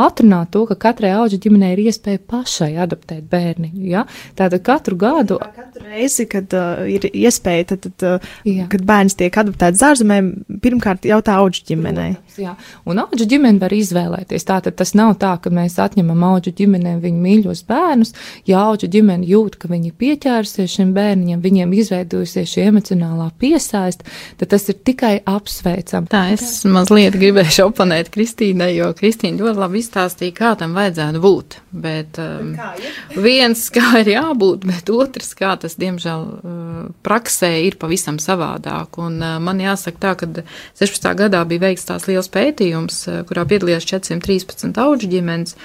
atrunāt 0.00 0.52
to, 0.54 0.64
ka 0.70 0.78
katrai 0.88 1.12
auga 1.16 1.38
ģimenei 1.40 1.72
ir 1.74 1.84
iespēja 1.88 2.22
pašai 2.30 2.72
adoptēt 2.84 3.26
bērniņu. 3.30 3.84
Ja? 3.90 4.06
Tātad 4.38 4.62
katru 4.66 4.98
gadu. 5.00 5.40
Katru 5.40 5.86
reizi, 5.88 6.26
kad 6.30 6.52
uh, 6.56 6.84
ir 6.90 7.08
iespēja, 7.10 7.72
tad, 7.72 7.88
tad 7.88 8.06
uh, 8.06 8.64
kad 8.70 8.84
bērns 8.86 9.18
tiek 9.18 9.36
adoptēts 9.42 9.84
ārzemēm, 9.90 10.32
pirmkārt 10.62 11.08
jautā 11.08 11.38
auga 11.40 11.64
ģimenei. 11.70 12.12
Jā, 12.40 12.54
un 12.88 13.02
auga 13.02 13.18
ģimene 13.20 13.39
ģimene 13.40 13.60
var 13.62 13.72
izvēlēties. 13.72 14.44
Tātad 14.44 14.76
tas 14.76 14.92
nav 14.98 15.14
tā, 15.20 15.32
ka 15.40 15.50
mēs 15.54 15.78
atņemam 15.80 16.20
auģu 16.28 16.52
ģimenēm 16.58 16.98
viņu 17.00 17.20
mīļos 17.24 17.62
bērnus. 17.68 18.12
Ja 18.48 18.66
auģu 18.68 18.90
ģimene 18.92 19.24
jūt, 19.24 19.56
ka 19.60 19.70
viņi 19.70 19.94
pieķērsies 19.96 20.74
šim 20.76 20.92
bērniņam, 20.96 21.40
viņiem 21.40 21.72
izveidojusies 21.80 22.52
šī 22.52 22.66
emocionālā 22.68 23.30
piesaista, 23.40 24.04
tad 24.36 24.52
tas 24.52 24.68
ir 24.68 24.76
tikai 24.84 25.14
apsveicam. 25.24 26.08
Tā 26.10 26.26
es 26.34 26.66
mazliet 26.68 27.16
gribēju 27.16 27.70
oponēt 27.70 28.12
Kristīnai, 28.12 28.74
jo 28.76 28.90
Kristīna 28.98 29.40
ļoti 29.40 29.62
labi 29.62 29.80
izstāstīja, 29.80 30.36
kā 30.36 30.52
tam 30.60 30.76
vajadzētu 30.76 31.24
būt. 31.24 31.58
Bet 31.70 32.20
um, 32.20 32.52
kā 32.58 32.74
viens, 33.16 33.64
kā 33.72 34.02
ir 34.02 34.12
jābūt, 34.16 34.68
bet 34.68 34.92
otrs, 34.92 35.32
kā 35.38 35.54
tas, 35.62 35.78
diemžēl, 35.80 36.28
uh, 36.28 36.84
praksē 37.06 37.54
ir 37.64 37.80
pavisam 37.80 38.20
savādāk. 38.20 39.00
Un 39.00 39.20
uh, 39.22 39.38
man 39.40 39.62
jāsaka 39.62 40.02
tā, 40.02 40.14
ka 40.20 40.28
16. 40.76 41.08
gadā 41.24 41.44
bija 41.48 41.68
veikts 41.70 41.88
tās 41.88 42.08
liels 42.10 42.28
pētījums, 42.34 43.00
uh, 43.08 43.22
kurā 43.30 43.46
piedalījās 43.48 43.86
413 43.88 44.82
auģu 44.82 45.08
ģimenes. 45.14 45.56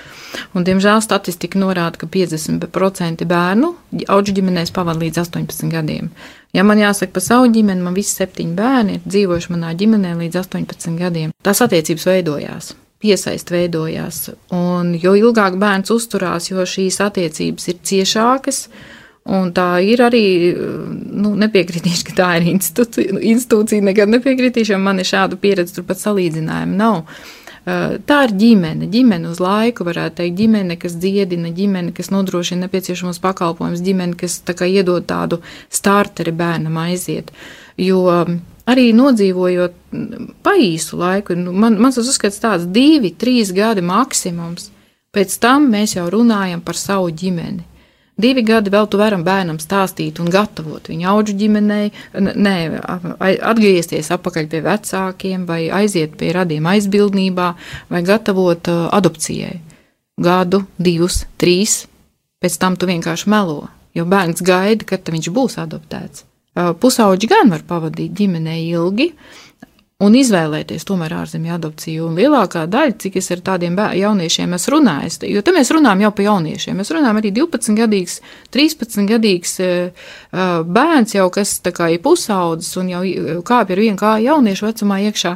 Un, 0.54 0.64
diemžēl 0.68 1.04
statistika 1.04 1.60
norāda, 1.62 2.00
ka 2.02 2.10
50% 2.14 3.28
bērnu 3.30 3.74
auģu 4.06 4.38
ģimenēs 4.40 4.74
pavada 4.76 5.02
līdz 5.04 5.26
18 5.26 5.74
gadiem. 5.74 6.14
Ja 6.56 6.64
man 6.64 6.80
jāsaka 6.80 7.18
par 7.18 7.26
savu 7.26 7.52
ģimeni, 7.52 7.84
man 7.84 7.98
visi 7.98 8.16
septiņi 8.16 8.56
bērni 8.56 8.98
ir 9.00 9.06
dzīvojuši 9.10 9.54
manā 9.58 9.76
ģimenē 9.76 10.16
līdz 10.24 10.42
18 10.46 10.98
gadiem. 11.02 11.36
Tās 11.44 11.66
attiecības 11.66 12.10
veidojās 12.14 12.76
piesaist 13.06 13.52
veidojās. 13.54 14.30
Un 14.56 14.96
jo 15.02 15.16
ilgāk 15.20 15.60
bērns 15.62 15.94
uzturās, 15.94 16.50
jo 16.52 16.66
šīs 16.66 17.02
attiecības 17.06 17.72
ir 17.72 17.82
ciešākas. 17.86 18.66
Un 19.36 19.50
tā 19.58 19.80
ir 19.82 20.04
arī, 20.06 20.26
nu, 21.18 21.32
nepiekritīšu, 21.42 22.04
ka 22.12 22.18
tā 22.20 22.28
ir 22.38 22.52
institūcija, 22.52 23.82
nekad 23.88 24.12
nepiekritīšu, 24.14 24.76
jo 24.76 24.82
man 24.82 25.02
ir 25.02 25.10
šāda 25.10 25.40
pieredze, 25.42 25.80
turpat 25.80 25.98
salīdzinājuma 26.04 26.78
nav. 26.78 27.24
Eh, 27.66 27.96
tā 28.06 28.20
ir 28.28 28.34
ģimene, 28.38 28.86
ģimene 28.94 29.32
uz 29.32 29.40
laiku, 29.42 29.88
varētu 29.88 30.20
teikt, 30.20 30.36
ģimene, 30.38 30.76
kas 30.78 31.00
dziedina, 31.02 31.50
ģimene, 31.50 31.96
kas 31.98 32.12
nodrošina 32.14 32.68
nepieciešamos 32.68 33.18
pakalpojumus, 33.24 33.82
ģimene, 33.82 34.14
kas 34.20 34.38
tā 34.46 34.54
kā 34.54 34.68
iedod 34.70 35.08
tādu 35.10 35.40
starteri 35.74 36.30
bērnam 36.30 36.78
aiziet. 36.84 37.32
Jo 37.82 38.04
mm, 38.06 38.38
arī 38.70 38.92
nodzīvojot 38.94 39.80
mm, 39.98 40.28
pa 40.46 40.54
īsu 40.62 41.00
laiku, 41.02 41.34
nu, 41.40 41.56
man, 41.58 41.80
man 41.82 41.96
tas 41.96 42.06
uzskats 42.06 42.38
tāds 42.44 42.70
divi, 42.70 43.16
trīs 43.18 43.50
gadi 43.56 43.82
maksimums, 43.82 44.70
pēc 45.16 45.34
tam 45.42 45.66
mēs 45.74 45.98
jau 45.98 46.06
runājam 46.14 46.62
par 46.62 46.78
savu 46.78 47.10
ģimeni. 47.10 47.66
Divi 48.16 48.46
gadi 48.48 48.72
vēl 48.72 48.86
tu 48.88 49.00
varam 49.00 49.26
bērnam 49.28 49.58
stāstīt 49.60 50.22
un 50.24 50.30
gatavot 50.32 50.88
viņu 50.88 51.08
auģu 51.12 51.34
ģimenei, 51.36 51.90
nē, 52.16 52.56
atgriezties 53.20 54.12
atpakaļ 54.16 54.48
pie 54.54 54.62
vecākiem 54.64 55.44
vai 55.50 55.66
aiziet 55.82 56.16
pie 56.20 56.32
radiem 56.36 56.70
aizbildnībā 56.72 57.50
vai 57.92 58.02
gatavot 58.08 58.72
uh, 58.72 58.86
adopcijai. 58.96 59.58
Gadu, 60.16 60.62
divus, 60.80 61.26
trīs, 61.36 61.82
pēc 62.40 62.56
tam 62.62 62.80
tu 62.80 62.88
vienkārši 62.88 63.28
melo, 63.34 63.66
jo 63.92 64.08
bērns 64.08 64.40
gaida, 64.48 64.88
kad 64.88 65.12
viņš 65.12 65.28
būs 65.36 65.60
adoptēts. 65.66 66.24
Uh, 66.56 66.72
pusauģi 66.80 67.28
gan 67.28 67.52
var 67.52 67.68
pavadīt 67.68 68.16
ģimenē 68.16 68.62
ilgi, 68.70 69.10
un 70.06 70.16
izvēlēties 70.18 70.86
tomēr 70.88 71.16
ārzemju 71.18 71.54
adopciju. 71.56 72.10
Un 72.10 72.18
lielākā 72.20 72.66
daļa, 72.72 72.96
cik 73.02 73.18
es 73.22 73.32
ar 73.34 73.42
tādiem 73.46 73.78
jauniešiem 73.98 74.56
esmu 74.58 74.74
runājis, 74.76 75.20
jo 75.30 75.44
te 75.46 75.54
mēs 75.56 75.72
runājam 75.76 76.06
jau 76.06 76.12
par 76.18 76.28
jauniešiem, 76.28 76.78
mēs 76.80 76.92
runājam 76.96 77.22
arī 77.22 77.32
12 77.36 77.80
gadīgs, 77.80 78.20
13 78.56 79.10
gadīgs 79.10 79.56
e, 79.64 79.72
e, 79.72 80.46
bērns 80.78 81.16
jau, 81.18 81.30
kas 81.34 81.58
tā 81.66 81.74
kā 81.76 81.90
ir 81.94 82.04
pusaudzis 82.06 82.76
un 82.82 82.94
jau 82.94 83.02
kāpj 83.48 83.76
ar 83.76 83.84
vienu 83.86 84.00
kā 84.02 84.16
jauniešu 84.24 84.70
vecumā 84.70 85.02
iekšā, 85.10 85.36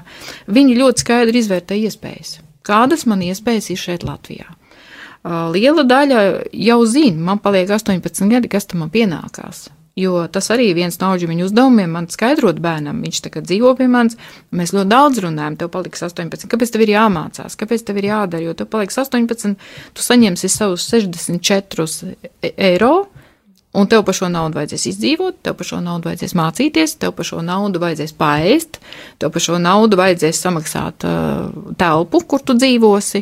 viņi 0.59 0.77
ļoti 0.83 1.05
skaidri 1.05 1.43
izvērtē 1.43 1.79
iespējas. 1.87 2.37
Kādas 2.69 3.07
man 3.09 3.23
iespējas 3.25 3.71
ir 3.73 3.81
šeit 3.81 4.05
Latvijā? 4.07 4.47
E, 4.49 5.35
liela 5.55 5.87
daļa 5.87 6.23
jau 6.53 6.79
zina, 6.85 7.27
man 7.31 7.43
paliek 7.43 7.69
18 7.69 8.31
gadi, 8.31 8.51
kas 8.51 8.69
tam 8.69 8.87
pienākās. 8.91 9.69
Jo 9.99 10.23
tas 10.31 10.47
arī 10.53 10.69
viens 10.77 10.95
no 11.01 11.11
auģiņu 11.11 11.49
uzdevumiem 11.49 11.91
man 11.97 12.07
skaidrot 12.11 12.61
bērnam. 12.63 13.01
Viņš 13.03 13.21
tagad 13.25 13.47
dzīvo 13.49 13.73
pie 13.79 13.89
manis, 13.91 14.15
mēs 14.55 14.73
ļoti 14.75 14.91
daudz 14.93 15.21
runājam, 15.25 15.59
tev 15.59 15.71
paliks 15.73 16.05
18. 16.07 16.47
Kāpēc 16.51 16.73
tev 16.73 16.85
ir 16.85 16.93
jāmācās, 16.95 17.57
kāpēc 17.59 17.83
tev 17.87 17.99
ir 17.99 18.09
jādara? 18.11 18.43
Jo 18.45 18.55
tev 18.57 18.69
paliks 18.71 18.99
18, 19.01 19.55
tu 19.97 20.05
saņemsi 20.05 20.51
savus 20.53 20.87
64 20.93 21.89
e, 22.15 22.53
eiro 22.71 22.93
Un 23.77 23.85
tev 23.85 24.01
par 24.01 24.15
šo 24.17 24.25
naudu 24.33 24.57
vajadzēs 24.57 24.87
izdzīvot, 24.89 25.35
tev 25.45 25.53
par 25.59 25.67
šo 25.69 25.77
naudu 25.85 26.09
vajadzēs 26.09 26.31
mācīties, 26.33 26.95
tev 27.03 27.11
par 27.13 27.27
šo 27.27 27.43
naudu 27.45 27.77
vajadzēs 27.83 28.15
paēst, 28.17 28.79
tev 29.21 29.29
par 29.35 29.43
šo 29.45 29.59
naudu 29.61 29.99
vajadzēs 29.99 30.39
samaksāt 30.41 31.05
uh, 31.05 31.51
telpu, 31.77 32.23
kur 32.25 32.41
tu 32.41 32.55
dzīvosi. 32.57 33.21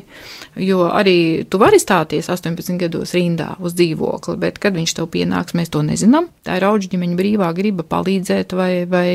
Jo 0.64 0.86
arī 0.88 1.18
tu 1.52 1.60
vari 1.60 1.82
stāties 1.84 2.32
18 2.32 2.80
gados 2.80 3.12
rindā 3.18 3.50
uz 3.60 3.76
dzīvokli, 3.76 4.38
bet 4.40 4.62
kad 4.64 4.78
viņš 4.78 4.94
tev 5.02 5.10
pienāks, 5.18 5.58
mēs 5.58 5.74
to 5.74 5.84
nezinām. 5.84 6.30
Tā 6.48 6.62
ir 6.62 6.68
auģu 6.70 6.94
ģimeņa 6.96 7.20
brīvā 7.20 7.52
griba 7.58 7.84
palīdzēt, 7.84 8.56
vai, 8.56 8.72
vai, 8.88 9.10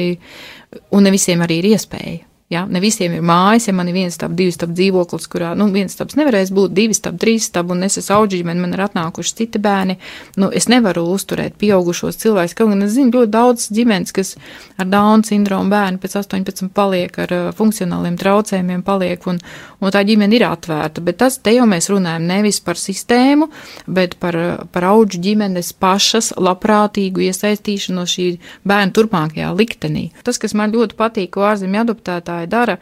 un 0.93 1.09
ne 1.09 1.15
visiem 1.17 1.41
arī 1.49 1.63
ir 1.63 1.71
iespēja. 1.73 2.27
Jā, 2.53 2.67
ne 2.69 2.83
visiem 2.85 3.15
ir 3.17 3.23
mājas, 3.25 3.65
ja 3.71 3.73
man 3.73 3.89
ir 3.89 3.95
viens 3.97 4.17
stāv, 4.19 4.35
divi 4.37 4.53
stāv 4.53 4.75
dzīvoklis, 4.77 5.29
kurā, 5.33 5.55
nu, 5.57 5.71
viens 5.73 5.95
stāvs 5.97 6.19
nevarēs 6.19 6.51
būt, 6.53 6.75
divi 6.77 6.93
stāv, 6.93 7.15
trīs 7.23 7.47
stāv, 7.49 7.71
un 7.73 7.87
es 7.87 7.97
esmu 7.97 8.19
auģi 8.19 8.43
ģimene, 8.43 8.61
man 8.61 8.75
ir 8.77 8.83
atnākuši 8.85 9.37
citi 9.39 9.61
bērni. 9.63 9.97
Nu, 10.37 10.51
es 10.53 10.69
nevaru 10.69 11.07
uzturēt 11.15 11.57
pieaugušos 11.63 12.21
cilvēkus, 12.21 12.55
kaut 12.59 12.75
gan 12.75 12.85
es 12.85 12.93
zinu 12.93 13.15
ļoti 13.15 13.33
daudz 13.33 13.71
ģimenes, 13.73 14.13
kas 14.13 14.35
ar 14.77 14.91
Dauna 14.93 15.25
sindromu 15.25 15.73
bērnu 15.73 16.03
pēc 16.03 16.19
18 16.21 16.69
paliek, 16.77 17.17
ar 17.25 17.33
uh, 17.33 17.47
funkcionāliem 17.57 18.19
traucējumiem 18.21 18.85
paliek, 18.85 19.25
un, 19.33 19.41
un 19.81 19.97
tā 19.97 20.05
ģimene 20.05 20.37
ir 20.37 20.45
atvērta. 20.51 21.01
Bet 21.09 21.23
tas, 21.25 21.41
te 21.41 21.57
jau 21.57 21.65
mēs 21.71 21.89
runājam 21.89 22.29
nevis 22.29 22.61
par 22.61 22.77
sistēmu, 22.77 23.49
bet 23.89 24.19
par, 24.21 24.37
uh, 24.37 24.69
par 24.77 24.91
auģu 24.91 25.23
ģimenes 25.25 25.73
pašas 25.81 26.35
labprātīgu 26.37 27.25
iesaistīšanos 27.31 28.19
šī 28.19 28.29
bērna 28.69 28.93
turpmākajā 28.93 29.55
liktenī. 29.57 30.11
Tas, 30.27 30.37
kas 30.43 30.53
man 30.59 30.77
ļoti 30.77 31.01
patīk, 31.01 31.33
ko 31.33 31.49
ārzemju 31.49 31.85
adoptētāji 31.87 32.42
skolotāji 32.43 32.49
dara, 32.49 32.79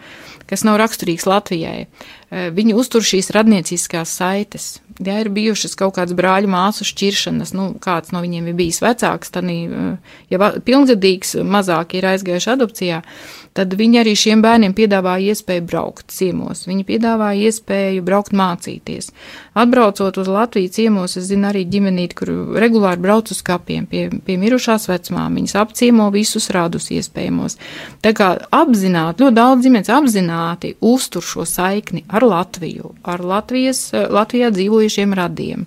kas 0.46 0.64
nav 0.64 0.78
raksturīgs 0.78 1.26
Latvijai. 1.26 1.86
Eh, 2.30 2.50
viņi 2.50 2.74
uztur 2.74 3.02
šīs 3.02 3.30
radnieciskās 3.32 4.08
saites. 4.08 4.80
Ja 5.00 5.20
ir 5.20 5.30
bijušas 5.30 5.74
kaut 5.76 5.96
kādas 5.96 6.14
brāļu 6.14 6.48
māsu 6.48 6.84
šķiršanas, 6.84 7.54
nu, 7.54 7.74
kāds 7.80 8.12
no 8.12 8.20
viņiem 8.20 8.48
ir 8.48 8.54
bijis 8.54 8.80
vecāks, 8.80 9.30
tad, 9.30 9.44
eh, 9.44 9.96
ja 10.30 10.38
pilngadīgs 10.38 11.36
mazāk 11.42 11.94
ir 11.94 12.04
aizgājuši 12.04 12.52
adopcijā, 12.52 13.02
tad 13.56 13.74
viņi 13.78 14.00
arī 14.02 14.14
šiem 14.18 14.42
bērniem 14.44 14.74
piedāvā 14.76 15.16
iespēju 15.30 15.64
braukt 15.66 16.12
ciemos. 16.14 16.64
Viņi 16.68 16.86
piedāvā 16.88 17.32
iespēju 17.46 18.04
braukt 18.06 18.34
mācīties. 18.36 19.10
Atbraucot 19.58 20.20
uz 20.22 20.30
Latviju 20.30 20.70
ciemos, 20.74 21.16
es 21.18 21.26
zinu 21.30 21.50
arī 21.50 21.64
ģimenīti, 21.70 22.18
kur 22.18 22.32
regulāri 22.62 23.02
brauc 23.02 23.32
uz 23.34 23.42
kapiem 23.46 23.88
pie, 23.90 24.06
pie 24.26 24.38
mirušās 24.40 24.86
vecmāmiņas, 24.90 25.56
apciemo 25.60 26.10
visus 26.14 26.50
radus 26.54 26.90
iespējamos. 26.94 27.58
Tā 28.04 28.14
kā 28.16 28.32
apzināti, 28.60 29.24
ļoti 29.24 29.38
daudz 29.40 29.66
ģimenes 29.66 29.90
apzināti 29.96 30.76
uztur 30.80 31.26
šo 31.26 31.48
saikni 31.48 32.04
ar 32.08 32.26
Latviju, 32.26 32.94
ar 33.02 33.24
Latvijas, 33.24 33.88
Latvijā 33.92 34.52
dzīvojušiem 34.54 35.18
radiem 35.18 35.66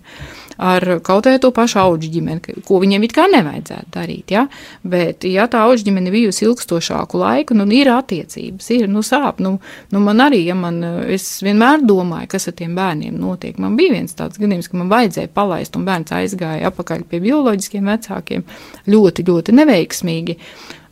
ar 0.58 0.86
kaut 1.06 1.28
vai 1.30 1.40
to 1.42 1.52
pašu 1.56 1.80
auģu 1.82 2.10
ģimeni, 2.14 2.58
ko 2.68 2.80
viņiem 2.84 3.08
it 3.08 3.16
kā 3.16 3.26
nevajadzētu 3.32 3.92
darīt, 3.94 4.34
ja? 4.36 4.46
bet, 4.84 5.26
ja 5.28 5.48
tā 5.52 5.64
auģu 5.68 5.88
ģimene 5.88 6.14
bijusi 6.14 6.46
ilgstošāku 6.48 7.20
laiku, 7.22 7.58
nu, 7.58 7.68
ir 7.74 7.92
attiecības, 7.94 8.70
ir, 8.76 8.88
nu, 8.92 9.04
sāp, 9.06 9.42
nu, 9.44 9.56
nu, 9.94 10.04
man 10.04 10.24
arī, 10.26 10.44
ja 10.48 10.58
man, 10.58 10.82
es 11.14 11.28
vienmēr 11.46 11.86
domāju, 11.88 12.32
kas 12.36 12.50
ar 12.52 12.58
tiem 12.60 12.78
bērniem 12.78 13.18
notiek, 13.20 13.60
man 13.62 13.78
bija 13.80 13.98
viens 13.98 14.18
tāds 14.18 14.42
gadījums, 14.42 14.70
ka 14.72 14.80
man 14.80 14.92
vajadzēja 14.94 15.34
palaist, 15.34 15.78
un 15.80 15.88
bērns 15.90 16.16
aizgāja 16.16 16.72
apakaļ 16.72 17.06
pie 17.10 17.22
bioloģiskiem 17.24 17.94
vecākiem 17.94 18.48
ļoti, 18.94 19.28
ļoti 19.30 19.58
neveiksmīgi, 19.62 20.40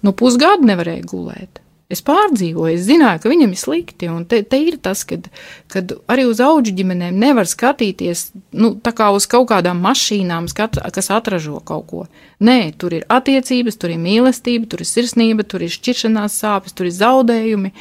nu, 0.05 0.16
pusgadu 0.18 0.70
nevarēja 0.70 1.07
gulēt. 1.09 1.61
Es 1.91 1.99
pārdzīvoju, 2.07 2.75
es 2.77 2.85
zināju, 2.87 3.19
ka 3.23 3.29
viņam 3.31 3.51
ir 3.51 3.59
slikti, 3.59 4.07
un 4.11 4.23
te, 4.29 4.41
te 4.47 4.59
ir 4.63 4.77
tas, 4.83 5.03
kad, 5.07 5.27
kad 5.71 5.91
arī 6.11 6.23
uz 6.29 6.39
auģu 6.43 6.71
ģimenēm 6.77 7.17
nevar 7.19 7.49
skatīties, 7.49 8.29
nu, 8.55 8.73
kā 8.79 9.09
uz 9.11 9.27
kaut 9.31 9.49
kādām 9.51 9.81
mašīnām, 9.83 10.47
skat, 10.51 10.79
kas 10.95 11.11
atražo 11.11 11.59
kaut 11.67 11.87
ko. 11.89 12.05
Nē, 12.41 12.71
tur 12.79 12.95
ir 12.95 13.03
attiecības, 13.11 13.75
tur 13.81 13.91
ir 13.93 13.99
mīlestība, 14.01 14.69
tur 14.71 14.81
ir 14.81 14.89
sirsnība, 14.89 15.45
tur 15.45 15.65
ir 15.65 15.73
šķiršanās 15.73 16.37
sāpes, 16.41 16.73
tur 16.77 16.87
ir 16.87 16.95
zaudējumi, 16.95 17.73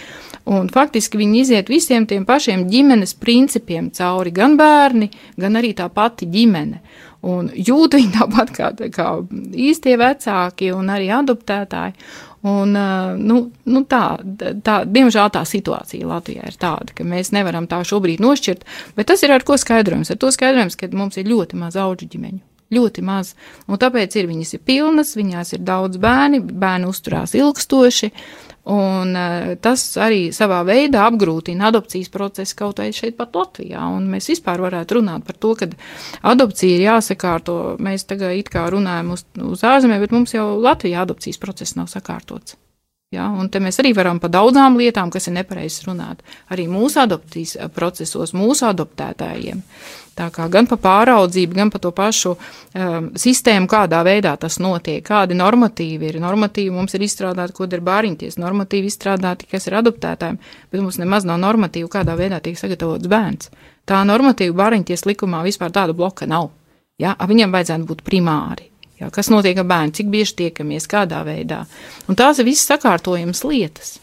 un 0.51 0.73
faktiski 0.73 1.21
viņi 1.21 1.45
iziet 1.45 1.71
visiem 1.73 2.09
tiem 2.11 2.27
pašiem 2.29 2.67
ģimenes 2.73 3.15
principiem 3.21 3.93
cauri, 3.95 4.35
gan 4.35 4.59
bērni, 4.61 5.13
gan 5.41 5.61
arī 5.61 5.73
tā 5.79 5.87
pati 5.95 6.29
ģimene. 6.29 6.83
Un 7.21 7.51
jūt 7.53 7.99
viņi 7.99 8.15
tāpat 8.17 8.53
kā, 8.57 8.71
kā 8.95 9.09
īstie 9.53 9.97
vecāki 10.01 10.71
un 10.73 10.89
arī 10.93 11.11
adoptētāji. 11.13 11.97
Un, 12.41 12.73
nu, 13.21 13.39
nu 13.69 13.81
tā, 13.85 14.05
tā, 14.65 14.77
diemžēl 14.89 15.29
tā 15.35 15.43
situācija 15.45 16.09
Latvijā 16.09 16.47
ir 16.49 16.57
tāda, 16.61 16.95
ka 16.97 17.05
mēs 17.05 17.35
nevaram 17.37 17.67
tā 17.69 17.83
šobrīd 17.85 18.23
nošķirt, 18.25 18.65
bet 18.97 19.11
tas 19.11 19.25
ir 19.27 19.35
ar 19.35 19.45
ko 19.45 19.59
skaidrojums. 19.61 20.13
Ar 20.15 20.21
to 20.21 20.31
skaidrojums, 20.33 20.79
ka 20.81 20.89
mums 20.97 21.21
ir 21.21 21.29
ļoti 21.29 21.61
maz 21.61 21.77
auģu 21.81 22.09
ģimeņu. 22.15 22.41
Ļoti 22.71 23.03
maz. 23.03 23.35
Un 23.67 23.81
tāpēc 23.83 24.15
ir 24.17 24.29
viņas 24.31 24.55
ir 24.55 24.63
pilnas, 24.65 25.17
viņās 25.19 25.57
ir 25.57 25.65
daudz 25.67 25.99
bērni, 26.01 26.39
bērni 26.41 26.87
uzturās 26.89 27.35
ilgstoši, 27.37 28.13
Un 28.69 29.15
uh, 29.17 29.55
tas 29.65 29.83
arī 29.97 30.27
savā 30.37 30.61
veidā 30.69 31.07
apgrūtina 31.09 31.71
adopcijas 31.71 32.11
procesu 32.13 32.59
kaut 32.59 32.83
vai 32.83 32.91
šeit 32.93 33.17
pat 33.17 33.35
Latvijā. 33.39 33.87
Un 33.97 34.11
mēs 34.13 34.29
vispār 34.35 34.61
varētu 34.61 34.99
runāt 34.99 35.25
par 35.25 35.39
to, 35.41 35.55
ka 35.57 35.71
adopcija 36.35 36.77
ir 36.77 36.85
jāsakārto. 36.91 37.59
Mēs 37.81 38.05
tagad 38.11 38.37
it 38.37 38.53
kā 38.53 38.67
runājam 38.71 39.15
uz, 39.17 39.25
uz 39.41 39.65
ārzemēm, 39.65 40.03
bet 40.05 40.13
mums 40.17 40.37
jau 40.37 40.51
Latvijā 40.61 41.07
adopcijas 41.07 41.41
process 41.41 41.79
nav 41.81 41.89
sakārtots. 41.93 42.59
Ja, 43.11 43.25
un 43.27 43.49
te 43.51 43.59
mēs 43.59 43.81
arī 43.83 43.91
varam 43.97 44.21
par 44.23 44.31
daudzām 44.31 44.77
lietām, 44.79 45.09
kas 45.11 45.27
ir 45.27 45.35
nepareizs 45.35 45.83
runāt, 45.89 46.21
arī 46.55 46.69
mūsu 46.71 47.01
adopcijas 47.03 47.57
procesos, 47.75 48.31
mūsu 48.39 48.69
adoptētājiem. 48.69 49.65
Tā 50.21 50.27
kā 50.35 50.51
gan 50.53 50.67
par 50.69 50.77
pāraudzību, 50.85 51.57
gan 51.57 51.71
par 51.73 51.81
to 51.81 51.91
pašu 51.97 52.35
um, 52.35 53.07
sistēmu, 53.17 53.65
kādā 53.71 54.03
veidā 54.05 54.35
tas 54.41 54.59
notiek, 54.61 55.01
kādi 55.07 55.37
normatīvi 55.39 56.11
ir. 56.11 56.19
Normatīvi 56.21 56.75
mums 56.75 56.93
ir 56.99 57.07
izstrādāti, 57.07 57.55
ko 57.57 57.65
ir 57.65 57.81
bāriņties, 57.87 58.37
normatīvi 58.43 58.91
izstrādāti, 58.93 59.49
kas 59.49 59.71
ir 59.71 59.79
adoptētājiem, 59.81 60.37
bet 60.69 60.85
mums 60.85 61.01
nemaz 61.01 61.25
nav 61.29 61.41
normatīvu, 61.41 61.89
kādā 61.95 62.19
veidā 62.21 62.43
tiek 62.45 62.61
sagatavots 62.61 63.09
bērns. 63.09 63.49
Tā 63.89 64.03
normatīva 64.05 64.59
bāriņties 64.61 65.07
likumā 65.09 65.41
vispār 65.47 65.73
tāda 65.73 65.97
bloka 65.97 66.29
nav. 66.29 66.51
Ja, 67.01 67.17
viņam 67.17 67.57
vajadzētu 67.57 67.89
būt 67.89 68.05
primāri. 68.05 68.69
Jā, 69.01 69.09
kas 69.09 69.33
notiek 69.33 69.57
ar 69.57 69.65
bērnu, 69.73 69.97
cik 69.97 70.13
bieži 70.13 70.37
tiekamies, 70.43 70.85
kādā 70.91 71.25
veidā. 71.25 71.63
Un 72.13 72.21
tās 72.21 72.43
ir 72.43 72.51
visas 72.51 72.69
sakārtojamas 72.69 73.41
lietas. 73.49 73.97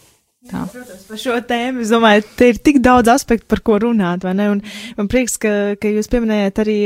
Tā. 0.48 0.64
Protams, 0.72 1.04
par 1.10 1.22
šo 1.22 1.36
tēmu 1.50 1.84
es 1.84 1.92
domāju, 1.94 2.26
te 2.40 2.52
ir 2.54 2.64
tik 2.64 2.80
daudz 2.84 3.12
aspektu, 3.12 3.48
par 3.52 3.62
ko 3.66 3.78
runāt, 3.84 4.26
vai 4.26 4.34
ne? 4.38 4.50
Un 4.56 4.64
man 4.98 5.12
prieks, 5.12 5.38
ka, 5.42 5.54
ka 5.82 5.92
jūs 5.92 6.10
pieminējat 6.12 6.62
arī, 6.64 6.78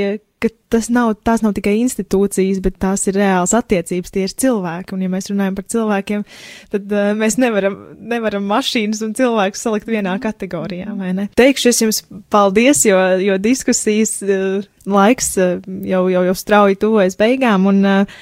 ka 0.41 0.49
tas 0.74 0.88
nav, 0.93 1.14
tās 1.26 1.43
nav 1.45 1.53
tikai 1.57 1.76
institūcijas, 1.84 2.62
bet 2.66 2.80
tās 2.82 3.05
ir 3.09 3.20
reāls 3.20 3.53
attiecības, 3.57 4.14
tie 4.14 4.26
ir 4.26 4.34
cilvēki. 4.43 4.95
Un 4.95 5.05
ja 5.05 5.12
mēs 5.14 5.30
runājam 5.30 5.57
par 5.59 5.68
cilvēkiem, 5.76 6.26
tad 6.74 6.95
uh, 6.95 7.12
mēs 7.18 7.38
nevaram, 7.41 7.78
nevaram 8.14 8.49
mašīnas 8.49 9.03
un 9.05 9.16
cilvēkus 9.18 9.66
salikt 9.68 9.91
vienā 9.91 10.18
kategorijā, 10.24 10.95
vai 10.97 11.14
ne? 11.18 11.30
Teikšu 11.38 11.72
es 11.74 11.84
jums 11.86 12.03
paldies, 12.34 12.86
jo, 12.89 12.99
jo 13.22 13.38
diskusijas 13.41 14.18
uh, 14.26 14.68
laiks 14.89 15.36
uh, 15.38 15.57
jau, 15.86 16.07
jau, 16.14 16.26
jau 16.32 16.38
strauji 16.38 16.82
tuvojas 16.82 17.20
beigām, 17.22 17.70
un 17.70 17.86
uh, 17.86 18.22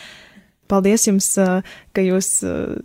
paldies 0.69 1.07
jums, 1.07 1.33
uh, 1.39 1.59
ka 1.95 2.05
jūs. 2.05 2.39
Uh, 2.43 2.79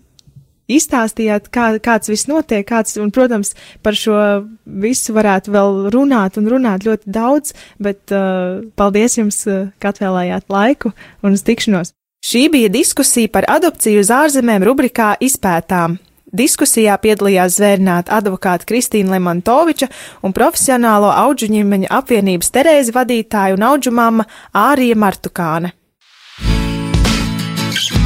izstāstījāt, 0.70 1.50
kā, 1.54 1.74
kāds 1.82 2.10
viss 2.12 2.28
notiek, 2.30 2.64
kāds, 2.68 2.96
un, 3.00 3.12
protams, 3.14 3.54
par 3.84 3.96
šo 3.98 4.16
visu 4.64 5.16
varētu 5.16 5.52
vēl 5.54 5.82
runāt 5.94 6.38
un 6.40 6.48
runāt 6.50 6.86
ļoti 6.86 7.10
daudz, 7.14 7.52
bet 7.82 8.14
uh, 8.14 8.62
paldies 8.78 9.18
jums, 9.18 9.42
uh, 9.48 9.68
ka 9.82 9.92
atvēlējāt 9.92 10.48
laiku 10.52 10.94
un 11.22 11.36
uz 11.36 11.44
tikšanos. 11.46 11.94
Šī 12.24 12.46
bija 12.48 12.70
diskusija 12.72 13.28
par 13.28 13.44
adopciju 13.52 14.00
uz 14.00 14.08
ārzemēm 14.08 14.64
rubrikā 14.64 15.12
Izpētām. 15.20 15.98
Diskusijā 16.34 16.96
piedalījās 16.98 17.60
zvērnāta 17.60 18.16
advokāta 18.16 18.66
Kristīna 18.66 19.12
Lemantoviča 19.14 19.86
un 20.24 20.32
profesionālo 20.34 21.12
auģu 21.12 21.50
ģimeņa 21.52 21.92
apvienības 21.94 22.50
Terēzi 22.56 22.94
vadītāja 22.96 23.54
un 23.54 23.68
auģu 23.68 23.92
mamma 23.94 24.26
Ārija 24.56 24.96
Martukāne. 24.98 25.74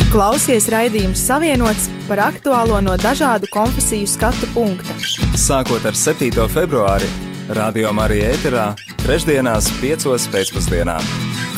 Klausies 0.08 0.64
raidījums 0.72 1.20
Savienots 1.20 1.90
par 2.06 2.22
aktuālo 2.30 2.78
no 2.80 2.94
dažādu 2.96 3.44
konfesiju 3.52 4.08
skatu 4.08 4.48
punkta. 4.54 4.94
Sākot 5.36 5.84
ar 5.84 5.92
7. 5.92 6.32
februāri, 6.48 7.08
Radio 7.52 7.92
Marija 7.92 8.30
ēterā, 8.32 8.64
trešdienās, 9.04 9.68
5. 9.82 10.08
pēcpusdienā. 10.32 10.96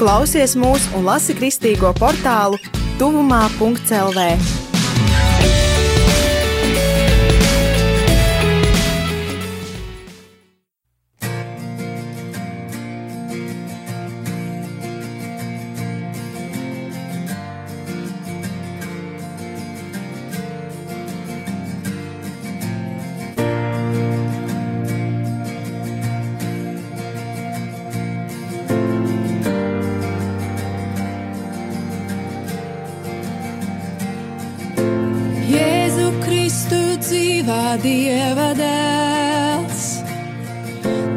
Klausies 0.00 0.56
mūs 0.58 0.88
un 0.98 1.06
lasi 1.06 1.38
kristīgo 1.38 1.94
portālu 2.00 2.58
tuvumā.clv. 2.98 4.26
Dieva 37.80 38.50
dēls, 38.58 39.84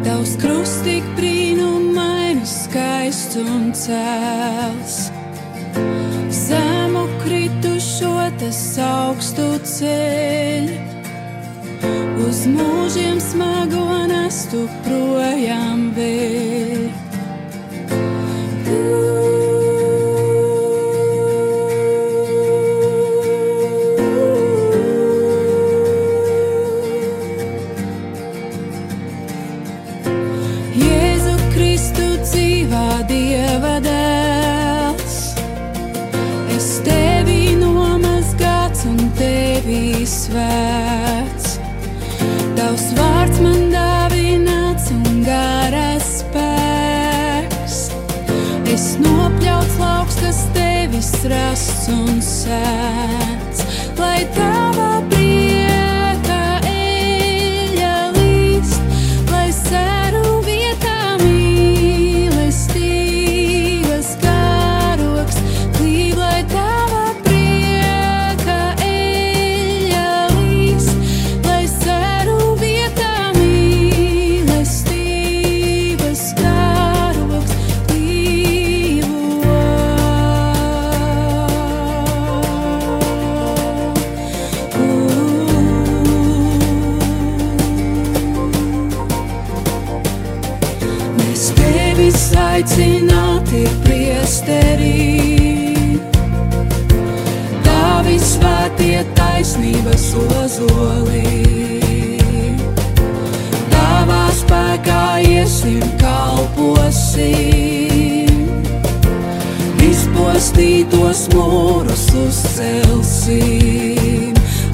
Tavs 0.05 0.37
krustīgi 0.39 1.11
brīnumains, 1.17 2.53
skaists 2.69 3.35
un 3.41 3.73
cēls. 3.75 5.02
Un 52.45 52.82
kalposim, 107.13 108.25
izpostītos 109.83 111.27
mūrus 111.33 112.07
uzcelsim, 112.17 113.43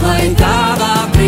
lai 0.01 0.33
tavā 0.39 1.18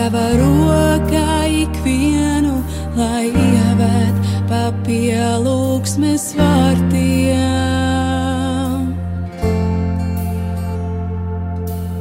tava 0.00 0.30
rokā 0.32 1.44
ikvienu, 1.60 2.54
lai 2.96 3.28
ievēt 3.28 4.30
pa 4.48 4.60
pielūgsmes 4.86 6.24
vārtiem. 6.38 7.36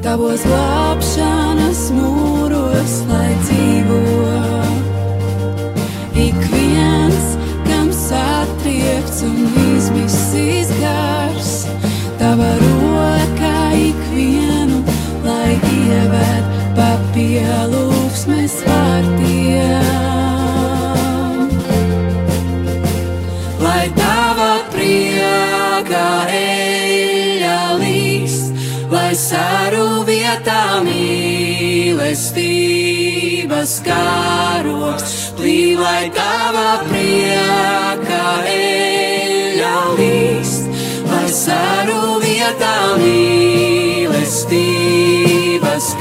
Tavos 0.06 0.46
glābšanas 0.48 1.82
mūros, 1.98 2.94
lai 3.12 3.34
dzīvo 3.44 4.00
ik 6.24 6.40
viens, 6.54 7.28
kam 7.68 7.92
satriekts 7.96 9.26
un 9.28 9.44
izmisīs 9.76 10.72
gars, 10.80 11.52
tava 12.22 12.48
rokā 12.64 13.60
ikvienu, 13.92 14.86
lai 15.28 15.52
ievēt 15.76 16.46
pa 16.80 16.92
pielūgsmes 18.10 18.66
vārtiem. 18.66 19.84
Lai 23.62 23.90
tava 23.94 24.60
prieka 24.74 26.26
eļa 26.34 27.78
līst, 27.82 28.54
lai 28.90 29.14
sēru 29.14 30.04
vietā 30.08 30.82
mīlestības 30.86 32.12
karoks, 33.86 35.32
plī, 35.38 35.76
lai 35.78 36.10
tava 36.10 36.82
prieka 36.90 38.24
eļa 38.56 39.76
līst, 40.00 40.66
lai 41.12 41.30
sēru 41.30 42.20
vietā 42.26 42.98
mīlestības 43.04 44.18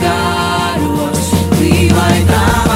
karoks, 0.00 0.67
plī, 2.09 2.24
lai 2.24 2.24
tava 2.24 2.67